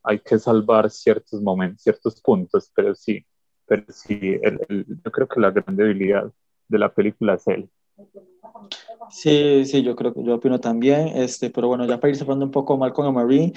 hay 0.05 0.19
que 0.21 0.39
salvar 0.39 0.91
ciertos 0.91 1.43
momentos, 1.43 1.83
ciertos 1.83 2.21
puntos, 2.21 2.71
pero 2.75 2.95
sí, 2.95 3.25
pero 3.67 3.83
sí, 3.89 4.19
el- 4.43 4.61
el- 4.69 4.87
yo 5.05 5.11
creo 5.11 5.27
que 5.29 5.41
la 5.41 5.51
gran 5.51 5.75
debilidad 5.77 6.31
de 6.69 6.79
la 6.79 6.93
película 6.95 7.35
es 7.35 7.47
él. 7.49 7.69
Sí, 9.11 9.65
sí, 9.67 9.83
yo 9.83 9.95
creo 9.97 10.15
que 10.15 10.23
yo 10.25 10.35
opino 10.37 10.61
también, 10.61 11.09
este, 11.09 11.51
pero 11.51 11.69
bueno, 11.69 11.87
ya 11.87 11.99
para 12.01 12.11
ir 12.11 12.17
cerrando 12.17 12.45
un 12.45 12.51
poco 12.51 12.77
mal 12.77 12.93
con 12.93 13.07
Amarie, 13.07 13.53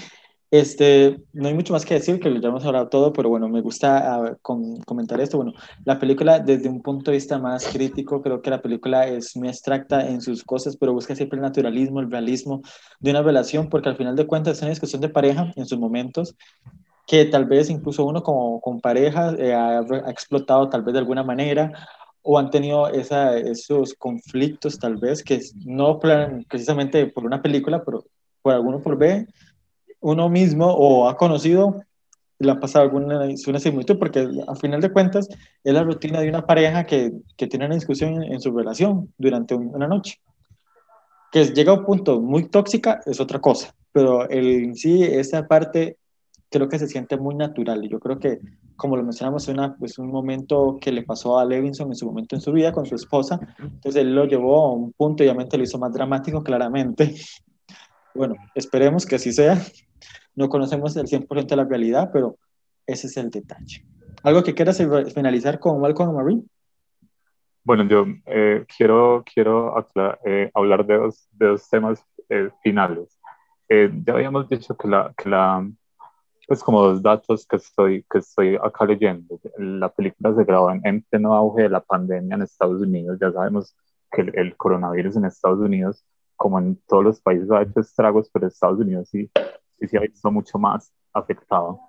este, 0.49 1.19
no 1.33 1.47
hay 1.47 1.53
mucho 1.53 1.73
más 1.73 1.85
que 1.85 1.95
decir, 1.95 2.19
que 2.19 2.39
ya 2.39 2.47
hemos 2.47 2.65
hablado 2.65 2.87
todo, 2.87 3.11
pero 3.13 3.29
bueno, 3.29 3.49
me 3.49 3.61
gusta 3.61 4.15
ah, 4.15 4.37
com- 4.41 4.77
comentar 4.85 5.19
esto. 5.19 5.37
Bueno, 5.37 5.53
la 5.85 5.99
película 5.99 6.39
desde 6.39 6.69
un 6.69 6.81
punto 6.81 7.11
de 7.11 7.17
vista 7.17 7.37
más 7.37 7.67
crítico, 7.67 8.21
creo 8.21 8.41
que 8.41 8.49
la 8.49 8.61
película 8.61 9.07
es 9.07 9.35
muy 9.35 9.49
abstracta 9.49 10.07
en 10.07 10.21
sus 10.21 10.43
cosas, 10.43 10.77
pero 10.77 10.93
busca 10.93 11.15
siempre 11.15 11.37
el 11.37 11.43
naturalismo, 11.43 11.99
el 11.99 12.09
realismo 12.11 12.61
de 12.99 13.11
una 13.11 13.21
relación, 13.21 13.69
porque 13.69 13.89
al 13.89 13.97
final 13.97 14.15
de 14.15 14.27
cuentas 14.27 14.57
es 14.57 14.61
una 14.61 14.69
discusión 14.71 15.01
de 15.01 15.09
pareja 15.09 15.51
en 15.55 15.65
sus 15.65 15.79
momentos, 15.79 16.35
que 17.05 17.25
tal 17.25 17.45
vez 17.45 17.69
incluso 17.69 18.05
uno 18.05 18.23
como 18.23 18.59
con 18.61 18.81
pareja 18.81 19.33
eh, 19.37 19.53
ha, 19.53 19.79
ha 19.79 20.11
explotado 20.11 20.69
tal 20.69 20.83
vez 20.83 20.93
de 20.93 20.99
alguna 20.99 21.23
manera 21.23 21.71
o 22.21 22.37
han 22.37 22.49
tenido 22.49 22.89
esa, 22.89 23.37
esos 23.37 23.93
conflictos 23.93 24.77
tal 24.77 24.97
vez 24.97 25.23
que 25.23 25.39
no 25.65 25.99
plan, 25.99 26.45
precisamente 26.49 27.05
por 27.07 27.25
una 27.25 27.41
película, 27.41 27.83
pero 27.85 28.03
por 28.41 28.53
alguno 28.53 28.81
por 28.81 28.97
B, 28.97 29.25
uno 29.99 30.29
mismo 30.29 30.67
o 30.67 31.07
ha 31.09 31.17
conocido, 31.17 31.81
le 32.39 32.51
ha 32.51 32.59
pasado 32.59 32.85
alguna 32.85 33.19
una 33.47 33.59
similitud, 33.59 33.97
porque 33.97 34.19
al 34.19 34.57
final 34.57 34.81
de 34.81 34.91
cuentas 34.91 35.27
es 35.63 35.73
la 35.73 35.83
rutina 35.83 36.19
de 36.19 36.29
una 36.29 36.45
pareja 36.45 36.85
que, 36.85 37.11
que 37.35 37.47
tiene 37.47 37.65
una 37.65 37.75
discusión 37.75 38.23
en, 38.23 38.39
su 38.39 38.55
relación 38.55 39.13
durante 39.17 39.55
un, 39.55 39.73
una 39.73 39.87
noche. 39.87 40.19
Que 41.31 41.45
llega 41.45 41.71
a 41.71 41.75
un 41.75 41.85
punto 41.85 42.21
muy 42.21 42.47
tóxica 42.49 43.01
es 43.05 43.19
otra 43.19 43.39
cosa, 43.39 43.73
pero 43.91 44.29
el, 44.29 44.75
sí, 44.75 45.03
esa 45.03 45.47
parte 45.47 45.97
creo 46.49 46.69
que 46.69 46.79
se 46.79 46.87
siente 46.87 47.17
muy 47.17 47.35
natural. 47.35 47.83
Y 47.83 47.89
yo 47.89 47.99
creo 47.99 48.19
que, 48.19 48.39
como 48.75 48.95
lo 48.95 49.03
mencionamos, 49.03 49.43
es, 49.43 49.49
una, 49.49 49.75
es 49.81 49.97
un 49.97 50.07
momento 50.07 50.77
que 50.79 50.91
le 50.91 51.03
pasó 51.03 51.39
a 51.39 51.45
Levinson 51.45 51.89
en 51.89 51.95
su 51.95 52.05
momento 52.05 52.35
en 52.35 52.41
su 52.41 52.51
vida 52.51 52.71
con 52.71 52.85
su 52.85 52.95
esposa. 52.95 53.39
Entonces 53.59 54.01
él 54.01 54.15
lo 54.15 54.25
llevó 54.25 54.65
a 54.65 54.73
un 54.73 54.93
punto 54.93 55.23
y 55.23 55.27
obviamente 55.27 55.57
lo 55.57 55.63
hizo 55.63 55.77
más 55.77 55.93
dramático, 55.93 56.43
claramente. 56.43 57.15
Bueno, 58.15 58.33
esperemos 58.55 59.05
que 59.05 59.17
así 59.17 59.31
sea. 59.31 59.61
No 60.37 60.49
conocemos 60.49 60.95
el 60.95 61.07
100% 61.07 61.47
de 61.47 61.55
la 61.55 61.65
realidad, 61.65 62.11
pero 62.13 62.37
ese 62.85 63.07
es 63.07 63.17
el 63.17 63.31
detalle. 63.31 63.83
¿Algo 64.21 64.43
que 64.43 64.53
quieras 64.53 64.77
finalizar 65.13 65.59
con 65.59 65.81
Malcolm 65.81 66.15
Marie? 66.15 66.43
Bueno, 67.63 67.83
yo 67.85 68.05
eh, 68.27 68.63
quiero, 68.77 69.23
quiero 69.25 69.75
eh, 70.25 70.51
hablar 70.53 70.85
de 70.85 70.97
dos, 70.97 71.27
de 71.31 71.47
dos 71.47 71.67
temas 71.67 72.05
eh, 72.29 72.51
finales. 72.61 73.19
Eh, 73.67 73.91
ya 74.05 74.13
habíamos 74.13 74.47
dicho 74.47 74.77
que 74.77 74.87
la, 74.87 75.11
que 75.17 75.27
la, 75.27 75.67
pues 76.47 76.63
como 76.63 76.83
dos 76.83 77.01
datos 77.01 77.47
que 77.47 77.55
estoy, 77.55 78.05
que 78.07 78.19
estoy 78.19 78.57
acá 78.57 78.85
leyendo. 78.85 79.39
La 79.57 79.89
película 79.89 80.35
se 80.35 80.43
grabó 80.43 80.69
en, 80.71 80.81
en 80.85 81.01
pleno 81.01 81.33
auge 81.33 81.63
de 81.63 81.69
la 81.69 81.81
pandemia 81.81 82.35
en 82.35 82.43
Estados 82.43 82.79
Unidos. 82.79 83.17
Ya 83.19 83.31
sabemos 83.31 83.75
que 84.11 84.21
el, 84.21 84.37
el, 84.37 84.55
coronavirus 84.55 85.15
en 85.15 85.25
Estados 85.25 85.59
Unidos, 85.59 86.05
como 86.35 86.59
en 86.59 86.79
todos 86.87 87.03
los 87.03 87.21
países, 87.21 87.49
ha 87.49 87.63
hecho 87.63 87.79
estragos, 87.79 88.29
pero 88.31 88.45
Estados 88.45 88.79
Unidos 88.79 89.09
sí, 89.09 89.31
sí 89.79 89.87
se 89.87 89.97
ha 89.97 90.01
visto 90.01 90.31
mucho 90.31 90.57
más 90.59 90.93
afectado. 91.13 91.79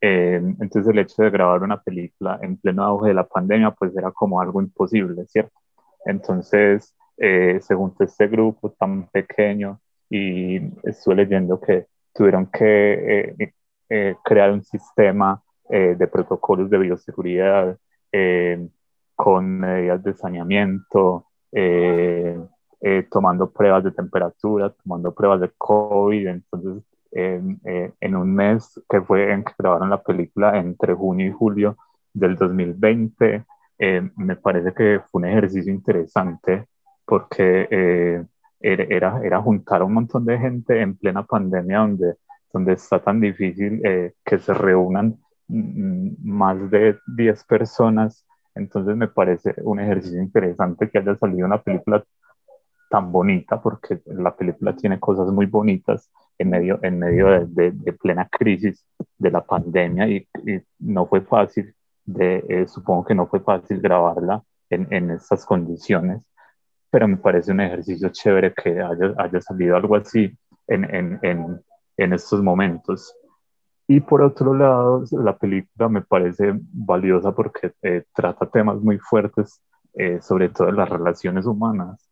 Eh, 0.00 0.40
entonces 0.60 0.88
el 0.88 0.98
hecho 0.98 1.22
de 1.22 1.30
grabar 1.30 1.62
una 1.62 1.80
película 1.80 2.38
en 2.42 2.56
pleno 2.58 2.84
auge 2.84 3.08
de 3.08 3.14
la 3.14 3.26
pandemia, 3.26 3.70
pues 3.70 3.96
era 3.96 4.10
como 4.12 4.40
algo 4.40 4.60
imposible, 4.60 5.26
¿cierto? 5.26 5.58
Entonces 6.04 6.94
eh, 7.16 7.58
este 7.58 8.26
grupo 8.28 8.70
tan 8.72 9.08
pequeño 9.08 9.80
y 10.10 10.56
estuve 10.82 11.16
leyendo 11.16 11.60
que 11.60 11.86
tuvieron 12.12 12.46
que 12.46 13.34
eh, 13.38 13.54
eh, 13.90 14.16
crear 14.24 14.50
un 14.50 14.64
sistema 14.64 15.42
eh, 15.68 15.94
de 15.96 16.06
protocolos 16.06 16.70
de 16.70 16.78
bioseguridad 16.78 17.76
eh, 18.10 18.66
con 19.14 19.60
medidas 19.60 20.02
de 20.02 20.14
saneamiento, 20.14 21.26
tomando 23.10 23.50
pruebas 23.50 23.84
de 23.84 23.92
temperatura, 23.92 24.70
tomando 24.70 25.14
pruebas 25.14 25.40
de 25.42 25.50
COVID. 25.56 26.26
Entonces, 26.26 26.82
en 27.14 28.16
un 28.16 28.34
mes 28.34 28.80
que 28.88 29.00
fue 29.00 29.32
en 29.32 29.44
que 29.44 29.52
grabaron 29.58 29.90
la 29.90 30.02
película 30.02 30.58
entre 30.58 30.94
junio 30.94 31.28
y 31.28 31.32
julio 31.32 31.76
del 32.12 32.36
2020, 32.36 33.44
me 34.16 34.36
parece 34.36 34.72
que 34.74 35.00
fue 35.10 35.20
un 35.20 35.28
ejercicio 35.28 35.72
interesante 35.72 36.66
porque 37.06 38.26
era, 38.60 39.20
era 39.22 39.40
juntar 39.40 39.82
a 39.82 39.84
un 39.84 39.94
montón 39.94 40.24
de 40.24 40.38
gente 40.38 40.80
en 40.80 40.96
plena 40.96 41.24
pandemia 41.24 41.78
donde 41.78 42.16
donde 42.54 42.74
está 42.74 43.02
tan 43.02 43.20
difícil 43.20 43.84
eh, 43.84 44.14
que 44.24 44.38
se 44.38 44.54
reúnan 44.54 45.18
más 45.48 46.70
de 46.70 46.96
10 47.16 47.44
personas. 47.44 48.24
Entonces 48.54 48.96
me 48.96 49.08
parece 49.08 49.54
un 49.64 49.80
ejercicio 49.80 50.22
interesante 50.22 50.88
que 50.88 50.98
haya 50.98 51.16
salido 51.16 51.46
una 51.46 51.60
película 51.60 52.02
tan 52.88 53.10
bonita, 53.10 53.60
porque 53.60 54.00
la 54.06 54.34
película 54.36 54.76
tiene 54.76 55.00
cosas 55.00 55.32
muy 55.32 55.46
bonitas 55.46 56.10
en 56.38 56.50
medio, 56.50 56.78
en 56.82 56.98
medio 56.98 57.28
de, 57.28 57.46
de, 57.46 57.70
de 57.72 57.92
plena 57.92 58.28
crisis 58.28 58.84
de 59.18 59.30
la 59.30 59.42
pandemia 59.42 60.08
y, 60.08 60.26
y 60.46 60.60
no 60.80 61.06
fue 61.06 61.20
fácil, 61.22 61.74
de, 62.04 62.44
eh, 62.48 62.66
supongo 62.66 63.04
que 63.04 63.14
no 63.14 63.26
fue 63.26 63.40
fácil 63.40 63.80
grabarla 63.80 64.42
en, 64.70 64.86
en 64.90 65.10
estas 65.10 65.46
condiciones, 65.46 66.26
pero 66.90 67.08
me 67.08 67.16
parece 67.16 67.52
un 67.52 67.60
ejercicio 67.60 68.08
chévere 68.10 68.52
que 68.52 68.80
haya, 68.80 69.14
haya 69.16 69.40
salido 69.40 69.76
algo 69.76 69.96
así 69.96 70.36
en, 70.66 70.84
en, 70.94 71.18
en 71.22 71.60
en 71.96 72.12
estos 72.12 72.42
momentos. 72.42 73.14
Y 73.86 74.00
por 74.00 74.22
otro 74.22 74.54
lado, 74.54 75.04
la 75.12 75.36
película 75.36 75.88
me 75.88 76.02
parece 76.02 76.54
valiosa 76.72 77.32
porque 77.32 77.72
eh, 77.82 78.04
trata 78.14 78.46
temas 78.46 78.80
muy 78.80 78.98
fuertes, 78.98 79.60
eh, 79.94 80.20
sobre 80.22 80.48
todo 80.48 80.68
en 80.68 80.76
las 80.76 80.88
relaciones 80.88 81.46
humanas 81.46 82.10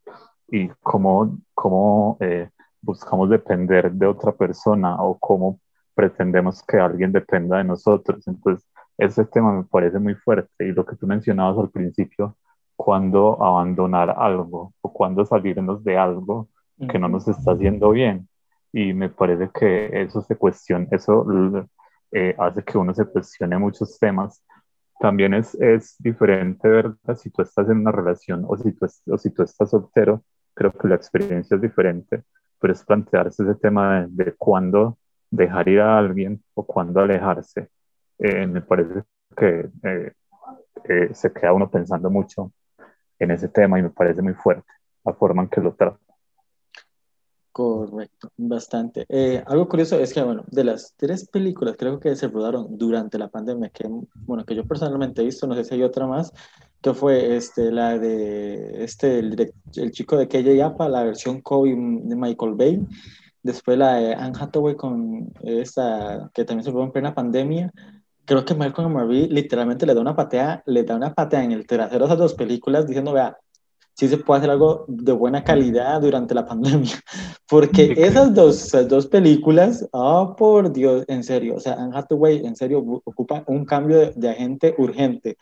y 0.48 0.68
cómo, 0.82 1.38
cómo 1.54 2.18
eh, 2.20 2.50
buscamos 2.82 3.30
depender 3.30 3.90
de 3.92 4.06
otra 4.06 4.32
persona 4.32 5.02
o 5.02 5.18
cómo 5.18 5.60
pretendemos 5.94 6.62
que 6.64 6.78
alguien 6.78 7.12
dependa 7.12 7.58
de 7.58 7.64
nosotros. 7.64 8.26
Entonces, 8.26 8.68
ese 8.98 9.24
tema 9.24 9.52
me 9.52 9.64
parece 9.64 9.98
muy 9.98 10.14
fuerte 10.14 10.66
y 10.66 10.72
lo 10.72 10.84
que 10.84 10.96
tú 10.96 11.06
mencionabas 11.06 11.58
al 11.58 11.70
principio, 11.70 12.36
cuando 12.76 13.42
abandonar 13.42 14.10
algo 14.10 14.74
o 14.80 14.92
cuando 14.92 15.24
salirnos 15.24 15.84
de 15.84 15.96
algo 15.96 16.48
que 16.88 16.98
no 16.98 17.08
nos 17.08 17.28
está 17.28 17.52
haciendo 17.52 17.90
bien 17.90 18.28
y 18.72 18.92
me 18.92 19.08
parece 19.08 19.50
que 19.52 20.02
eso 20.02 20.20
se 20.22 20.36
cuestiona, 20.36 20.86
eso 20.90 21.24
eh, 22.10 22.34
hace 22.38 22.64
que 22.64 22.78
uno 22.78 22.94
se 22.94 23.04
cuestione 23.04 23.58
muchos 23.58 23.98
temas. 23.98 24.44
También 24.98 25.34
es, 25.34 25.54
es 25.56 25.96
diferente, 25.98 26.68
¿verdad? 26.68 27.16
Si 27.16 27.30
tú 27.30 27.42
estás 27.42 27.68
en 27.68 27.78
una 27.78 27.92
relación 27.92 28.44
o 28.48 28.56
si 28.56 28.72
tú, 28.72 28.86
o 29.10 29.18
si 29.18 29.30
tú 29.30 29.42
estás 29.42 29.70
soltero, 29.70 30.22
creo 30.54 30.72
que 30.72 30.88
la 30.88 30.94
experiencia 30.94 31.54
es 31.54 31.60
diferente, 31.60 32.24
pero 32.62 32.72
es 32.72 32.84
plantearse 32.84 33.42
ese 33.42 33.56
tema 33.56 34.06
de, 34.06 34.24
de 34.24 34.34
cuándo 34.36 34.96
dejar 35.28 35.68
ir 35.68 35.80
a 35.80 35.98
alguien 35.98 36.42
o 36.54 36.64
cuándo 36.64 37.00
alejarse. 37.00 37.68
Eh, 38.18 38.46
me 38.46 38.62
parece 38.62 39.02
que 39.36 39.68
eh, 39.82 41.10
se 41.12 41.32
queda 41.32 41.52
uno 41.52 41.68
pensando 41.68 42.08
mucho 42.08 42.52
en 43.18 43.32
ese 43.32 43.48
tema 43.48 43.78
y 43.78 43.82
me 43.82 43.90
parece 43.90 44.22
muy 44.22 44.34
fuerte 44.34 44.70
la 45.04 45.12
forma 45.14 45.42
en 45.42 45.48
que 45.48 45.60
lo 45.60 45.74
trata. 45.74 45.98
Correcto, 47.50 48.30
bastante. 48.36 49.04
Eh, 49.08 49.42
algo 49.46 49.68
curioso 49.68 49.98
es 49.98 50.14
que, 50.14 50.22
bueno, 50.22 50.44
de 50.46 50.64
las 50.64 50.94
tres 50.96 51.28
películas 51.28 51.76
creo 51.78 52.00
que 52.00 52.16
se 52.16 52.28
rodaron 52.28 52.78
durante 52.78 53.18
la 53.18 53.28
pandemia, 53.28 53.68
que, 53.68 53.86
bueno, 54.14 54.44
que 54.44 54.54
yo 54.54 54.64
personalmente 54.64 55.20
he 55.20 55.24
visto, 55.26 55.46
no 55.46 55.54
sé 55.54 55.64
si 55.64 55.74
hay 55.74 55.82
otra 55.82 56.06
más, 56.06 56.32
que 56.82 56.94
fue 56.94 57.36
este, 57.36 57.70
la 57.70 57.98
de 57.98 58.84
este, 58.84 59.20
el, 59.20 59.52
el 59.76 59.90
chico 59.92 60.16
de 60.16 60.28
KJ 60.28 60.56
Yapa, 60.56 60.88
la 60.88 61.04
versión 61.04 61.40
Kobe 61.40 61.70
de 61.70 62.16
Michael 62.16 62.54
Bay, 62.54 62.80
después 63.42 63.78
la 63.78 63.94
de 63.94 64.14
Anne 64.14 64.38
Hathaway 64.38 64.76
con 64.76 65.32
esta, 65.42 66.30
que 66.34 66.44
también 66.44 66.64
se 66.64 66.70
rodó 66.70 66.84
en 66.84 66.92
plena 66.92 67.14
pandemia. 67.14 67.70
Creo 68.24 68.44
que 68.44 68.54
Malcolm 68.54 68.92
Marie 68.92 69.28
literalmente 69.28 69.86
le 69.86 69.94
da 69.94 70.00
una 70.00 70.16
patea, 70.16 70.62
le 70.66 70.84
da 70.84 70.96
una 70.96 71.14
patea 71.14 71.42
en 71.44 71.52
el 71.52 71.66
trasero 71.66 72.04
a 72.04 72.06
esas 72.06 72.18
dos 72.18 72.34
películas 72.34 72.86
diciendo, 72.86 73.12
vea, 73.12 73.36
sí 73.94 74.08
se 74.08 74.16
puede 74.16 74.38
hacer 74.38 74.50
algo 74.50 74.84
de 74.88 75.12
buena 75.12 75.44
calidad 75.44 76.00
durante 76.00 76.34
la 76.34 76.46
pandemia. 76.46 76.94
Porque 77.48 77.94
esas 77.96 78.34
dos, 78.34 78.64
esas 78.64 78.88
dos 78.88 79.06
películas, 79.06 79.86
oh 79.92 80.34
por 80.36 80.72
Dios, 80.72 81.04
en 81.08 81.22
serio, 81.24 81.56
o 81.56 81.60
sea, 81.60 81.74
Anne 81.74 81.96
Hathaway 81.96 82.46
en 82.46 82.56
serio 82.56 83.02
ocupa 83.04 83.44
un 83.46 83.64
cambio 83.64 84.12
de, 84.12 84.30
agente 84.30 84.74
urgente. 84.78 85.36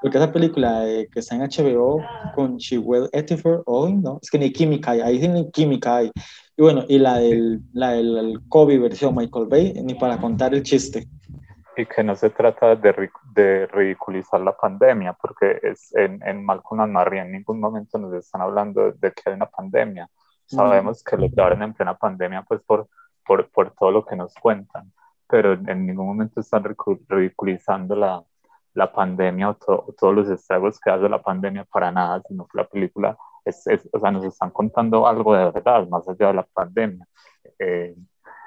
Porque 0.00 0.18
esa 0.18 0.32
película 0.32 0.84
que 1.12 1.20
está 1.20 1.34
en 1.34 1.42
HBO 1.42 2.00
con 2.34 2.58
Chiwetel 2.58 3.10
Ejiofor, 3.12 3.62
oh 3.66 3.88
no, 3.88 4.18
es 4.22 4.30
que 4.30 4.38
ni 4.38 4.52
química 4.52 4.92
hay, 4.92 5.00
ahí 5.00 5.20
sí 5.20 5.28
ni 5.28 5.50
química 5.50 5.96
hay. 5.96 6.10
Y 6.56 6.62
bueno, 6.62 6.84
y 6.88 6.98
la 6.98 7.18
del, 7.18 7.60
la 7.72 7.92
del 7.92 8.40
Kobe 8.48 8.78
versión 8.78 9.14
Michael 9.14 9.46
Bay, 9.46 9.74
ni 9.84 9.94
para 9.94 10.18
contar 10.18 10.54
el 10.54 10.62
chiste 10.62 11.06
y 11.76 11.84
que 11.84 12.02
no 12.02 12.16
se 12.16 12.30
trata 12.30 12.74
de, 12.74 13.10
de, 13.34 13.66
ridiculizar 13.66 14.40
la 14.40 14.56
pandemia, 14.56 15.12
porque 15.12 15.60
es 15.62 15.94
en, 15.94 16.22
en 16.26 16.42
Malcolm 16.44 16.80
and 16.80 16.92
Marie 16.92 17.20
en 17.20 17.32
ningún 17.32 17.60
momento 17.60 17.98
nos 17.98 18.14
están 18.14 18.40
hablando 18.40 18.92
de, 18.92 19.12
que 19.12 19.22
hay 19.26 19.34
una 19.34 19.46
pandemia. 19.46 20.08
Sabemos 20.46 21.02
que 21.02 21.16
lo 21.16 21.28
grabaron 21.28 21.62
en 21.62 21.74
plena 21.74 21.96
pandemia, 21.96 22.42
pues 22.42 22.62
por, 22.62 22.88
por, 23.26 23.50
por, 23.50 23.72
todo 23.72 23.90
lo 23.90 24.06
que 24.06 24.16
nos 24.16 24.32
cuentan, 24.34 24.90
pero 25.28 25.52
en 25.52 25.86
ningún 25.86 26.06
momento 26.06 26.40
están 26.40 26.64
ridiculizando 27.08 27.94
la, 27.94 28.22
la 28.76 28.92
pandemia 28.92 29.50
o, 29.50 29.94
todos 29.98 30.14
los 30.14 30.28
estragos 30.30 30.78
que 30.78 30.90
hace 30.90 31.08
la 31.08 31.22
pandemia 31.22 31.64
para 31.64 31.90
nada, 31.90 32.22
sino 32.28 32.46
que 32.46 32.58
la 32.58 32.68
película, 32.68 33.16
es, 33.44 33.66
es, 33.66 33.88
o 33.92 33.98
sea, 33.98 34.10
nos 34.10 34.24
están 34.24 34.50
contando 34.50 35.06
algo 35.06 35.34
de 35.34 35.50
verdad, 35.50 35.88
más 35.88 36.06
allá 36.08 36.28
de 36.28 36.34
la 36.34 36.42
pandemia. 36.44 37.06
Eh, 37.58 37.96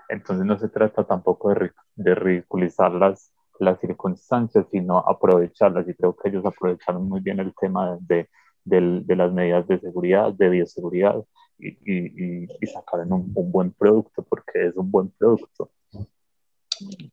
entonces 0.09 0.45
no 0.45 0.57
se 0.57 0.69
trata 0.69 1.03
tampoco 1.03 1.53
de, 1.53 1.71
de 1.95 2.15
ridiculizar 2.15 2.91
las, 2.91 3.33
las 3.59 3.79
circunstancias, 3.79 4.67
sino 4.71 4.99
aprovecharlas. 4.99 5.87
Y 5.87 5.95
creo 5.95 6.15
que 6.15 6.29
ellos 6.29 6.45
aprovecharon 6.45 7.09
muy 7.09 7.21
bien 7.21 7.39
el 7.39 7.53
tema 7.59 7.97
de, 8.01 8.29
de, 8.63 9.01
de 9.03 9.15
las 9.15 9.31
medidas 9.33 9.67
de 9.67 9.79
seguridad, 9.79 10.31
de 10.33 10.49
bioseguridad, 10.49 11.23
y, 11.57 11.69
y, 11.85 12.47
y 12.61 12.67
sacaron 12.67 13.11
un, 13.13 13.31
un, 13.35 13.51
buen 13.51 13.71
producto, 13.71 14.23
porque 14.23 14.67
es 14.67 14.75
un 14.75 14.91
buen 14.91 15.09
producto. 15.09 15.71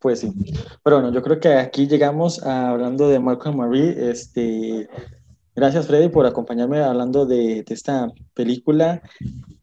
Pues 0.01 0.21
sí, 0.21 0.33
pero 0.83 0.97
bueno, 0.97 1.13
yo 1.13 1.23
creo 1.23 1.41
que 1.41 1.55
aquí 1.55 1.87
llegamos 1.87 2.43
a, 2.43 2.71
hablando 2.71 3.09
de 3.09 3.19
Malcolm 3.19 3.57
Marie. 3.57 4.11
Este, 4.11 4.89
gracias 5.55 5.87
Freddy 5.87 6.09
por 6.09 6.27
acompañarme 6.27 6.83
hablando 6.83 7.27
de, 7.27 7.63
de 7.63 7.75
esta 7.75 8.09
película 8.35 9.03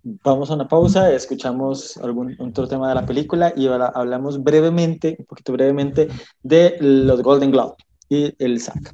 Vamos 0.06 0.52
a 0.52 0.56
una 0.56 0.68
pausa, 0.68 1.14
escuchamos 1.14 1.96
algún 1.96 2.36
otro 2.38 2.68
tema 2.68 2.90
de 2.90 2.96
la 2.96 3.06
película 3.06 3.54
y 3.56 3.68
ahora 3.68 3.86
hablamos 3.96 4.44
brevemente, 4.44 5.16
un 5.18 5.26
poquito 5.26 5.54
brevemente, 5.54 6.10
de 6.42 6.76
los 6.82 7.22
Golden 7.22 7.52
Globe 7.52 7.76
y 8.10 8.36
el 8.44 8.60
SAC. 8.60 8.94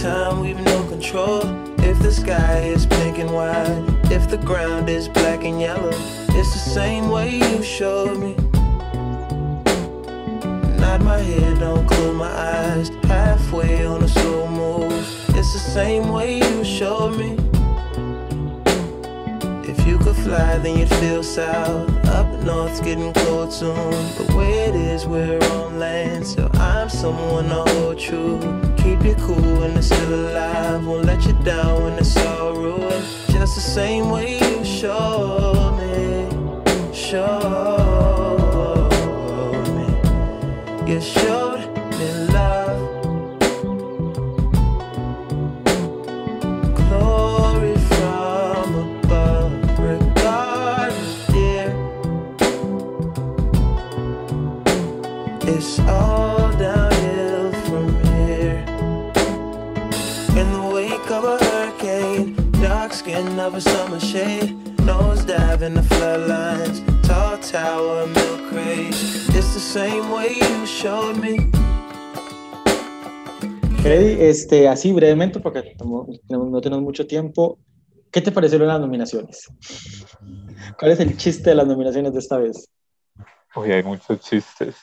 Time 0.00 0.40
we've 0.40 0.58
no 0.60 0.82
control. 0.88 1.42
If 1.80 1.98
the 1.98 2.10
sky 2.10 2.60
is 2.60 2.86
pink 2.86 3.18
and 3.18 3.30
white, 3.30 3.84
if 4.10 4.30
the 4.30 4.38
ground 4.38 4.88
is 4.88 5.08
black 5.08 5.44
and 5.44 5.60
yellow. 5.60 5.90
It's 6.38 6.52
the 6.54 6.70
same 6.70 7.10
way 7.10 7.36
you 7.36 7.62
showed 7.62 8.18
me. 8.18 8.34
Nod 10.80 11.02
my 11.02 11.18
head, 11.18 11.60
don't 11.60 11.86
close 11.86 12.16
my 12.16 12.30
eyes. 12.30 12.88
Halfway 13.04 13.84
on 13.84 14.02
a 14.02 14.08
slow 14.08 14.48
move. 14.48 14.92
It's 15.36 15.52
the 15.52 15.58
same 15.58 16.08
way 16.08 16.38
you 16.38 16.64
showed 16.64 17.18
me. 17.18 17.49
If 19.80 19.86
you 19.86 19.98
could 19.98 20.16
fly, 20.16 20.58
then 20.58 20.78
you'd 20.78 20.94
feel 20.94 21.22
south. 21.22 21.88
Up 22.06 22.28
north's 22.44 22.80
getting 22.80 23.12
cold 23.12 23.52
soon. 23.52 23.90
The 24.18 24.34
way 24.36 24.52
it 24.68 24.74
is, 24.74 25.06
we're 25.06 25.42
on 25.54 25.78
land. 25.78 26.26
So 26.26 26.48
I'm 26.54 26.88
someone 26.88 27.48
to 27.48 27.62
hold 27.72 27.98
true. 27.98 28.38
Keep 28.76 29.02
you 29.04 29.14
cool 29.16 29.60
when 29.60 29.76
it's 29.76 29.88
still 29.88 30.14
alive. 30.14 30.86
Won't 30.86 31.06
let 31.06 31.24
you 31.26 31.32
down 31.44 31.82
when 31.82 31.98
it's 31.98 32.16
all 32.16 32.54
ruined. 32.54 33.04
Just 33.30 33.54
the 33.56 33.60
same 33.60 34.10
way 34.10 34.38
you 34.38 34.64
showed 34.64 35.76
me 35.78 36.00
showed 37.10 38.88
me, 39.74 40.92
you 40.92 41.00
showed 41.00 41.39
skin 63.50 63.54
of 63.54 63.54
a 63.54 63.60
summer 63.60 64.00
shade, 64.00 64.80
nose 64.84 65.24
dive 65.24 65.62
in 65.62 65.74
the 65.74 65.82
floodlines 65.82 66.82
tall 67.02 67.38
tower, 67.38 68.06
milk 68.06 68.50
crate. 68.50 68.94
It's 69.34 69.54
the 69.54 69.60
same 69.60 70.10
way 70.10 70.36
you 70.36 70.66
showed 70.66 71.16
me. 71.16 71.50
Freddy, 73.82 74.22
este, 74.22 74.68
así 74.68 74.92
brevemente, 74.92 75.40
porque 75.40 75.76
no 76.28 76.60
tenemos 76.60 76.82
mucho 76.82 77.06
tiempo, 77.06 77.58
¿qué 78.10 78.20
te 78.20 78.30
parecieron 78.30 78.68
las 78.68 78.80
nominaciones? 78.80 79.48
¿Cuál 80.78 80.92
es 80.92 81.00
el 81.00 81.16
chiste 81.16 81.50
de 81.50 81.56
las 81.56 81.66
nominaciones 81.66 82.12
de 82.12 82.18
esta 82.18 82.36
vez? 82.36 82.68
Hoy 83.54 83.72
hay 83.72 83.82
muchos 83.82 84.20
chistes. 84.20 84.76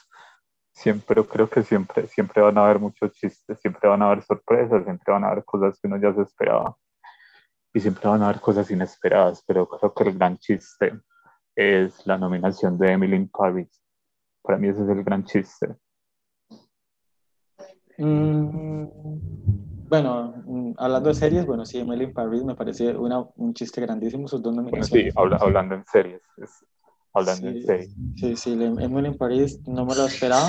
Siempre, 0.74 1.24
creo 1.24 1.50
que 1.50 1.64
siempre, 1.64 2.08
siempre 2.08 2.42
van 2.42 2.58
a 2.58 2.66
haber 2.66 2.80
muchos 2.80 3.12
chistes, 3.14 3.60
siempre 3.60 3.88
van 3.88 4.02
a 4.02 4.08
haber 4.08 4.24
sorpresas, 4.24 4.84
siempre 4.84 5.14
van 5.14 5.24
a 5.24 5.30
haber 5.30 5.44
cosas 5.44 5.80
que 5.80 5.88
uno 5.88 5.98
ya 5.98 6.14
se 6.14 6.22
esperaba. 6.22 6.76
Y 7.78 7.80
siempre 7.80 8.10
van 8.10 8.24
a 8.24 8.30
haber 8.30 8.42
cosas 8.42 8.72
inesperadas, 8.72 9.44
pero 9.46 9.70
creo 9.70 9.94
que 9.94 10.04
el 10.06 10.18
gran 10.18 10.36
chiste 10.40 11.00
es 11.56 12.08
la 12.08 12.18
nominación 12.18 12.76
de 12.76 12.92
Emily 12.92 13.16
in 13.16 13.30
Paris. 13.30 13.70
Para 14.42 14.58
mí 14.58 14.70
ese 14.70 14.82
es 14.82 14.90
el 14.90 15.04
gran 15.04 15.24
chiste. 15.24 15.76
Mm, 18.00 18.88
bueno, 19.90 20.34
mm, 20.44 20.72
hablando 20.76 21.10
de 21.10 21.14
series, 21.14 21.46
bueno, 21.46 21.68
sí, 21.68 21.78
Emily 21.78 22.06
in 22.06 22.14
Paris 22.14 22.44
me 22.44 22.56
parece 22.56 22.98
una, 22.98 23.20
un 23.36 23.54
chiste 23.54 23.80
grandísimo, 23.80 24.28
sus 24.28 24.42
dos 24.42 24.56
nominaciones. 24.56 25.14
sí, 25.14 25.22
hablando 25.40 25.76
en 25.76 25.86
series, 25.86 26.22
hablando 27.14 27.50
en 27.50 27.62
series. 27.64 27.96
Sí, 28.16 28.36
sí, 28.38 28.54
Emily 28.54 29.10
in 29.10 29.18
Paris 29.20 29.62
no 29.68 29.86
me 29.86 29.94
lo 29.94 30.08
esperaba, 30.08 30.48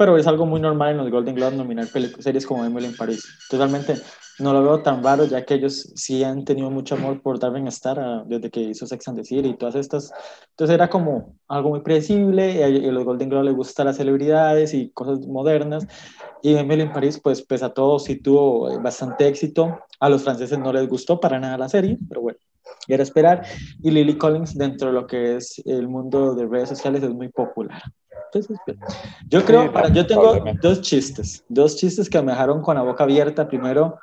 pero 0.00 0.16
es 0.16 0.26
algo 0.26 0.46
muy 0.46 0.62
normal 0.62 0.92
en 0.92 0.96
los 0.96 1.10
Golden 1.10 1.34
Globes 1.34 1.58
nominar 1.58 1.86
series 2.20 2.46
como 2.46 2.64
Emily 2.64 2.86
en 2.86 2.96
París. 2.96 3.22
Totalmente 3.50 3.96
no 4.38 4.54
lo 4.54 4.62
veo 4.62 4.82
tan 4.82 5.02
raro, 5.02 5.26
ya 5.26 5.44
que 5.44 5.52
ellos 5.52 5.92
sí 5.94 6.24
han 6.24 6.46
tenido 6.46 6.70
mucho 6.70 6.94
amor 6.94 7.20
por 7.20 7.38
Darwin 7.38 7.66
Star 7.66 8.00
ah, 8.00 8.24
desde 8.26 8.48
que 8.48 8.60
hizo 8.60 8.86
Sex 8.86 9.08
and 9.08 9.18
the 9.18 9.24
City 9.24 9.50
y 9.50 9.58
todas 9.58 9.74
estas. 9.74 10.10
Entonces 10.52 10.72
era 10.74 10.88
como 10.88 11.36
algo 11.48 11.68
muy 11.68 11.80
predecible, 11.82 12.50
y 12.50 12.62
a 12.62 12.92
los 12.92 13.04
Golden 13.04 13.28
Globes 13.28 13.48
les 13.48 13.54
gustan 13.54 13.88
las 13.88 13.98
celebridades 13.98 14.72
y 14.72 14.88
cosas 14.88 15.26
modernas. 15.26 15.86
Y 16.40 16.54
Emily 16.54 16.80
en 16.80 16.94
París, 16.94 17.20
pues 17.22 17.42
pese 17.42 17.66
a 17.66 17.74
todo, 17.74 17.98
sí 17.98 18.16
tuvo 18.16 18.70
eh, 18.70 18.78
bastante 18.82 19.28
éxito. 19.28 19.80
A 20.00 20.08
los 20.08 20.22
franceses 20.22 20.58
no 20.58 20.72
les 20.72 20.88
gustó 20.88 21.20
para 21.20 21.38
nada 21.38 21.58
la 21.58 21.68
serie, 21.68 21.98
pero 22.08 22.22
bueno, 22.22 22.38
era 22.88 23.02
esperar. 23.02 23.44
Y 23.82 23.90
Lily 23.90 24.16
Collins, 24.16 24.56
dentro 24.56 24.88
de 24.88 24.94
lo 24.94 25.06
que 25.06 25.36
es 25.36 25.60
el 25.66 25.88
mundo 25.88 26.34
de 26.34 26.46
redes 26.46 26.70
sociales, 26.70 27.02
es 27.02 27.10
muy 27.10 27.28
popular. 27.28 27.82
Entonces, 28.32 28.58
yo 29.28 29.44
creo, 29.44 29.72
para, 29.72 29.92
yo 29.92 30.06
tengo 30.06 30.44
dos 30.62 30.80
chistes, 30.82 31.44
dos 31.48 31.76
chistes 31.76 32.08
que 32.08 32.22
me 32.22 32.32
dejaron 32.32 32.62
con 32.62 32.76
la 32.76 32.82
boca 32.82 33.04
abierta. 33.04 33.48
Primero, 33.48 33.98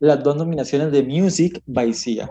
las 0.00 0.22
dos 0.22 0.36
nominaciones 0.36 0.92
de 0.92 1.02
Music 1.02 1.60
by 1.66 1.92
Sia. 1.92 2.30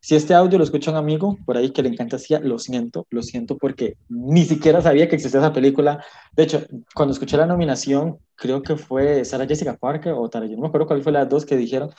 Si 0.00 0.14
este 0.14 0.34
audio 0.34 0.58
lo 0.58 0.64
escucha 0.64 0.90
un 0.90 0.96
amigo 0.96 1.38
por 1.44 1.56
ahí 1.56 1.70
que 1.70 1.82
le 1.82 1.88
encanta 1.88 2.18
Sia, 2.18 2.40
lo 2.40 2.58
siento, 2.58 3.06
lo 3.10 3.22
siento 3.22 3.56
porque 3.56 3.96
ni 4.08 4.44
siquiera 4.44 4.80
sabía 4.80 5.08
que 5.08 5.16
existía 5.16 5.40
esa 5.40 5.52
película. 5.52 6.04
De 6.32 6.42
hecho, 6.42 6.64
cuando 6.94 7.12
escuché 7.12 7.36
la 7.36 7.46
nominación, 7.46 8.18
creo 8.34 8.62
que 8.62 8.76
fue 8.76 9.24
Sarah 9.24 9.46
Jessica 9.46 9.76
Parker 9.76 10.12
o 10.12 10.28
Tara, 10.28 10.46
yo 10.46 10.56
no 10.56 10.62
me 10.62 10.68
acuerdo 10.68 10.86
cuál 10.86 11.02
fue 11.02 11.12
las 11.12 11.28
dos 11.28 11.44
que 11.46 11.56
dijeron. 11.56 11.90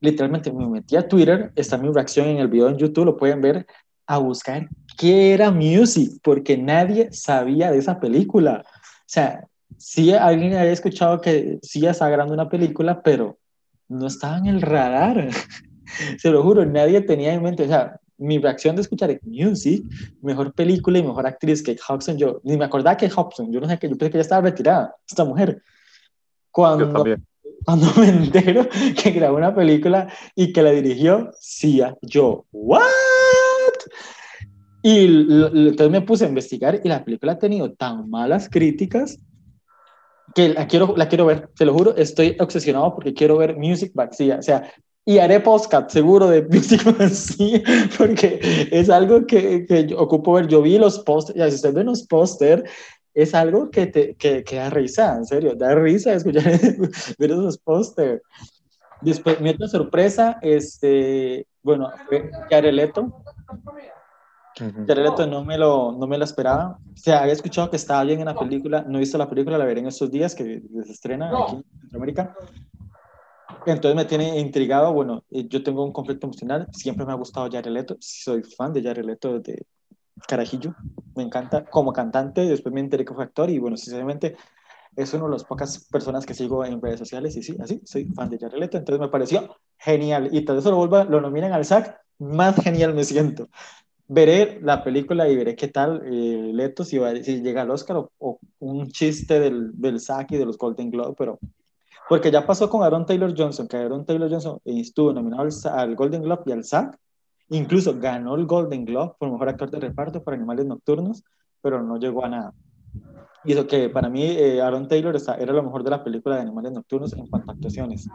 Literalmente 0.00 0.52
me 0.52 0.66
metí 0.68 0.96
a 0.96 1.06
Twitter, 1.06 1.52
está 1.54 1.76
mi 1.76 1.88
reacción 1.92 2.26
en 2.26 2.38
el 2.38 2.48
video 2.48 2.68
en 2.68 2.78
YouTube, 2.78 3.04
lo 3.04 3.16
pueden 3.16 3.40
ver, 3.40 3.66
a 4.06 4.18
buscar 4.18 4.68
qué 5.00 5.32
era 5.32 5.50
Music, 5.50 6.20
porque 6.22 6.58
nadie 6.58 7.10
sabía 7.10 7.70
de 7.70 7.78
esa 7.78 7.98
película. 7.98 8.62
O 8.66 9.02
sea, 9.06 9.46
sí 9.78 10.12
alguien 10.12 10.54
había 10.54 10.72
escuchado 10.72 11.22
que 11.22 11.58
sí 11.62 11.86
estaba 11.86 12.10
grabando 12.10 12.34
una 12.34 12.50
película, 12.50 13.00
pero 13.02 13.38
no 13.88 14.06
estaba 14.06 14.36
en 14.36 14.46
el 14.46 14.60
radar. 14.60 15.30
Se 16.18 16.30
lo 16.30 16.42
juro, 16.42 16.66
nadie 16.66 17.00
tenía 17.00 17.32
en 17.32 17.42
mente, 17.42 17.62
o 17.62 17.68
sea, 17.68 17.98
mi 18.18 18.38
reacción 18.38 18.76
de 18.76 18.82
escuchar 18.82 19.18
Music, 19.22 19.82
mejor 20.20 20.52
película 20.52 20.98
y 20.98 21.02
mejor 21.02 21.26
actriz 21.26 21.62
que 21.62 21.78
Hobson, 21.88 22.18
yo 22.18 22.42
ni 22.44 22.58
me 22.58 22.66
acordaba 22.66 22.98
que 22.98 23.08
Hobson, 23.08 23.50
yo 23.50 23.58
no 23.58 23.68
sé 23.68 23.78
que 23.78 23.88
yo 23.88 23.96
pensé 23.96 24.10
que 24.12 24.18
ya 24.18 24.22
estaba 24.22 24.42
retirada, 24.42 24.94
esta 25.08 25.24
mujer. 25.24 25.62
Cuando, 26.50 27.06
cuando 27.64 27.86
me 27.96 28.08
entero 28.10 28.68
que 29.02 29.12
grabó 29.12 29.38
una 29.38 29.54
película 29.54 30.12
y 30.34 30.52
que 30.52 30.62
la 30.62 30.72
dirigió 30.72 31.30
Sia, 31.40 31.96
yo, 32.02 32.44
¿what? 32.52 32.82
Y 34.82 35.06
entonces 35.06 35.90
me 35.90 36.00
puse 36.00 36.24
a 36.24 36.28
investigar 36.28 36.80
y 36.82 36.88
la 36.88 37.04
película 37.04 37.32
ha 37.32 37.38
tenido 37.38 37.72
tan 37.72 38.08
malas 38.08 38.48
críticas 38.48 39.18
que 40.34 40.50
la 40.50 40.66
quiero, 40.66 40.94
la 40.96 41.08
quiero 41.08 41.26
ver, 41.26 41.50
te 41.56 41.64
lo 41.64 41.74
juro, 41.74 41.96
estoy 41.96 42.36
obsesionado 42.38 42.94
porque 42.94 43.12
quiero 43.12 43.36
ver 43.36 43.56
Music 43.56 43.92
Vacía, 43.94 44.36
o 44.38 44.42
sea, 44.42 44.72
y 45.04 45.18
haré 45.18 45.40
podcast 45.40 45.90
seguro 45.90 46.28
de 46.28 46.42
Music 46.50 46.82
Vacía, 46.98 47.62
porque 47.98 48.68
es 48.70 48.90
algo 48.90 49.26
que, 49.26 49.66
que 49.66 49.86
yo 49.86 49.98
ocupo 49.98 50.34
ver, 50.34 50.46
yo 50.46 50.62
vi 50.62 50.78
los 50.78 51.00
pósters, 51.00 51.38
ya 51.38 51.48
si 51.48 51.56
usted 51.56 51.74
ve 51.74 51.84
los 51.84 52.06
póster, 52.06 52.64
es 53.12 53.34
algo 53.34 53.70
que, 53.70 53.86
te, 53.86 54.14
que, 54.14 54.44
que, 54.44 54.56
da 54.56 54.70
risa, 54.70 55.16
en 55.16 55.26
serio, 55.26 55.54
da 55.56 55.74
risa 55.74 56.14
escuchar 56.14 56.44
ver 57.18 57.30
esos 57.30 57.58
póster. 57.58 58.22
Después, 59.00 59.40
mi 59.40 59.50
otra 59.50 59.66
sorpresa, 59.66 60.38
este, 60.42 61.46
bueno, 61.62 61.90
fue 62.06 62.30
Yareleto, 62.50 63.22
Uh 64.60 65.26
no 65.26 65.44
me, 65.44 65.56
lo, 65.56 65.92
no 65.92 66.06
me 66.06 66.18
lo 66.18 66.24
esperaba. 66.24 66.78
O 66.92 66.96
sea, 66.96 67.22
había 67.22 67.32
escuchado 67.32 67.70
que 67.70 67.76
estaba 67.76 68.04
bien 68.04 68.20
en 68.20 68.26
la 68.26 68.34
película. 68.34 68.84
No 68.86 68.98
he 68.98 69.00
visto 69.00 69.16
la 69.16 69.28
película, 69.28 69.56
la 69.56 69.64
veré 69.64 69.80
en 69.80 69.86
estos 69.86 70.10
días 70.10 70.34
que 70.34 70.62
se 70.84 70.92
estrena 70.92 71.30
aquí 71.30 71.56
en 71.56 71.64
Centroamérica. 71.80 72.36
Entonces 73.66 73.96
me 73.96 74.04
tiene 74.04 74.38
intrigado. 74.38 74.92
Bueno, 74.92 75.24
eh, 75.30 75.46
yo 75.48 75.62
tengo 75.62 75.84
un 75.84 75.92
conflicto 75.92 76.26
emocional. 76.26 76.68
Siempre 76.72 77.06
me 77.06 77.12
ha 77.12 77.16
gustado 77.16 77.48
Jared 77.50 77.70
Leto. 77.70 77.96
Soy 78.00 78.42
fan 78.42 78.72
de 78.72 78.82
Jared 78.82 79.04
Leto 79.04 79.38
desde 79.38 79.66
Carajillo. 80.26 80.74
Me 81.16 81.22
encanta 81.22 81.64
como 81.64 81.92
cantante. 81.92 82.42
Después 82.42 82.74
me 82.74 82.80
enteré 82.80 83.04
que 83.04 83.14
fue 83.14 83.24
actor. 83.24 83.50
Y 83.50 83.58
bueno, 83.58 83.76
sinceramente, 83.76 84.36
es 84.96 85.12
una 85.14 85.24
de 85.24 85.30
las 85.30 85.44
pocas 85.44 85.86
personas 85.90 86.26
que 86.26 86.34
sigo 86.34 86.64
en 86.64 86.80
redes 86.80 86.98
sociales. 86.98 87.36
Y 87.36 87.42
sí, 87.42 87.56
así, 87.62 87.80
soy 87.84 88.06
fan 88.06 88.28
de 88.28 88.38
Jared 88.38 88.58
Leto. 88.58 88.76
Entonces 88.76 89.00
me 89.00 89.08
pareció 89.08 89.56
genial. 89.78 90.28
Y 90.32 90.44
tal 90.44 90.56
vez 90.56 90.64
lo 90.66 90.76
vuelva, 90.76 91.04
lo 91.04 91.20
nominan 91.20 91.52
al 91.52 91.64
SAC. 91.64 91.98
Más 92.18 92.54
genial 92.56 92.92
me 92.92 93.04
siento 93.04 93.48
veré 94.10 94.58
la 94.60 94.82
película 94.82 95.28
y 95.28 95.36
veré 95.36 95.54
qué 95.54 95.68
tal 95.68 96.02
eh, 96.04 96.50
Leto, 96.52 96.82
si, 96.82 96.98
si 97.22 97.42
llega 97.42 97.62
al 97.62 97.70
Oscar 97.70 98.08
o, 98.18 98.40
un 98.58 98.88
chiste 98.88 99.38
del, 99.38 99.70
del 99.80 100.00
SAC 100.00 100.32
y 100.32 100.36
de 100.36 100.46
los 100.46 100.58
Golden 100.58 100.90
Globe, 100.90 101.14
pero 101.16 101.38
porque 102.08 102.32
ya 102.32 102.44
pasó 102.44 102.68
con 102.68 102.82
Aaron 102.82 103.06
Taylor 103.06 103.32
Johnson, 103.36 103.68
que 103.68 103.76
Aaron 103.76 104.04
Taylor 104.04 104.28
Johnson 104.28 104.58
estuvo 104.64 105.12
nominado 105.12 105.48
al, 105.72 105.94
Golden 105.94 106.22
Globe 106.22 106.42
y 106.46 106.52
al 106.52 106.64
SAC, 106.64 106.98
incluso 107.50 108.00
ganó 108.00 108.34
el 108.34 108.46
Golden 108.46 108.84
Globe 108.84 109.14
por 109.16 109.30
mejor 109.30 109.48
actor 109.48 109.70
de 109.70 109.78
reparto 109.78 110.24
por 110.24 110.34
Animales 110.34 110.66
Nocturnos, 110.66 111.22
pero 111.62 111.80
no 111.80 111.96
llegó 111.96 112.24
a 112.24 112.28
nada. 112.30 112.52
Y 113.44 113.52
eso 113.52 113.68
que 113.68 113.90
para 113.90 114.08
mí 114.08 114.24
eh, 114.24 114.60
Aaron 114.60 114.88
Taylor 114.88 115.16
era 115.38 115.52
lo 115.52 115.62
mejor 115.62 115.84
de 115.84 115.90
la 115.90 116.02
película 116.02 116.34
de 116.34 116.42
Animales 116.42 116.72
Nocturnos 116.72 117.12
en 117.12 117.28
cuanto 117.28 117.52
a 117.52 117.54
actuaciones. 117.54 118.08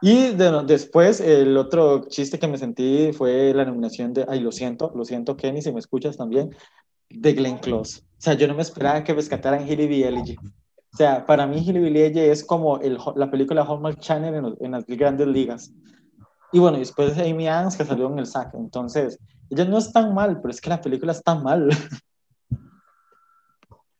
Y 0.00 0.34
después, 0.34 1.20
el 1.20 1.56
otro 1.56 2.06
chiste 2.08 2.38
que 2.38 2.46
me 2.46 2.58
sentí 2.58 3.12
fue 3.12 3.52
la 3.52 3.64
nominación 3.64 4.12
de, 4.12 4.24
ay, 4.28 4.40
lo 4.40 4.52
siento, 4.52 4.92
lo 4.94 5.04
siento, 5.04 5.36
Kenny, 5.36 5.60
si 5.60 5.72
me 5.72 5.80
escuchas 5.80 6.16
también, 6.16 6.54
de 7.10 7.32
Glenn 7.32 7.58
Close. 7.58 8.00
O 8.00 8.20
sea, 8.20 8.34
yo 8.34 8.46
no 8.46 8.54
me 8.54 8.62
esperaba 8.62 9.02
que 9.02 9.14
rescataran 9.14 9.66
Hilly 9.66 10.02
Elegy. 10.02 10.36
O 10.36 10.96
sea, 10.96 11.26
para 11.26 11.46
mí 11.46 11.58
Hilly 11.58 11.86
Elegy 11.86 12.20
es 12.20 12.44
como 12.44 12.78
el, 12.78 12.98
la 13.16 13.30
película 13.30 13.64
Hallmark 13.64 13.98
Channel 13.98 14.34
en, 14.34 14.56
en, 14.60 14.70
las 14.70 14.86
grandes 14.86 15.26
ligas. 15.26 15.72
Y 16.52 16.60
bueno, 16.60 16.78
después 16.78 17.18
Amy 17.18 17.48
Adams 17.48 17.76
que 17.76 17.84
salió 17.84 18.06
en 18.10 18.20
el 18.20 18.26
saco. 18.26 18.58
Entonces, 18.58 19.18
ella 19.50 19.64
no 19.64 19.78
es 19.78 19.92
tan 19.92 20.14
mal, 20.14 20.40
pero 20.40 20.50
es 20.50 20.60
que 20.60 20.70
la 20.70 20.80
película 20.80 21.12
está 21.12 21.34
mal. 21.34 21.68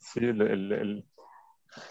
Sí, 0.01 0.21
el, 0.21 0.41
el, 0.41 1.05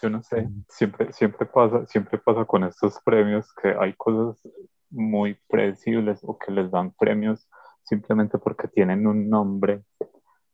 yo 0.01 0.09
no 0.09 0.21
sé, 0.23 0.49
siempre, 0.69 1.11
siempre, 1.13 1.45
pasa, 1.45 1.85
siempre 1.87 2.17
pasa 2.17 2.45
con 2.45 2.63
estos 2.63 2.99
premios 3.03 3.53
que 3.61 3.69
hay 3.79 3.93
cosas 3.93 4.41
muy 4.89 5.37
predecibles 5.47 6.19
o 6.23 6.37
que 6.37 6.51
les 6.51 6.71
dan 6.71 6.91
premios 6.91 7.47
simplemente 7.87 8.37
porque 8.37 8.67
tienen 8.67 9.07
un 9.07 9.29
nombre, 9.29 9.83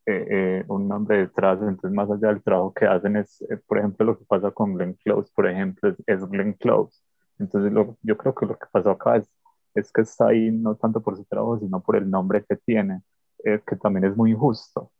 eh, 0.05 0.27
eh, 0.29 0.65
un 0.67 0.87
nombre 0.87 1.17
detrás, 1.17 1.59
entonces 1.61 1.91
más 1.91 2.09
allá 2.09 2.27
del 2.27 2.43
trabajo 2.43 2.73
que 2.73 2.85
hacen 2.85 3.17
es, 3.17 3.41
eh, 3.49 3.57
por 3.67 3.79
ejemplo, 3.79 4.05
lo 4.05 4.19
que 4.19 4.25
pasa 4.25 4.51
con 4.51 4.75
Glenn 4.75 4.93
Close, 5.03 5.31
por 5.35 5.47
ejemplo, 5.47 5.89
es, 5.89 5.95
es 6.05 6.25
Glenn 6.29 6.53
Close. 6.53 7.01
Entonces 7.39 7.71
lo, 7.71 7.97
yo 8.03 8.17
creo 8.17 8.35
que 8.35 8.45
lo 8.45 8.57
que 8.57 8.67
pasó 8.71 8.91
acá 8.91 9.17
es, 9.17 9.29
es 9.73 9.91
que 9.91 10.01
está 10.01 10.27
ahí 10.27 10.51
no 10.51 10.75
tanto 10.75 11.01
por 11.01 11.17
su 11.17 11.25
trabajo, 11.25 11.59
sino 11.59 11.81
por 11.81 11.95
el 11.95 12.09
nombre 12.09 12.45
que 12.47 12.55
tiene, 12.57 13.01
que 13.43 13.75
también 13.75 14.05
es 14.05 14.15
muy 14.15 14.31
injusto, 14.31 14.91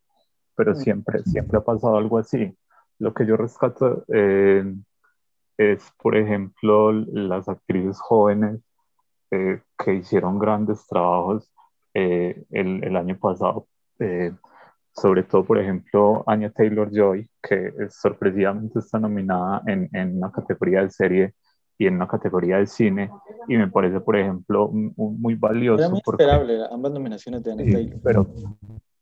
pero 0.55 0.75
siempre, 0.75 1.23
siempre 1.23 1.57
ha 1.59 1.61
pasado 1.61 1.95
algo 1.95 2.17
así. 2.17 2.53
Lo 3.03 3.13
que 3.13 3.25
yo 3.25 3.35
rescato 3.35 4.05
eh, 4.07 4.63
es, 5.57 5.91
por 6.01 6.15
ejemplo, 6.15 6.93
las 6.93 7.49
actrices 7.49 7.99
jóvenes 7.99 8.61
eh, 9.29 9.61
que 9.77 9.95
hicieron 9.95 10.39
grandes 10.39 10.87
trabajos 10.87 11.51
eh, 11.93 12.45
el, 12.49 12.81
el, 12.81 12.95
año 12.95 13.17
pasado. 13.19 13.67
sobre 14.93 15.23
todo, 15.23 15.43
por 15.43 15.59
ejemplo, 15.59 16.23
Anya 16.27 16.49
Taylor 16.51 16.89
Joy, 16.93 17.29
que 17.41 17.73
sorpresivamente 17.89 18.79
está 18.79 18.99
nominada 18.99 19.61
en, 19.67 19.89
en, 19.91 20.15
una 20.15 20.31
categoría 20.31 20.81
de 20.81 20.89
serie 20.89 21.33
y 21.77 21.87
en 21.87 21.95
una 21.95 22.07
categoría 22.07 22.59
de 22.59 22.67
cine, 22.67 23.11
y 23.49 23.57
me 23.57 23.67
parece, 23.67 23.99
por 23.99 24.15
ejemplo, 24.15 24.69
muy 24.71 25.35
valioso. 25.35 25.89
muy 25.89 25.99
esperable 25.99 26.57
ambas 26.71 26.93
nominaciones 26.93 27.43
de 27.43 27.51
Anya 27.51 27.65
Taylor. 27.65 27.99
Pero, 28.01 28.27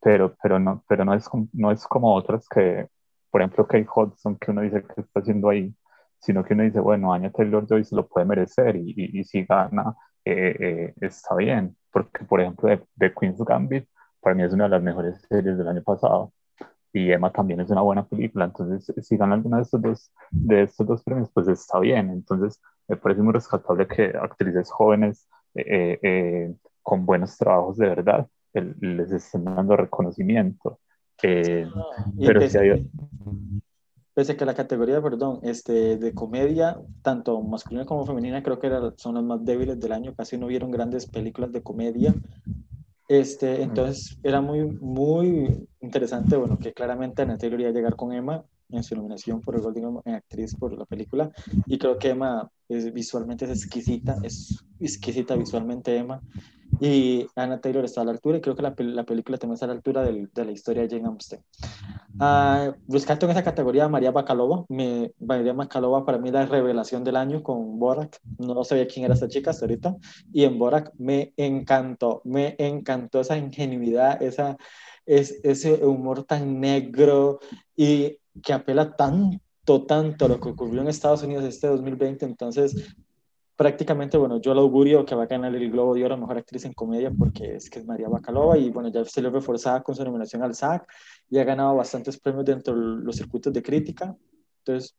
pero, 0.02 0.36
pero, 0.41 0.58
no, 0.58 0.84
pero 0.88 1.06
no, 1.06 1.14
es, 1.14 1.30
no 1.54 1.72
es 1.72 1.86
como 1.86 2.16
otras 2.16 2.47
que, 2.49 2.88
por 3.32 3.42
ejemplo, 3.42 3.68
Kate 3.68 3.88
Hudson, 3.94 4.38
que 4.38 4.52
uno 4.52 4.62
dice 4.62 4.84
que 4.84 5.02
está 5.02 5.22
haciendo 5.22 5.50
ahí, 5.50 5.74
sino 6.20 6.44
que 6.44 6.54
uno 6.54 6.64
dice, 6.64 6.80
bueno, 6.80 7.14
Anya 7.14 7.32
Taylor 7.32 7.66
Joy 7.68 7.84
se 7.86 7.96
lo 7.96 8.08
puede 8.08 8.26
merecer 8.26 8.76
y, 8.76 8.94
y, 8.96 9.24
si 9.24 9.46
gana, 9.46 9.96
eh, 10.26 10.56
eh, 10.60 10.94
está 11.02 11.36
bien. 11.36 11.76
Porque, 11.92 12.26
por 12.26 12.42
ejemplo, 12.42 12.70
de, 12.96 13.14
Queen's 13.14 13.40
Gambit, 13.44 13.88
para 14.20 14.36
mí 14.36 14.44
es 14.44 14.54
una 14.54 14.66
de 14.66 14.72
las 14.72 14.84
mejores 14.84 15.22
series 15.30 15.58
del 15.58 15.68
año 15.68 15.84
pasado. 15.84 16.34
Y 16.94 17.12
Emma 17.12 17.32
también 17.32 17.62
es 17.62 17.70
una 17.70 17.82
buena 17.82 18.06
película. 18.08 18.46
Entonces, 18.46 18.94
si 19.06 19.18
gana 19.18 19.36
alguna 19.36 19.58
de 19.58 19.64
estos 19.64 19.82
dos, 19.82 20.14
de 20.32 20.64
estos 20.64 20.88
dos 20.88 21.04
premios, 21.04 21.30
pues 21.34 21.48
está 21.48 21.80
bien. 21.80 22.10
Entonces, 22.12 22.62
me 22.88 22.98
parece 22.98 23.22
muy 23.22 23.34
rescatable 23.34 23.88
que 23.88 24.08
actrices 24.18 24.70
jóvenes 24.72 25.28
eh, 25.56 26.54
con 26.84 27.06
buenos 27.06 27.38
trabajos 27.38 27.78
de 27.78 27.90
verdad 27.90 28.28
les 28.54 29.12
estén 29.12 29.46
dando 29.46 29.78
reconocimiento. 29.78 30.80
Eh, 31.24 31.68
pero 32.20 32.40
pese, 32.40 32.86
pese 34.14 34.32
a 34.34 34.38
que 34.38 34.46
la 34.46 34.54
categoría, 34.54 35.02
perdón, 35.02 35.40
este, 35.44 35.98
de 35.98 36.14
comedia, 36.14 36.80
tanto 37.02 37.42
masculina 37.42 37.86
como 37.86 38.06
femenina, 38.06 38.44
creo 38.44 38.60
que 38.60 38.68
era, 38.68 38.94
son 38.98 39.16
las 39.16 39.24
más 39.24 39.44
débiles 39.44 39.80
del 39.80 39.92
año, 39.92 40.14
casi 40.16 40.38
no 40.38 40.48
vieron 40.48 40.72
grandes 40.72 41.06
películas 41.06 41.52
de 41.52 41.62
comedia. 41.62 42.14
Este, 43.08 43.62
entonces 43.62 44.18
era 44.24 44.40
muy, 44.42 44.64
muy 44.64 45.68
interesante, 45.82 46.38
bueno, 46.38 46.58
que 46.58 46.74
claramente 46.74 47.22
Ana 47.22 47.38
Taylor 47.38 47.60
iba 47.60 47.70
a 47.70 47.74
llegar 47.74 47.96
con 47.96 48.14
Emma, 48.14 48.44
en 48.72 48.84
su 48.84 48.96
nominación 48.96 49.42
por 49.42 49.56
el 49.56 49.62
Golden 49.62 50.00
en 50.06 50.16
actriz 50.16 50.56
por 50.56 50.78
la 50.78 50.86
película. 50.86 51.32
Y 51.68 51.78
creo 51.78 51.98
que 51.98 52.10
Emma 52.10 52.50
es, 52.70 52.92
visualmente 52.94 53.46
es 53.46 53.52
exquisita, 53.52 54.18
es 54.24 54.64
exquisita 54.80 55.36
visualmente 55.36 55.96
Emma. 55.96 56.22
Y 56.80 57.28
Anna 57.36 57.60
Taylor 57.60 57.86
está 57.86 58.02
a 58.02 58.06
la 58.06 58.12
altura 58.12 58.38
y 58.38 58.42
creo 58.42 58.56
que 58.56 58.64
la, 58.64 58.74
la 58.78 59.04
película 59.04 59.38
también 59.38 59.56
está 59.56 59.66
a 59.66 59.70
la 59.70 59.76
altura 59.76 60.04
del, 60.04 60.30
de 60.34 60.46
la 60.46 60.52
historia 60.52 60.84
de 60.84 60.90
Jane 60.90 61.08
Austen. 61.08 61.44
Uh, 62.20 62.74
rescato 62.88 63.26
en 63.26 63.32
esa 63.32 63.44
categoría 63.44 63.86
a 63.86 63.90
María 63.90 64.12
Bacalova. 64.12 64.66
Me, 64.70 65.14
María 65.20 65.54
Bacalova 65.54 66.06
para 66.06 66.18
mí 66.18 66.32
la 66.32 66.46
revelación 66.46 67.04
del 67.04 67.16
año 67.16 67.42
con 67.42 67.80
Borak. 67.80 68.20
No 68.38 68.64
sabía 68.64 68.88
quién 68.88 69.06
era 69.06 69.14
esta 69.14 69.28
chica 69.28 69.52
hasta 69.52 69.66
ahorita. 69.66 69.96
Y 70.34 70.44
en 70.44 70.60
Borak 70.60 70.92
me 70.98 71.34
encantó, 71.38 72.22
me 72.26 72.56
encantó 72.58 73.22
esa 73.22 73.38
ingenuidad, 73.38 74.22
esa, 74.22 74.58
es, 75.06 75.40
ese 75.44 75.86
humor 75.86 76.24
tan 76.24 76.60
negro 76.60 77.40
y 77.76 78.18
que 78.44 78.54
apela 78.54 78.96
tanto, 78.96 79.86
tanto 79.86 80.26
a 80.26 80.30
lo 80.30 80.40
que 80.40 80.50
ocurrió 80.50 80.82
en 80.82 80.88
Estados 80.88 81.24
Unidos 81.24 81.46
este 81.46 81.68
2020. 81.68 82.26
Entonces, 82.26 82.96
prácticamente, 83.62 84.18
bueno, 84.18 84.41
yo 84.41 84.55
lo 84.55 84.62
augurio 84.62 85.05
que 85.05 85.14
va 85.14 85.22
a 85.22 85.28
ganar 85.28 85.53
el 85.53 85.70
Globo 85.70 85.93
de 85.93 86.03
Oro 86.03 86.18
Mejor 86.18 86.39
Actriz 86.39 86.66
en 86.66 86.74
Comedia 86.74 87.12
porque 87.12 87.57
es 87.57 87.70
que 87.70 87.78
es 87.78 87.86
María 87.86 88.09
Bacalova 88.09 88.57
y 88.57 88.72
bueno, 88.72 88.89
ya 88.89 89.05
se 89.05 89.22
le 89.22 89.30
reforzada 89.30 89.84
con 89.84 89.93
su 89.93 90.03
nominación 90.03 90.41
al 90.41 90.55
SAC 90.55 90.91
y 91.30 91.38
ha 91.38 91.43
ganado 91.43 91.76
bastantes 91.76 92.20
premios 92.20 92.43
dentro 92.43 92.74
de 92.74 93.03
los 93.03 93.16
circuitos 93.16 93.53
de 93.53 93.62
crítica. 93.62 94.18
Entonces, 94.66 94.97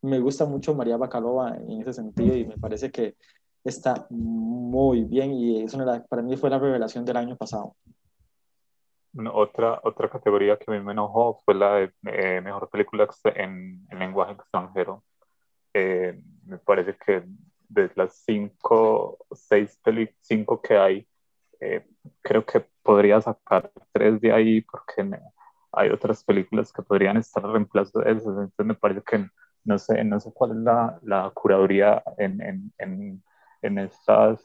me 0.00 0.18
gusta 0.18 0.46
mucho 0.46 0.74
María 0.74 0.96
Bacalova 0.96 1.58
en 1.58 1.82
ese 1.82 1.92
sentido 1.92 2.34
y 2.34 2.46
me 2.46 2.56
parece 2.56 2.90
que 2.90 3.16
está 3.62 4.06
muy 4.08 5.04
bien 5.04 5.34
y 5.34 5.62
es 5.62 5.74
una, 5.74 6.02
para 6.04 6.22
mí 6.22 6.38
fue 6.38 6.48
la 6.48 6.58
revelación 6.58 7.04
del 7.04 7.18
año 7.18 7.36
pasado. 7.36 7.76
Otra, 9.30 9.78
otra 9.84 10.08
categoría 10.08 10.56
que 10.56 10.64
a 10.68 10.74
mí 10.74 10.82
me 10.82 10.92
enojó 10.92 11.38
fue 11.44 11.54
la 11.54 11.74
de 11.74 11.92
eh, 12.06 12.40
mejor 12.40 12.70
película 12.70 13.06
en, 13.24 13.86
en 13.90 13.98
lenguaje 13.98 14.32
extranjero. 14.32 15.04
Eh, 15.74 16.18
me 16.46 16.56
parece 16.56 16.96
que 17.04 17.24
de 17.68 17.90
las 17.96 18.14
cinco, 18.24 19.18
seis 19.32 19.78
cinco 20.20 20.60
que 20.62 20.76
hay, 20.76 21.08
eh, 21.60 21.86
creo 22.22 22.44
que 22.44 22.66
podría 22.82 23.20
sacar 23.20 23.70
tres 23.92 24.20
de 24.20 24.32
ahí 24.32 24.62
porque 24.62 25.08
hay 25.72 25.90
otras 25.90 26.24
películas 26.24 26.72
que 26.72 26.82
podrían 26.82 27.16
estar 27.16 27.44
a 27.44 27.52
reemplazo 27.52 28.00
de 28.00 28.12
esas. 28.12 28.26
Entonces 28.28 28.66
me 28.66 28.74
parece 28.74 29.02
que 29.02 29.26
no 29.64 29.78
sé, 29.78 30.02
no 30.04 30.18
sé 30.20 30.32
cuál 30.32 30.52
es 30.52 30.56
la, 30.58 30.98
la 31.02 31.30
curaduría 31.34 32.02
en, 32.16 32.40
en, 32.40 32.72
en, 32.78 33.22
en, 33.62 33.78
estas, 33.78 34.42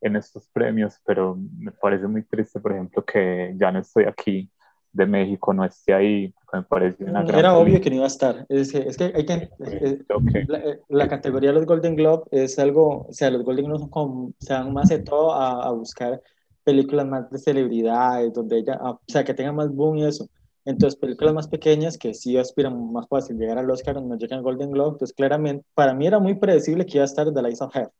en 0.00 0.16
estos 0.16 0.48
premios, 0.48 1.00
pero 1.04 1.36
me 1.58 1.72
parece 1.72 2.06
muy 2.06 2.22
triste, 2.24 2.60
por 2.60 2.72
ejemplo, 2.72 3.04
que 3.04 3.52
ya 3.56 3.70
no 3.72 3.80
estoy 3.80 4.04
aquí 4.04 4.50
de 4.94 5.06
México 5.06 5.52
no 5.52 5.64
esté 5.64 5.92
ahí, 5.92 6.32
me 6.52 6.62
parece 6.62 7.04
una 7.04 7.24
gran 7.24 7.38
Era 7.38 7.58
obvio 7.58 7.80
que 7.80 7.90
no 7.90 7.96
iba 7.96 8.04
a 8.04 8.08
estar. 8.08 8.46
Es 8.48 8.72
que, 8.72 8.78
es 8.78 8.96
que 8.96 9.12
hay 9.14 9.26
que. 9.26 9.50
Eh, 9.58 10.78
la, 10.88 11.08
categoría 11.08 11.50
de 11.50 11.56
los 11.56 11.66
Golden 11.66 11.96
Globe 11.96 12.24
es 12.30 12.58
algo. 12.58 13.06
O 13.08 13.12
sea, 13.12 13.30
los 13.30 13.42
Golden 13.42 13.66
Globe 13.66 13.80
son 13.80 13.90
como, 13.90 14.32
se 14.38 14.52
van 14.52 14.72
más 14.72 14.88
de 14.88 15.00
todo 15.00 15.34
a, 15.34 15.66
a, 15.66 15.72
buscar 15.72 16.22
películas 16.62 17.06
más 17.06 17.28
de 17.30 17.38
celebridades, 17.38 18.32
donde 18.32 18.58
ella. 18.58 18.78
o 18.82 19.00
sea, 19.06 19.24
que 19.24 19.34
tengan 19.34 19.56
más 19.56 19.74
boom 19.74 19.98
y 19.98 20.06
eso. 20.06 20.28
Entonces, 20.64 20.98
películas 20.98 21.34
más 21.34 21.48
pequeñas 21.48 21.98
que 21.98 22.14
sí 22.14 22.38
aspiran 22.38 22.92
más 22.92 23.06
fácil 23.08 23.36
llegar 23.36 23.58
al 23.58 23.70
Oscar, 23.70 24.00
no 24.00 24.16
llegan 24.16 24.38
al 24.38 24.44
Golden 24.44 24.70
Globe. 24.70 24.92
Entonces, 24.92 25.14
claramente, 25.14 25.66
para 25.74 25.92
mí 25.92 26.06
era 26.06 26.20
muy 26.20 26.36
predecible 26.36 26.86
que 26.86 26.98
iba 26.98 27.02
a 27.02 27.06
estar 27.06 27.30
The 27.32 27.42
Lights 27.42 27.60
of 27.60 27.74
Hair. 27.74 27.90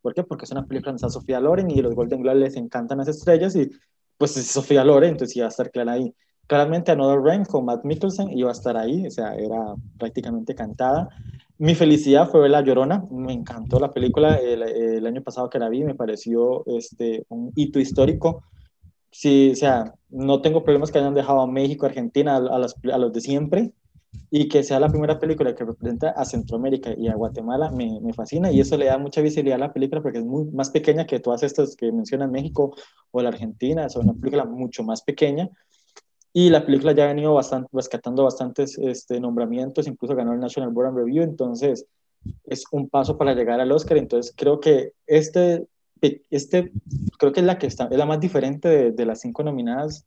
¿Por 0.00 0.14
qué? 0.14 0.22
Porque 0.22 0.44
es 0.44 0.52
una 0.52 0.64
película 0.64 0.92
donde 0.92 1.04
está 1.04 1.10
Sofía 1.10 1.40
Loren 1.40 1.70
y 1.70 1.82
los 1.82 1.94
Golden 1.94 2.22
Globe 2.22 2.38
les 2.38 2.56
encantan 2.56 2.98
las 2.98 3.08
estrellas 3.08 3.56
y 3.56 3.70
pues 4.16 4.36
es 4.36 4.46
Sofía 4.46 4.84
Loren, 4.84 5.10
entonces 5.10 5.36
iba 5.36 5.46
a 5.46 5.48
estar 5.48 5.70
clara 5.70 5.92
ahí. 5.92 6.14
Claramente 6.46 6.92
Another 6.92 7.20
Rain 7.20 7.44
con 7.44 7.64
Matt 7.64 7.84
Mikkelsen 7.84 8.36
iba 8.36 8.50
a 8.50 8.52
estar 8.52 8.76
ahí, 8.76 9.06
o 9.06 9.10
sea, 9.10 9.34
era 9.34 9.74
prácticamente 9.98 10.54
cantada. 10.54 11.08
Mi 11.56 11.74
felicidad 11.74 12.28
fue 12.28 12.40
ver 12.40 12.50
La 12.50 12.60
Llorona, 12.60 13.04
me 13.10 13.32
encantó 13.32 13.80
la 13.80 13.92
película, 13.92 14.36
el, 14.36 15.06
año 15.06 15.22
pasado 15.22 15.48
que 15.48 15.58
la 15.58 15.68
vi 15.68 15.84
me 15.84 15.94
pareció 15.94 16.64
este, 16.66 17.24
un 17.28 17.52
hito 17.54 17.78
histórico. 17.78 18.42
Sí, 19.10 19.50
o 19.52 19.56
sea, 19.56 19.94
no 20.10 20.42
tengo 20.42 20.64
problemas 20.64 20.90
que 20.90 20.98
hayan 20.98 21.14
dejado 21.14 21.40
a 21.40 21.46
México, 21.46 21.86
Argentina, 21.86 22.36
a, 22.36 22.58
los, 22.58 22.74
a 22.92 22.98
los 22.98 23.12
de 23.12 23.20
siempre, 23.20 23.72
y 24.30 24.48
que 24.48 24.62
sea 24.64 24.80
la 24.80 24.88
primera 24.88 25.18
película 25.18 25.54
que 25.54 25.64
representa 25.64 26.10
a 26.10 26.24
Centroamérica 26.24 26.90
y 26.96 27.08
a 27.08 27.14
Guatemala 27.14 27.70
me, 27.70 28.00
me, 28.00 28.12
fascina 28.12 28.50
y 28.50 28.60
eso 28.60 28.76
le 28.76 28.86
da 28.86 28.98
mucha 28.98 29.20
visibilidad 29.20 29.56
a 29.56 29.66
la 29.66 29.72
película 29.72 30.02
porque 30.02 30.18
es 30.18 30.24
muy 30.24 30.44
más 30.46 30.70
pequeña 30.70 31.06
que 31.06 31.20
todas 31.20 31.42
estas 31.42 31.76
que 31.76 31.90
mencionan 31.92 32.30
México 32.30 32.74
o 33.10 33.22
la 33.22 33.28
Argentina, 33.28 33.86
es 33.86 33.96
una 33.96 34.12
película 34.12 34.44
mucho 34.44 34.82
más 34.82 35.02
pequeña 35.02 35.50
y 36.36 36.50
la 36.50 36.66
película 36.66 36.92
ya 36.92 37.04
ha 37.04 37.08
venido 37.08 37.32
bastante, 37.32 37.68
rescatando 37.72 38.24
bastantes 38.24 38.76
este, 38.78 39.20
nombramientos, 39.20 39.86
incluso 39.86 40.16
ganó 40.16 40.32
el 40.32 40.40
National 40.40 40.72
Board 40.72 40.88
and 40.88 40.98
Review, 40.98 41.22
entonces 41.22 41.86
es 42.44 42.64
un 42.72 42.88
paso 42.88 43.16
para 43.16 43.34
llegar 43.34 43.60
al 43.60 43.70
Oscar. 43.70 43.98
Entonces 43.98 44.34
creo 44.36 44.58
que 44.58 44.94
este, 45.06 45.68
este 46.30 46.72
creo 47.18 47.32
que 47.32 47.38
es 47.38 47.46
la 47.46 47.56
que 47.56 47.68
está, 47.68 47.86
es 47.86 47.96
la 47.96 48.04
más 48.04 48.18
diferente 48.18 48.68
de, 48.68 48.90
de 48.90 49.06
las 49.06 49.20
cinco 49.20 49.44
nominadas 49.44 50.06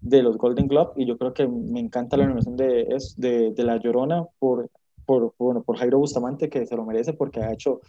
de 0.00 0.20
los 0.20 0.36
Golden 0.36 0.66
Globe 0.66 0.92
y 0.96 1.06
yo 1.06 1.16
creo 1.16 1.32
que 1.32 1.46
me 1.46 1.78
encanta 1.78 2.16
la 2.16 2.24
nominación 2.24 2.56
de, 2.56 2.98
de, 3.16 3.52
de 3.52 3.62
La 3.62 3.76
Llorona 3.76 4.24
por, 4.40 4.70
por, 5.06 5.32
bueno, 5.38 5.62
por 5.62 5.76
Jairo 5.76 5.98
Bustamante 5.98 6.48
que 6.48 6.66
se 6.66 6.74
lo 6.74 6.84
merece 6.84 7.12
porque 7.12 7.40
ha 7.40 7.52
hecho 7.52 7.80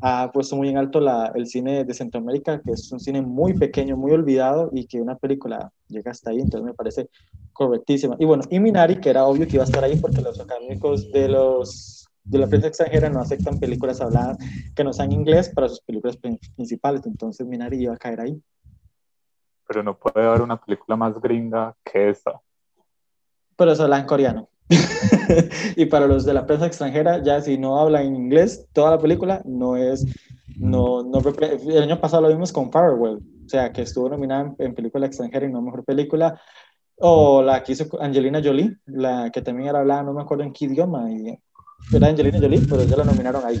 ha 0.00 0.30
puesto 0.32 0.56
muy 0.56 0.68
en 0.68 0.78
alto 0.78 1.00
la, 1.00 1.32
el 1.34 1.46
cine 1.46 1.84
de 1.84 1.94
Centroamérica, 1.94 2.60
que 2.60 2.72
es 2.72 2.90
un 2.92 3.00
cine 3.00 3.22
muy 3.22 3.54
pequeño, 3.54 3.96
muy 3.96 4.12
olvidado 4.12 4.70
y 4.72 4.86
que 4.86 5.00
una 5.00 5.16
película 5.16 5.72
llega 5.88 6.10
hasta 6.10 6.30
ahí, 6.30 6.40
entonces 6.40 6.64
me 6.64 6.74
parece 6.74 7.08
correctísima. 7.52 8.16
Y 8.18 8.24
bueno, 8.24 8.44
y 8.50 8.60
Minari, 8.60 9.00
que 9.00 9.10
era 9.10 9.24
obvio 9.24 9.46
que 9.46 9.56
iba 9.56 9.64
a 9.64 9.66
estar 9.66 9.82
ahí 9.82 9.96
porque 9.96 10.22
los 10.22 10.38
académicos 10.38 11.10
de, 11.10 11.28
los, 11.28 12.08
de 12.22 12.38
la 12.38 12.46
prensa 12.46 12.68
extranjera 12.68 13.10
no 13.10 13.20
aceptan 13.20 13.58
películas 13.58 14.00
habladas 14.00 14.38
que 14.74 14.84
no 14.84 14.92
sean 14.92 15.12
inglés 15.12 15.48
para 15.48 15.68
sus 15.68 15.80
películas 15.80 16.16
principales, 16.16 17.04
entonces 17.06 17.46
Minari 17.46 17.82
iba 17.82 17.94
a 17.94 17.98
caer 17.98 18.20
ahí. 18.20 18.40
Pero 19.66 19.82
no 19.82 19.98
puede 19.98 20.26
haber 20.26 20.42
una 20.42 20.60
película 20.60 20.96
más 20.96 21.20
gringa 21.20 21.74
que 21.84 22.10
esa. 22.10 22.40
Pero 23.56 23.72
eso 23.72 23.88
la 23.88 23.98
en 23.98 24.06
coreano. 24.06 24.48
y 25.76 25.86
para 25.86 26.06
los 26.06 26.24
de 26.24 26.34
la 26.34 26.46
prensa 26.46 26.66
extranjera, 26.66 27.22
ya 27.22 27.40
si 27.40 27.58
no 27.58 27.78
habla 27.78 28.02
en 28.02 28.16
inglés, 28.16 28.66
toda 28.72 28.92
la 28.92 28.98
película 28.98 29.42
no 29.44 29.76
es, 29.76 30.06
no, 30.56 31.02
no 31.02 31.20
el 31.20 31.82
año 31.82 32.00
pasado 32.00 32.22
lo 32.22 32.28
vimos 32.28 32.52
con 32.52 32.70
Farewell, 32.70 33.16
o 33.16 33.48
sea, 33.48 33.72
que 33.72 33.82
estuvo 33.82 34.08
nominada 34.08 34.54
en, 34.58 34.74
película 34.74 35.06
extranjera 35.06 35.46
y 35.46 35.52
no 35.52 35.62
mejor 35.62 35.84
película, 35.84 36.40
o 36.96 37.42
la 37.42 37.62
que 37.62 37.72
hizo 37.72 37.86
Angelina 38.00 38.40
Jolie, 38.42 38.76
la 38.86 39.30
que 39.30 39.42
también 39.42 39.68
era 39.68 39.80
hablada, 39.80 40.02
no 40.02 40.12
me 40.12 40.22
acuerdo 40.22 40.44
en 40.44 40.52
qué 40.52 40.66
idioma, 40.66 41.10
y 41.10 41.38
era 41.92 42.08
Angelina 42.08 42.38
Jolie, 42.38 42.62
pero 42.68 42.82
ya 42.84 42.96
la 42.96 43.04
nominaron 43.04 43.44
ahí. 43.44 43.60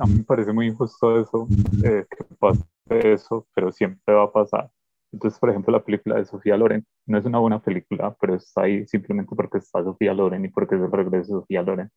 a 0.00 0.06
mí 0.06 0.14
me 0.14 0.24
parece 0.24 0.52
muy 0.52 0.66
injusto 0.66 1.20
eso, 1.20 1.48
eh, 1.84 2.04
que 2.10 2.24
pase 2.38 2.62
eso, 2.88 3.46
pero 3.54 3.72
siempre 3.72 4.14
va 4.14 4.24
a 4.24 4.32
pasar. 4.32 4.70
Entonces, 5.12 5.38
por 5.40 5.50
ejemplo, 5.50 5.72
la 5.72 5.84
película 5.84 6.16
de 6.16 6.24
Sofía 6.24 6.56
Loren 6.56 6.86
no 7.06 7.18
es 7.18 7.24
una 7.24 7.38
buena 7.38 7.62
película, 7.62 8.14
pero 8.20 8.34
está 8.34 8.62
ahí 8.62 8.86
simplemente 8.86 9.34
porque 9.34 9.58
está 9.58 9.82
Sofía 9.82 10.12
Loren 10.12 10.44
y 10.44 10.48
porque 10.48 10.76
es 10.76 10.82
el 10.82 10.92
regreso 10.92 11.34
de 11.34 11.40
Sofía 11.40 11.62
Loren. 11.62 11.90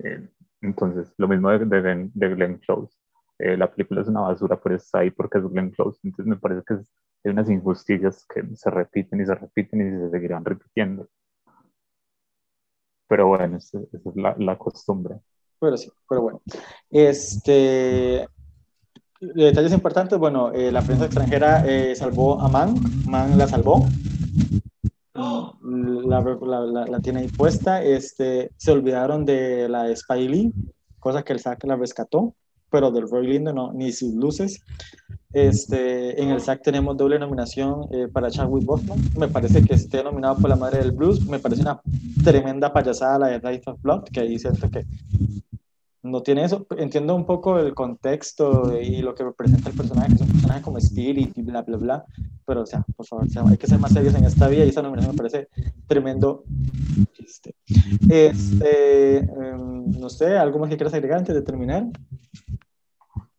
Eh, 0.00 0.28
entonces, 0.60 1.12
lo 1.16 1.28
mismo 1.28 1.50
de, 1.50 1.64
de, 1.64 2.10
de 2.12 2.28
Glenn 2.34 2.58
Close. 2.58 2.94
Eh, 3.38 3.56
la 3.56 3.70
película 3.70 4.02
es 4.02 4.08
una 4.08 4.20
basura, 4.20 4.60
pero 4.60 4.74
está 4.76 4.98
ahí 5.00 5.10
porque 5.10 5.38
es 5.38 5.44
Glenn 5.44 5.70
Close. 5.70 5.98
Entonces, 6.02 6.26
me 6.26 6.36
parece 6.36 6.62
que 6.66 6.74
hay 6.74 7.30
unas 7.32 7.48
injusticias 7.48 8.26
que 8.26 8.44
se 8.54 8.70
repiten 8.70 9.20
y 9.20 9.26
se 9.26 9.34
repiten 9.34 9.80
y 9.80 10.00
se 10.00 10.10
seguirán 10.10 10.44
repitiendo. 10.44 11.08
Pero 13.08 13.28
bueno, 13.28 13.56
esa, 13.56 13.78
es 13.80 14.16
la, 14.16 14.36
la 14.38 14.58
costumbre. 14.58 15.16
Pero 15.58 15.76
sí, 15.76 15.90
pero 16.08 16.22
bueno. 16.22 16.42
Este, 16.90 18.28
detalles 19.20 19.72
importantes, 19.72 20.18
bueno, 20.18 20.52
eh, 20.52 20.70
la 20.72 20.82
prensa 20.82 21.06
extranjera 21.06 21.64
eh, 21.66 21.94
salvó 21.94 22.40
a 22.40 22.48
Man, 22.48 22.74
Man 23.06 23.36
la 23.36 23.46
salvó, 23.46 23.86
la, 25.14 26.20
la, 26.20 26.86
la, 26.86 27.00
tiene 27.00 27.20
ahí 27.20 27.28
puesta, 27.28 27.82
este, 27.82 28.50
se 28.56 28.70
olvidaron 28.72 29.24
de 29.24 29.68
la 29.68 29.94
Spy 29.94 30.28
Lee, 30.28 30.52
cosa 30.98 31.22
que 31.22 31.32
el 31.32 31.40
SAC 31.40 31.64
la 31.64 31.76
rescató, 31.76 32.34
pero 32.70 32.90
del 32.90 33.08
Roy 33.08 33.26
Lindo 33.26 33.52
no, 33.52 33.72
ni 33.72 33.92
sus 33.92 34.14
luces. 34.14 34.62
Este, 35.32 36.20
en 36.22 36.30
el 36.30 36.40
SAC 36.40 36.62
tenemos 36.62 36.96
doble 36.96 37.18
nominación 37.18 37.86
eh, 37.92 38.08
para 38.12 38.30
Chadwick 38.30 38.64
Boseman. 38.64 38.98
Me 39.18 39.28
parece 39.28 39.62
que 39.62 39.74
esté 39.74 40.02
nominado 40.02 40.36
por 40.36 40.48
La 40.48 40.56
Madre 40.56 40.78
del 40.78 40.92
Blues. 40.92 41.26
Me 41.26 41.38
parece 41.38 41.62
una 41.62 41.80
tremenda 42.24 42.72
payasada 42.72 43.18
la 43.18 43.26
de 43.28 43.38
Life 43.38 43.70
of 43.70 43.80
Blood, 43.82 44.04
que 44.04 44.20
ahí 44.20 44.38
siento 44.38 44.70
que 44.70 44.84
no 46.02 46.22
tiene 46.22 46.44
eso. 46.44 46.66
Entiendo 46.76 47.14
un 47.14 47.26
poco 47.26 47.58
el 47.58 47.74
contexto 47.74 48.80
y 48.80 49.02
lo 49.02 49.14
que 49.14 49.24
representa 49.24 49.70
el 49.70 49.76
personaje, 49.76 50.08
que 50.08 50.14
es 50.14 50.20
un 50.20 50.28
personaje 50.28 50.62
como 50.62 50.78
Spirit 50.78 51.36
y 51.36 51.42
bla, 51.42 51.62
bla, 51.62 51.76
bla. 51.76 52.04
Pero, 52.46 52.62
o 52.62 52.66
sea, 52.66 52.84
por 52.96 53.06
favor, 53.06 53.26
hay 53.50 53.56
que 53.56 53.66
ser 53.66 53.78
más 53.78 53.92
serios 53.92 54.14
en 54.14 54.24
esta 54.24 54.48
vida 54.48 54.64
y 54.64 54.68
esa 54.68 54.82
nominación 54.82 55.14
me 55.14 55.18
parece 55.18 55.48
tremendo 55.86 56.44
chiste. 57.12 57.54
Este, 58.08 59.18
em, 59.18 59.90
no 59.98 60.08
sé, 60.08 60.36
¿algo 60.36 60.58
más 60.58 60.70
que 60.70 60.76
quieras 60.76 60.94
agregar 60.94 61.18
antes 61.18 61.34
de 61.34 61.42
terminar? 61.42 61.84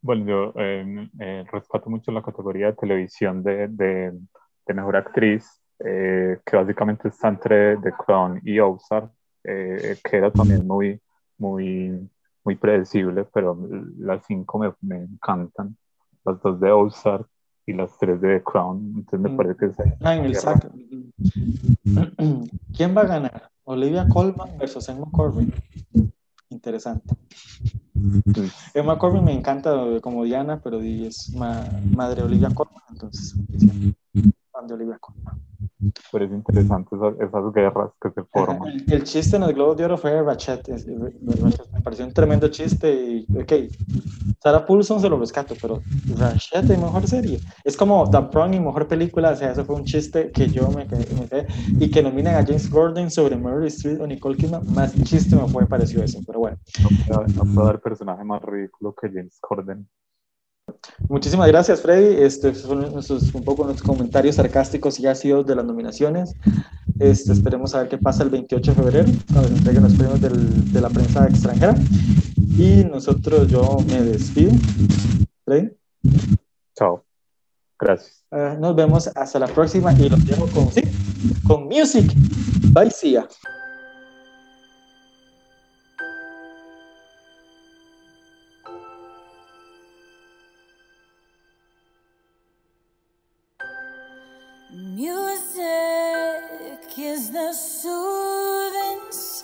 Bueno, 0.02 0.24
yo 0.26 0.60
em, 0.60 1.10
eh, 1.18 1.44
rescato 1.52 1.90
mucho 1.90 2.12
la 2.12 2.22
categoría 2.22 2.66
de 2.66 2.72
televisión 2.74 3.42
de, 3.42 3.68
de, 3.68 4.12
de 4.66 4.74
mejor 4.74 4.96
actriz. 4.96 5.60
eh, 5.84 6.38
que 6.44 6.56
básicamente 6.56 7.08
está 7.08 7.28
entre 7.28 7.76
The 7.78 7.92
Crown 7.92 8.40
y 8.44 8.58
Ozark, 8.60 9.10
eh, 9.44 9.96
que 10.04 10.16
era 10.16 10.30
también 10.30 10.66
muy, 10.66 11.00
muy, 11.38 12.08
muy 12.44 12.56
predecible, 12.56 13.24
pero 13.32 13.58
las 13.98 14.24
cinco 14.26 14.58
me, 14.58 14.72
me 14.80 15.04
encantan, 15.04 15.76
las 16.24 16.40
dos 16.42 16.60
de 16.60 16.70
Ozark 16.70 17.26
y 17.66 17.72
las 17.72 17.96
tres 17.98 18.20
de 18.20 18.38
The 18.38 18.44
Crown, 18.44 18.94
entonces 18.96 19.20
me 19.20 19.30
mm. 19.30 19.36
parece 19.36 19.56
que 19.56 19.66
es... 19.66 19.76
Ah, 20.00 20.16
en 20.16 20.24
el 20.24 20.34
saco. 20.34 20.68
¿Quién 22.76 22.96
va 22.96 23.02
a 23.02 23.06
ganar? 23.06 23.50
Olivia 23.64 24.08
Colman 24.08 24.58
versus 24.58 24.88
Emma 24.88 25.06
Corbin. 25.12 25.52
Interesante. 26.48 27.14
Emma 28.74 28.98
Corbin 28.98 29.24
me 29.24 29.32
encanta 29.32 30.00
como 30.00 30.24
Diana, 30.24 30.60
pero 30.62 30.80
es 30.80 31.32
madre 31.34 32.22
Olivia 32.22 32.48
Colman, 32.52 32.82
entonces, 32.90 33.36
fan 34.50 34.66
de 34.66 34.74
Olivia 34.74 34.98
Colman. 34.98 35.19
Pero 36.12 36.24
es 36.24 36.32
interesante 36.32 36.96
esas, 36.96 37.52
guerras 37.52 37.90
que 38.00 38.10
se 38.10 38.22
forman. 38.24 38.68
El, 38.88 39.04
chiste 39.04 39.36
en 39.36 39.44
el 39.44 39.54
Globo 39.54 39.74
de 39.74 39.84
Oro 39.84 39.96
fue 39.96 40.22
Ratchet. 40.22 40.68
Me 40.68 41.80
pareció 41.82 42.04
un 42.04 42.12
tremendo 42.12 42.48
chiste. 42.48 42.92
Y, 42.92 43.26
ok, 43.36 43.52
Sarah 44.42 44.64
Paulson 44.64 45.00
se 45.00 45.08
lo 45.08 45.18
rescato, 45.18 45.54
pero 45.60 45.80
Ratchet 46.16 46.70
es 46.70 46.78
mejor 46.78 47.06
serie. 47.06 47.40
Es 47.64 47.76
como 47.76 48.08
The 48.10 48.22
Prong 48.30 48.54
y 48.54 48.60
mejor 48.60 48.88
película. 48.88 49.30
O 49.30 49.36
sea, 49.36 49.52
eso 49.52 49.64
fue 49.64 49.76
un 49.76 49.84
chiste 49.84 50.30
que 50.30 50.48
yo 50.48 50.68
me 50.70 50.86
quedé. 50.86 51.46
Y 51.78 51.90
que 51.90 52.02
nominen 52.02 52.34
a 52.34 52.44
James 52.44 52.70
Gordon 52.70 53.10
sobre 53.10 53.36
Mary 53.36 53.68
Street 53.68 54.00
o 54.00 54.06
Nicole 54.06 54.36
Kidman. 54.36 54.62
Más 54.72 54.94
chiste 55.04 55.36
me 55.36 55.48
fue 55.48 55.66
pareció 55.66 56.02
eso, 56.02 56.20
pero 56.26 56.40
bueno. 56.40 56.58
No, 57.08 57.26
no 57.26 57.54
puedo 57.54 57.66
dar 57.66 57.80
personaje 57.80 58.24
más 58.24 58.42
ridículo 58.42 58.94
que 58.94 59.08
James 59.08 59.38
Gordon. 59.48 59.88
Muchísimas 61.08 61.48
gracias, 61.48 61.80
Freddy. 61.80 62.22
Este 62.22 62.54
son 62.54 62.84
un 62.84 63.44
poco 63.44 63.64
nuestros 63.64 63.86
comentarios 63.86 64.36
sarcásticos 64.36 64.98
y 65.00 65.06
ácidos 65.06 65.46
de 65.46 65.56
las 65.56 65.64
nominaciones. 65.64 66.34
Este, 66.98 67.32
esperemos 67.32 67.74
a 67.74 67.80
ver 67.80 67.88
qué 67.88 67.98
pasa 67.98 68.22
el 68.22 68.30
28 68.30 68.72
de 68.72 68.76
febrero, 68.76 69.08
cuando 69.32 69.48
se 69.48 69.56
entreguen 69.56 69.82
los 69.84 69.94
premios 69.94 70.20
del, 70.20 70.72
de 70.72 70.80
la 70.80 70.88
prensa 70.90 71.26
extranjera. 71.26 71.74
Y 72.58 72.84
nosotros, 72.84 73.48
yo 73.48 73.78
me 73.86 74.02
despido. 74.02 74.52
Freddy. 75.44 75.70
Chao. 76.76 77.04
Gracias. 77.78 78.24
Uh, 78.30 78.60
nos 78.60 78.76
vemos 78.76 79.08
hasta 79.14 79.38
la 79.38 79.46
próxima 79.46 79.92
y 79.94 80.08
los 80.08 80.24
dejo 80.26 80.46
con, 80.48 80.70
¿sí? 80.70 80.82
con 81.46 81.64
Music. 81.64 82.12
Bye, 82.72 82.90
Sia. 95.00 95.40
is 96.98 97.30
the 97.30 97.52
soothing 97.54 99.00
saint. 99.10 99.40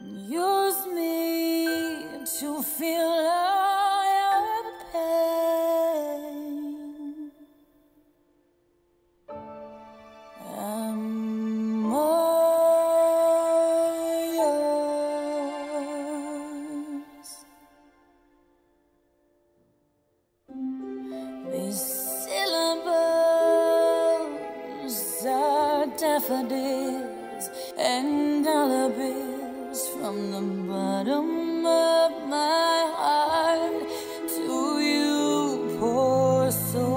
Use 0.00 0.86
me 0.86 1.66
to 2.38 2.62
feel. 2.62 3.71
bottom 31.04 31.66
of 31.66 32.28
my 32.28 32.92
heart 32.96 33.88
to 34.28 34.80
you, 34.80 35.76
poor 35.80 36.50
soul. 36.52 36.92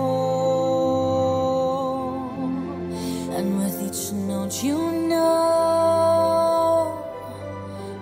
And 3.32 3.58
with 3.58 3.82
each 3.82 4.12
note, 4.14 4.64
you 4.64 4.78
know, 5.10 7.04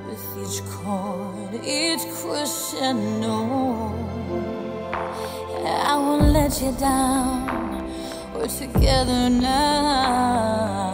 with 0.10 0.26
each 0.44 0.62
chord, 0.72 1.54
each 1.64 2.06
crescendo, 2.18 3.38
I 5.66 5.96
won't 5.96 6.34
let 6.34 6.62
you 6.62 6.72
down. 6.74 7.90
We're 8.34 8.48
together 8.48 9.30
now. 9.30 10.93